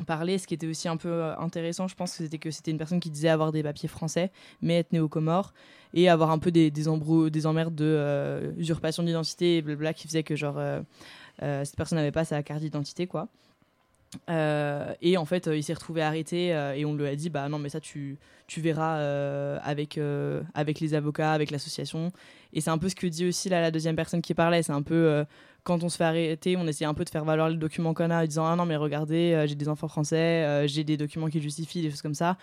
[0.04, 2.72] parler, ce qui était aussi un peu euh, intéressant, je pense que c'était que c'était
[2.72, 4.32] une personne qui disait avoir des papiers français,
[4.62, 5.54] mais être née aux Comores,
[5.94, 10.24] et avoir un peu des, embrouilles, des emmerdes de euh, usurpation d'identité blabla, qui faisait
[10.24, 10.82] que, genre, euh,
[11.38, 13.30] cette personne n'avait pas sa carte d'identité, quoi.
[14.30, 17.30] Euh, et en fait, euh, il s'est retrouvé arrêté euh, et on lui a dit
[17.30, 18.18] bah non mais ça tu,
[18.48, 18.98] tu verras
[19.60, 20.00] avec
[20.54, 22.12] avec les avocats, avec l'association.
[22.54, 24.64] Et c'est un peu ce que dit aussi là la deuxième personne qui parlait.
[24.64, 25.26] C'est un peu
[25.64, 28.10] quand on se fait arrêter, on essaie un peu de faire valoir les documents qu'on
[28.12, 31.42] a en disant ah non mais regardez j'ai des enfants français, j'ai des documents qui
[31.42, 32.38] justifient des choses comme ça.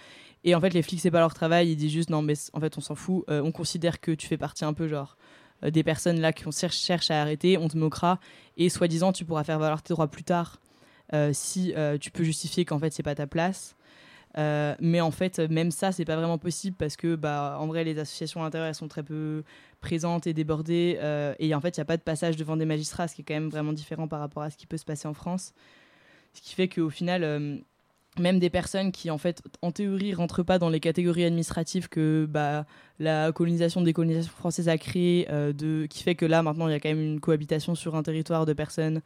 [0.45, 1.71] Et en fait les flics c'est pas leur travail.
[1.71, 3.25] Ils disent juste non mais en fait on s'en fout.
[3.29, 5.17] On considère que tu fais partie un peu genre
[5.63, 8.19] des personnes là qu'on cherche, à arrêter, on te moquera
[8.57, 10.59] et soi-disant tu pourras faire valoir tes droits plus tard
[11.33, 13.77] si euh, tu peux justifier qu'en fait c'est pas ta place.
[14.39, 17.85] Euh, mais en fait, même ça, c'est pas vraiment possible parce que, bah, en vrai,
[17.85, 19.43] les associations à l'intérieur elles sont très peu
[19.81, 20.99] présentes et débordées.
[21.01, 23.23] euh, et en fait, il n'y a pas de passage devant des magistrats, ce qui
[23.23, 25.53] est quand même vraiment différent par rapport à ce qui peut se passer en France.
[26.35, 27.59] Ce qui fait qu'au final, euh,
[28.19, 32.27] même des personnes qui, en fait, en théorie, rentrent pas dans les catégories administratives que
[32.29, 32.65] bah,
[32.99, 36.81] la colonisation, décolonisation française a créées, euh, qui fait que là, maintenant, il y a
[36.81, 39.03] quand même une cohabitation sur un territoire de personnes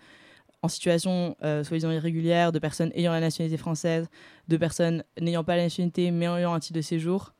[0.62, 4.08] en situation euh, soi-disant irrégulière, de personnes ayant la nationalité française,
[4.48, 7.34] de personnes n'ayant pas la nationalité mais ayant un titre de séjour.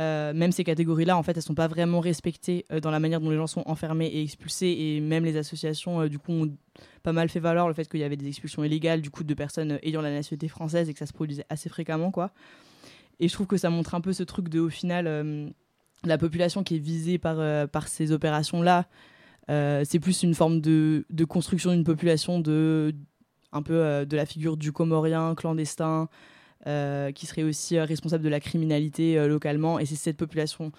[0.00, 3.20] Euh, même ces catégories-là, en fait, elles sont pas vraiment respectées euh, dans la manière
[3.20, 4.74] dont les gens sont enfermés et expulsés.
[4.78, 6.56] Et même les associations, euh, du coup, ont
[7.02, 9.34] pas mal fait valoir le fait qu'il y avait des expulsions illégales, du coup, de
[9.34, 12.30] personnes ayant la nationalité française et que ça se produisait assez fréquemment, quoi.
[13.20, 15.52] Et je trouve que ça montre un peu ce truc de, au final,
[16.02, 18.88] la population qui est visée par, par ces opérations-là,
[19.84, 22.94] c'est plus une forme de, construction d'une population de
[23.52, 26.08] un peu euh, de la figure du comorien clandestin
[26.66, 29.78] euh, qui serait aussi euh, responsable de la criminalité euh, localement.
[29.78, 30.72] Et c'est cette population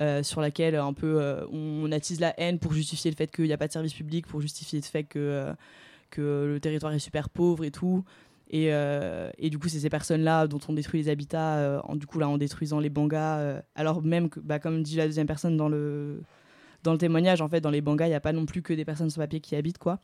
[0.00, 3.44] euh, sur laquelle un peu euh, on, attise la haine pour justifier le fait qu'il
[3.44, 5.52] n'y a pas de service public pour justifier le fait que, euh,
[6.10, 8.04] que le territoire est super pauvre et tout.
[8.50, 11.80] Et, euh, et du coup c'est ces personnes là dont on détruit les habitats euh,
[11.84, 14.96] en, du coup là en détruisant les bangas euh, alors même que bah, comme dit
[14.96, 16.20] la deuxième personne dans le
[16.84, 18.72] dans le témoignage, en fait, dans les bangas, il n'y a pas non plus que
[18.72, 19.98] des personnes sans papier qui habitent, quoi.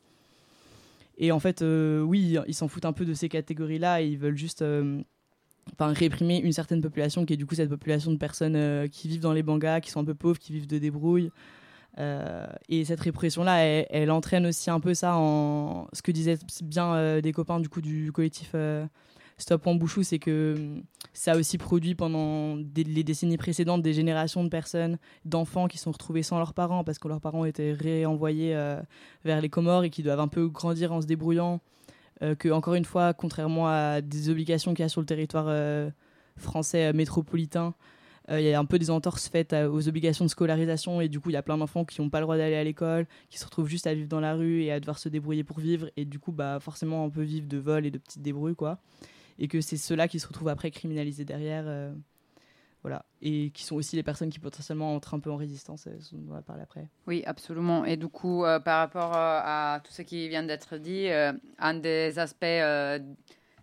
[1.17, 4.37] Et en fait, euh, oui, ils s'en foutent un peu de ces catégories-là ils veulent
[4.37, 5.01] juste euh,
[5.79, 9.21] réprimer une certaine population qui est du coup cette population de personnes euh, qui vivent
[9.21, 11.31] dans les bangas, qui sont un peu pauvres, qui vivent de débrouille.
[11.99, 15.87] Euh, et cette répression-là, elle, entraîne aussi un peu ça en.
[15.93, 18.55] Ce que disaient bien des copains du coup du collectif
[19.37, 20.55] Stop Wambouchou, c'est que
[21.13, 25.91] ça a aussi produit pendant les décennies précédentes des générations de personnes, d'enfants qui sont
[25.91, 28.81] retrouvés sans leurs parents parce que leurs parents étaient réenvoyés euh,
[29.25, 31.59] vers les Comores et qui doivent un peu grandir en se débrouillant.
[32.23, 35.45] Euh, que, encore une fois, contrairement à des obligations qu'il y a sur le territoire
[35.47, 35.89] euh,
[36.37, 37.73] français euh, métropolitain,
[38.29, 41.31] il y a un peu des entorses faites aux obligations de scolarisation et du coup,
[41.31, 43.43] il y a plein d'enfants qui n'ont pas le droit d'aller à l'école, qui se
[43.43, 45.89] retrouvent juste à vivre dans la rue et à devoir se débrouiller pour vivre.
[45.97, 48.79] Et du coup, bah, forcément, on peut vivre de vol et de petites débrouilles, quoi
[49.41, 51.63] et que c'est ceux-là qui se retrouvent après criminalisés derrière.
[51.65, 51.91] euh,
[52.83, 53.05] voilà.
[53.21, 55.97] Et qui sont aussi les personnes qui potentiellement entrent un peu en résistance, euh,
[56.29, 56.87] on va parler après.
[57.07, 57.83] Oui, absolument.
[57.83, 61.07] Et du coup, euh, par rapport à tout ce qui vient d'être dit,
[61.57, 62.45] un des aspects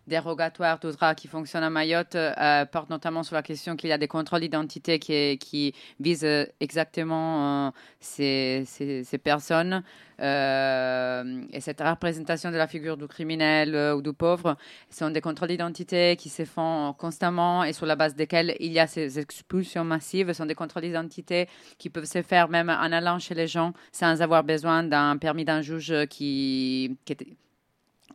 [0.09, 3.93] dérogatoires du droit qui fonctionne à Mayotte euh, porte notamment sur la question qu'il y
[3.93, 7.71] a des contrôles d'identité qui, qui visent euh, exactement euh,
[8.01, 9.83] ces, ces- personnes.
[10.21, 14.57] Et cette représentation de la figure du criminel ou du pauvre
[14.91, 18.81] sont des contrôles d'identité qui se font constamment et sur la base desquels il y
[18.81, 20.33] a ces expulsions massives.
[20.33, 21.49] Sont des contrôles d'identité
[21.79, 25.45] qui peuvent se faire même en allant chez les gens sans avoir besoin d'un permis
[25.45, 26.97] d'un juge qui,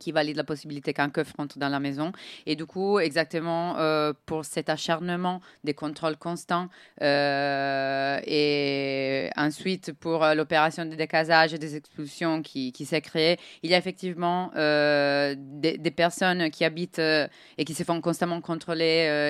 [0.00, 2.12] qui valide la possibilité qu'un keuf rentre dans la maison.
[2.46, 6.68] Et du coup, exactement euh, pour cet acharnement des contrôles constants
[7.02, 13.38] euh, et ensuite pour euh, l'opération de décasage et des expulsions qui, qui s'est créée,
[13.62, 18.84] il y a effectivement des, personnes qui habitent et qui se font constamment contrôler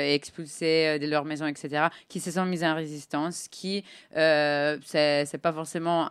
[0.06, 5.52] et expulser de leur maison, etc., qui se sont mises en résistance, qui, c'est pas
[5.52, 6.10] forcément,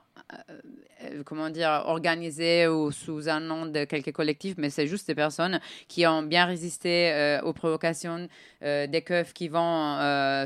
[1.25, 5.59] comment dire, organisé ou sous un nom de quelques collectifs mais c'est juste des personnes
[5.87, 8.27] qui ont bien résisté euh, aux provocations
[8.63, 10.45] euh, des keufs qui vont euh,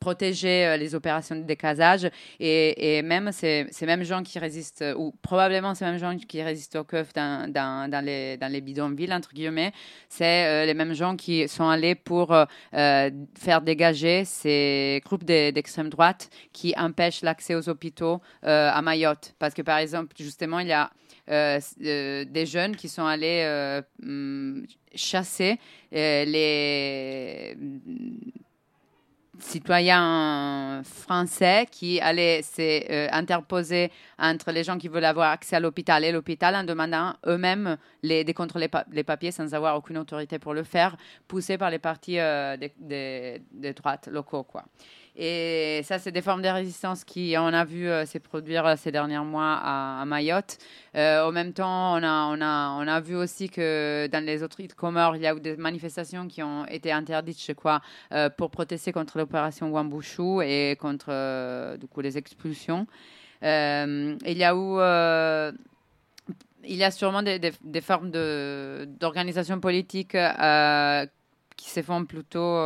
[0.00, 2.10] protéger les opérations de décasage.
[2.40, 6.84] Et, même ces, mêmes gens qui résistent, ou probablement ces mêmes gens qui résistent aux
[6.84, 9.72] keufs dans, les, dans les bidonvilles, entre guillemets,
[10.08, 12.34] c'est les mêmes gens qui sont allés pour
[12.72, 19.34] faire dégager ces groupes de- d'extrême droite qui empêchent l'accès aux hôpitaux à Mayotte.
[19.38, 20.90] Parce que, par exemple, justement, il y a
[21.28, 25.58] des jeunes qui sont allés euh, hum, chasser
[25.94, 27.80] euh, les hum,
[29.38, 36.12] citoyens français qui allaient s'interposer entre les gens qui veulent avoir accès à l'hôpital et
[36.12, 40.64] l'hôpital en demandant eux-mêmes les, de contrôler les papiers sans avoir aucune autorité pour le
[40.64, 40.96] faire,
[41.28, 44.42] poussés par les partis euh, des droites locaux.
[44.42, 44.64] Quoi.
[45.20, 48.76] Et ça, c'est des formes de résistance qui, on a vu euh, se produire euh,
[48.76, 50.58] ces derniers mois à, Mayotte.
[50.94, 54.44] Euh, en même temps, on a, on, a, on a vu aussi que dans les
[54.44, 57.80] autres îles Comores, il y a eu des manifestations qui ont été interdites, je crois,
[58.12, 62.86] euh, pour protester contre l'opération Wambushu et contre du coup, les expulsions.
[63.42, 63.48] Il
[64.24, 65.52] y a eu.
[66.64, 70.16] il y a sûrement des, des- des formes d'organisation politique
[71.56, 72.56] qui se font plutôt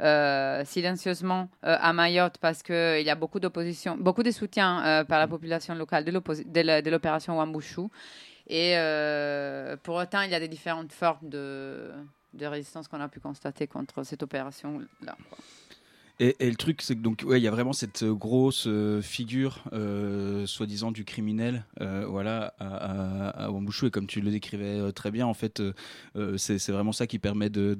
[0.00, 5.04] euh, silencieusement euh, à Mayotte parce qu'il y a beaucoup d'opposition, beaucoup de soutien euh,
[5.04, 7.88] par la population locale de l'opération Wambushu.
[8.48, 8.74] Et
[9.82, 11.90] pour autant, il y a des différentes formes de,
[12.40, 15.16] résistance qu'on a pu constater contre cette opération-là.
[16.20, 18.68] Et, le truc, c'est que donc ouais, il y a vraiment cette grosse
[19.02, 19.64] figure,
[20.46, 23.86] soi-disant du criminel, voilà, à, à, Wambushu.
[23.86, 25.60] Et comme tu le décrivais très bien, en fait,
[26.36, 27.74] c'est vraiment ça qui permet de-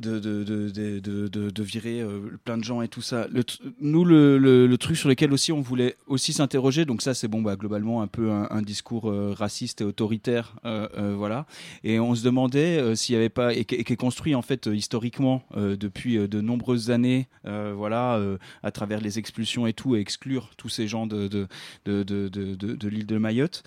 [0.00, 3.26] de- virer euh, plein de gens et tout ça.
[3.30, 3.42] Le
[3.80, 7.56] nous, le, truc sur lequel aussi on voulait aussi s'interroger, donc ça c'est bon, bah,
[7.56, 11.46] globalement un peu un, discours euh, raciste et autoritaire, euh, euh, voilà.
[11.84, 14.66] Et on se demandait euh, s'il n'y avait pas, et qui est construit en fait
[14.66, 19.66] euh, historiquement euh, depuis euh, de nombreuses années, euh, voilà, euh, à travers les expulsions
[19.66, 23.62] et tout, et exclure tous ces gens de, de, l'île de Mayotte.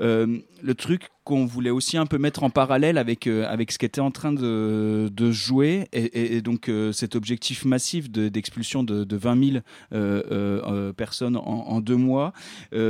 [0.00, 3.76] Euh, le truc qu'on voulait aussi un peu mettre en parallèle avec, euh, avec ce
[3.76, 8.82] qui était en train de, de jouer, et, donc euh, cet objectif massif de- d'expulsion
[8.82, 9.56] de, de 20 000
[9.92, 12.32] euh, euh, personnes en, deux mois,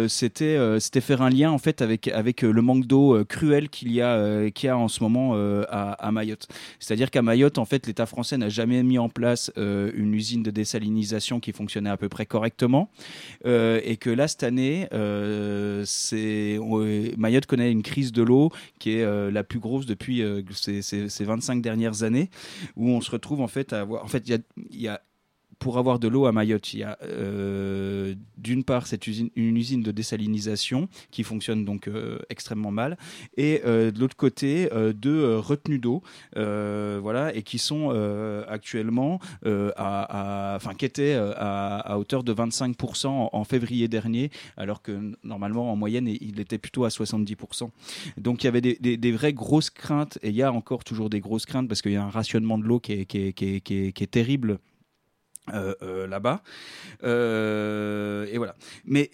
[0.06, 4.00] c'était c'était faire un lien en fait avec, avec le manque d'eau cruel qu'il y,
[4.00, 5.34] a, qu'il y a en ce moment
[5.68, 6.46] à, Mayotte.
[6.78, 10.50] C'est-à-dire qu'à Mayotte, en fait, l'État français n'a jamais mis en place une usine de
[10.50, 12.88] désalinisation qui fonctionnait à peu près correctement.
[13.44, 14.88] Et que là, cette année,
[17.18, 20.82] Mayotte connaît une crise de l'eau qui est euh, la plus grosse depuis euh, ces,
[20.82, 22.30] ces- ces 25 dernières années,
[22.76, 24.04] où on se retrouve en fait à avoir.
[24.04, 24.38] En fait, il y a,
[24.70, 25.00] il y a-
[25.58, 29.56] pour avoir de l'eau à Mayotte, il y a euh, d'une part cette usine, une
[29.56, 32.96] usine de désalinisation qui fonctionne donc euh, extrêmement mal,
[33.36, 36.02] et euh, de l'autre côté deux retenues d'eau,
[36.34, 37.90] voilà, et qui sont
[38.48, 45.72] actuellement à, enfin qui étaient à, hauteur de 25% en, février dernier, alors que normalement
[45.72, 47.70] en moyenne il était plutôt à 70%.
[48.16, 51.20] Donc il y avait des, vraies grosses craintes, et il y a encore toujours des
[51.20, 54.58] grosses craintes parce qu'il y a un rationnement de l'eau qui est terrible
[55.54, 56.42] euh, euh, là-bas.
[57.04, 58.54] Euh, et voilà.
[58.84, 59.10] Mais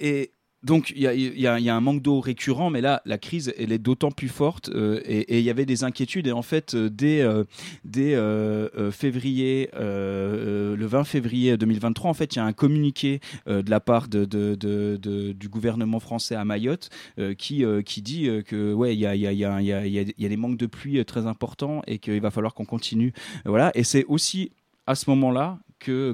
[0.65, 4.11] donc il y a, un manque d'eau récurrent, mais là la crise elle est d'autant
[4.11, 7.44] plus forte euh, et il y avait des inquiétudes et en fait euh, dès, euh,
[7.85, 12.47] dès euh, euh, février, euh, euh, le 20 février 2023, en fait il y a
[12.47, 16.89] un communiqué euh, de la part du gouvernement français à Mayotte
[17.19, 20.56] euh, qui, euh, qui dit euh, que ouais il y a, y, a, des manques
[20.56, 23.12] de pluie euh, très importants et qu'il va falloir qu'on continue.
[23.44, 24.51] Voilà et c'est aussi
[24.86, 25.59] à ce moment-là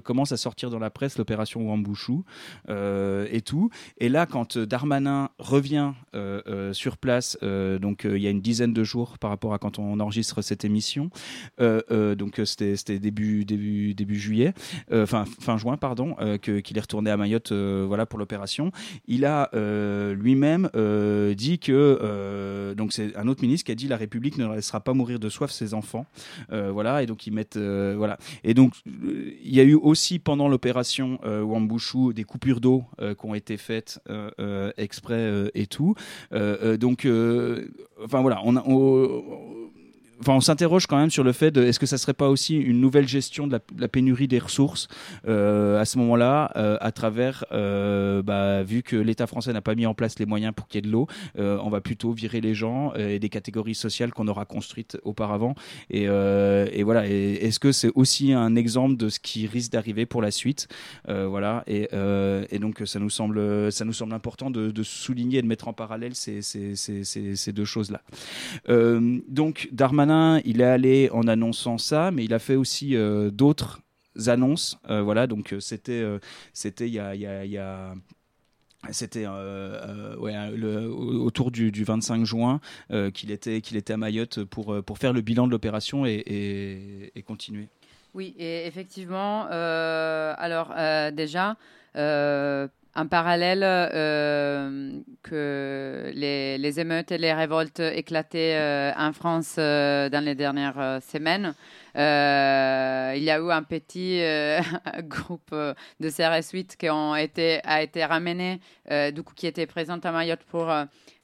[0.04, 2.22] commence à sortir dans la presse l'opération Wambushu
[2.68, 3.70] euh, et tout.
[3.98, 8.72] Et là, quand euh, Darmanin revient euh, sur place, donc il y a une dizaine
[8.72, 11.10] de jours par rapport à quand on enregistre cette émission,
[11.58, 14.52] donc c'était début, début, début juillet,
[14.92, 18.72] enfin fin juin, pardon, qu'il est retourné à Mayotte voilà, pour l'opération.
[19.06, 19.50] Il a
[20.12, 20.68] lui-même
[21.34, 24.94] dit que, donc c'est un autre ministre qui a dit la République ne laissera pas
[24.94, 26.06] mourir de soif ses enfants.
[26.50, 27.58] Voilà, et donc ils mettent.
[27.58, 28.18] voilà.
[28.44, 33.14] Et donc, il y a eu aussi pendant l'opération euh, Wambushu des coupures d'eau euh,
[33.14, 35.94] qui ont été faites euh, exprès et tout.
[36.32, 37.06] Donc,
[38.04, 38.62] enfin voilà, on a.
[38.66, 39.70] on-
[40.26, 42.80] on s'interroge quand même sur le fait de est-ce que ça serait pas aussi une
[42.80, 44.88] nouvelle gestion de la, pénurie des ressources
[45.26, 49.74] euh, à ce moment-là, euh, à travers, euh, bah, vu que l'État français n'a pas
[49.74, 51.06] mis en place les moyens pour qu'il y ait de l'eau,
[51.36, 55.54] on va plutôt virer les gens et des catégories sociales qu'on aura construites auparavant.
[55.90, 56.06] Et,
[56.82, 57.06] voilà.
[57.06, 60.68] Est-ce que c'est aussi un exemple de ce qui risque d'arriver pour la suite
[61.08, 61.64] Voilà.
[61.66, 61.88] Et,
[62.58, 66.14] donc ça nous semble, ça nous semble important de, souligner et de mettre en parallèle
[66.14, 68.02] ces, ces, deux choses-là.
[68.68, 70.09] Donc Darmanin,
[70.44, 73.80] il est allé en annonçant ça, mais il a fait aussi euh, d'autres
[74.26, 74.78] annonces.
[74.88, 76.04] Euh, voilà, donc euh, c'était,
[76.52, 77.94] c'était il y a,
[78.90, 82.60] c'était autour du, du 25 juin
[83.14, 86.22] qu'il était, qu'il était à Mayotte pour, pour faire le bilan de l'opération et,
[87.14, 87.68] et- continuer.
[88.14, 90.74] Oui, et effectivement, alors
[91.12, 91.56] déjà,
[92.94, 94.92] en parallèle euh,
[95.22, 101.54] que les, émeutes et les révoltes éclataient euh, en France euh, dans les dernières semaines,
[101.94, 104.20] il y a eu un petit
[105.02, 108.60] groupe de CRS-8 qui ont été, a été ramené,
[109.12, 110.72] du coup, qui était présent à Mayotte pour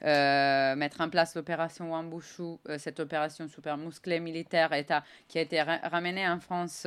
[0.02, 4.70] mettre en place l'opération Wambushu, euh, cette opération super musclée militaire
[5.28, 6.86] qui a été ra- ramenée en France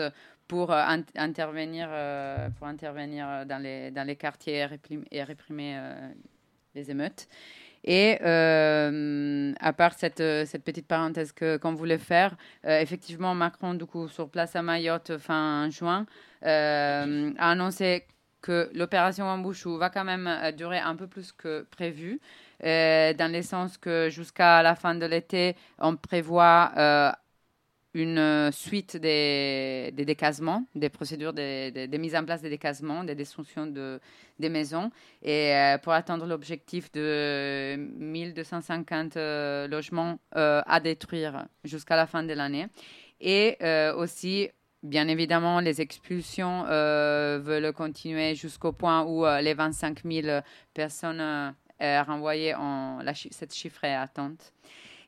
[0.49, 0.83] pour euh,
[1.15, 5.79] intervenir, euh, pour intervenir euh, dans les, dans les quartiers et réprim- et réprimer
[6.75, 7.27] les émeutes.
[7.85, 12.35] Et à part cette, cette petite parenthèse qu'on voulait faire,
[12.65, 16.05] effectivement, Macron, du coup, sur place à Mayotte fin juin,
[16.41, 17.05] a
[17.39, 18.05] annoncé
[18.41, 22.19] que l'opération Wambushu va quand même durer un peu plus que prévu,
[22.61, 27.15] dans le sens que jusqu'à la fin de l'été, on prévoit
[27.93, 33.03] une euh, suite des, des décasements, des procédures de, de- mise en place des décasements,
[33.03, 33.99] des destructions de,
[34.37, 34.91] des maisons,
[35.23, 42.23] et euh, pour atteindre l'objectif de 1250 euh, logements euh, à détruire jusqu'à la fin
[42.23, 42.67] de l'année.
[43.21, 43.57] Et
[43.97, 44.47] aussi,
[44.81, 50.41] bien évidemment, les expulsions veulent continuer jusqu'au point où les 25 000
[50.73, 54.53] personnes renvoyées, en, la cette chiffre est atteinte.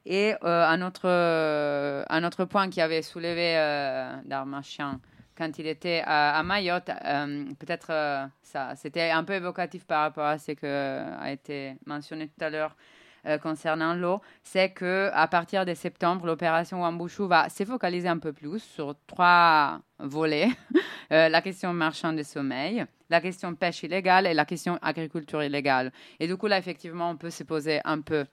[0.05, 4.99] Et euh, un, autre, euh, un autre point qui avait soulevé euh, Darmachian
[5.37, 6.91] quand il était à, Mayotte,
[7.57, 12.45] peut-être ça, c'était un peu évocatif par rapport à ce qui a été mentionné tout
[12.45, 12.75] à l'heure
[13.41, 18.33] concernant l'eau, c'est que à partir de septembre, l'opération Wambushu va se focaliser un peu
[18.33, 20.49] plus sur trois volets
[21.09, 25.91] la question marchand de sommeil, la question pêche illégale et la question agriculture illégale.
[26.19, 28.25] Et du coup, là, effectivement, on peut se poser un peu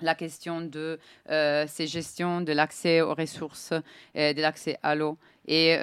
[0.00, 0.98] la question de
[1.30, 3.72] euh, ces gestions de l'accès aux ressources,
[4.14, 5.76] et de l'accès à l'eau et,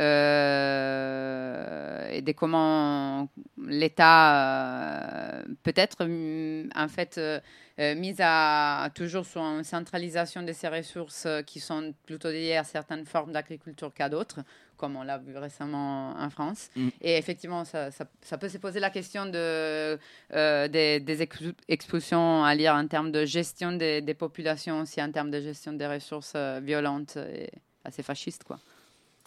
[0.83, 3.27] euh, et de comment
[3.65, 7.39] l'État euh, peut-être mm, en fait euh,
[7.79, 12.63] euh, mise à toujours sur une centralisation de ces ressources qui sont plutôt liées à
[12.63, 14.41] certaines formes d'agriculture qu'à d'autres,
[14.77, 16.69] comme on l'a vu récemment en France.
[16.75, 16.89] Mm.
[17.01, 19.97] Et effectivement, ça, ça- ça peut se poser la question de,
[20.33, 25.01] euh, des, des ex- expulsions à lire en termes de gestion des, des populations, aussi
[25.01, 27.49] en termes de gestion des ressources violentes et
[27.85, 28.43] assez fascistes.
[28.43, 28.59] Quoi.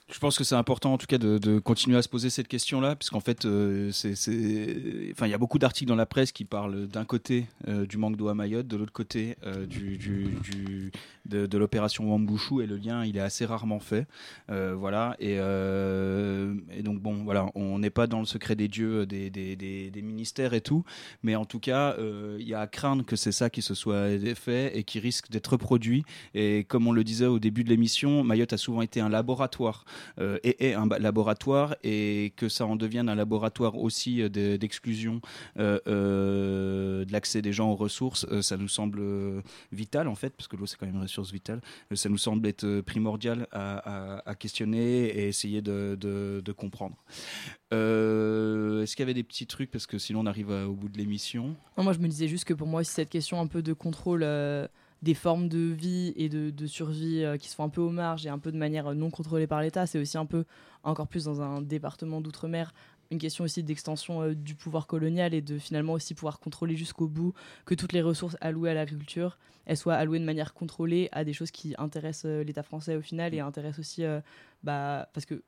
[0.08, 2.94] Je pense que c'est important en tout cas de, continuer à se poser cette question-là,
[2.94, 7.46] puisqu'en fait, euh, il y a beaucoup d'articles dans la presse qui parlent d'un côté
[7.66, 9.66] euh, du manque d'eau à Mayotte, de l'autre côté euh,
[11.26, 14.06] de, l'opération Wambushu, et le lien, il est assez rarement fait.
[14.48, 15.38] Voilà, et,
[16.82, 20.60] donc bon, voilà, on n'est pas dans le secret des dieux des, des- ministères et
[20.60, 20.84] tout,
[21.24, 21.96] mais en tout cas,
[22.38, 24.06] il y a à craindre que c'est ça qui se soit
[24.36, 26.04] fait et qui risque d'être reproduit.
[26.34, 29.84] Et comme on le disait au début de l'émission, Mayotte a souvent été un laboratoire
[30.18, 34.56] euh, et est un laboratoire et que ça en devienne un laboratoire aussi euh, de-
[34.56, 35.20] d'exclusion
[35.58, 39.02] euh, euh, de l'accès des gens aux ressources, ça nous semble
[39.72, 41.60] vital en fait, parce que l'eau c'est quand même une ressource vitale,
[41.94, 46.96] ça nous semble être primordial à, questionner et essayer de, comprendre.
[47.70, 50.98] Est-ce qu'il y avait des petits trucs, parce que sinon on arrive au bout de
[50.98, 51.56] l'émission.
[51.76, 54.24] Moi, je me disais juste que pour moi, aussi, cette question un peu de contrôle
[55.02, 57.90] des formes de vie et de, de survie euh, qui se font un peu aux
[57.90, 60.44] marges et un peu de manière euh, non contrôlée par l'État, c'est aussi un peu,
[60.82, 62.72] encore plus dans un département d'outre-mer,
[63.10, 67.08] une question aussi d'extension euh, du pouvoir colonial et de finalement aussi pouvoir contrôler jusqu'au
[67.08, 71.24] bout que toutes les ressources allouées à l'agriculture, elles soient allouées de manière contrôlée à
[71.24, 74.04] des choses qui intéressent euh, l'État français au final et intéressent aussi,
[74.62, 75.42] bah, parce que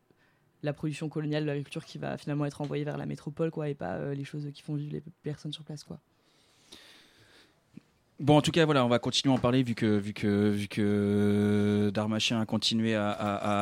[0.63, 3.75] la production coloniale de l'agriculture qui va finalement être envoyée vers la métropole quoi et
[3.75, 6.01] pas les choses qui font vivre les personnes sur place quoi.
[8.21, 10.51] Bon, en tout cas, voilà, on va continuer à en parler vu que, vu que,
[10.51, 13.11] vu que a continué à,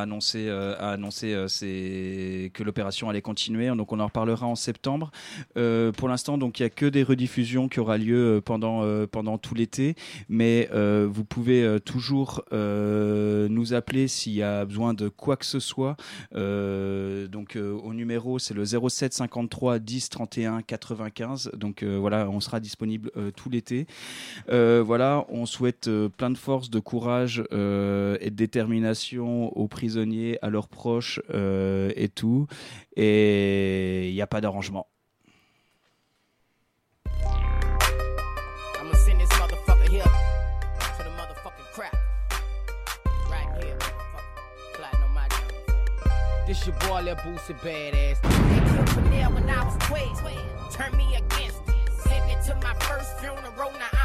[0.01, 2.51] annoncer, à annoncer euh, euh, ses...
[2.55, 3.67] que l'opération allait continuer.
[3.75, 5.11] Donc, on en reparlera en septembre.
[5.57, 9.37] Euh, pour l'instant, donc, il n'y a que des rediffusions qui aura lieu pendant, pendant
[9.37, 9.95] tout l'été.
[10.27, 15.97] Mais vous pouvez toujours nous appeler s'il y a besoin de quoi que ce soit.
[16.33, 21.51] donc, au numéro, c'est le 07 53 10 31 95.
[21.53, 23.85] Donc, voilà, on sera disponible tout l'été.
[24.49, 29.67] Euh, voilà, on souhaite euh, plein de force, de courage euh, et de détermination aux
[29.67, 32.47] prisonniers, à leurs proches et tout.
[32.95, 34.87] Et il n'y a pas d'arrangement.
[46.47, 48.21] This your boy, that boost badass.
[48.21, 50.71] They killed Cornell when I was 12.
[50.71, 51.93] Turn me against it.
[52.07, 53.73] Send it to my first funeral.
[53.73, 53.96] Now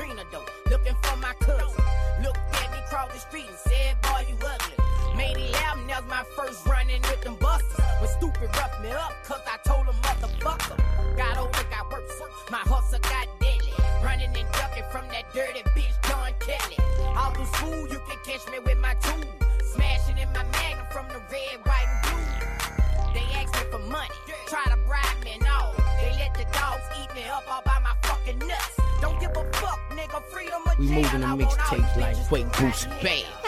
[0.00, 0.44] Katrina though.
[0.70, 1.84] Looking for my cousin.
[2.22, 5.16] Looked at me across the street and said, boy, you ugly.
[5.16, 7.84] Made 11, that was my first running with them busters.
[8.00, 10.76] When stupid roughed me up, cause I told them motherfucker.
[11.16, 12.22] Got older, got worse.
[12.50, 13.72] My hustle got deadly.
[14.02, 16.78] Running and ducking from that dirty bitch, John Kelly.
[17.16, 19.28] All through school, you can catch me with my tool.
[19.74, 23.12] Smashing in my magnum from the red, white, and blue.
[23.12, 24.16] They asked me for money,
[24.46, 25.74] try to bribe me and all.
[26.00, 27.89] They let the dogs eat me up all by my
[30.80, 33.39] we moving the mixtapes like Quake Bruce Bang.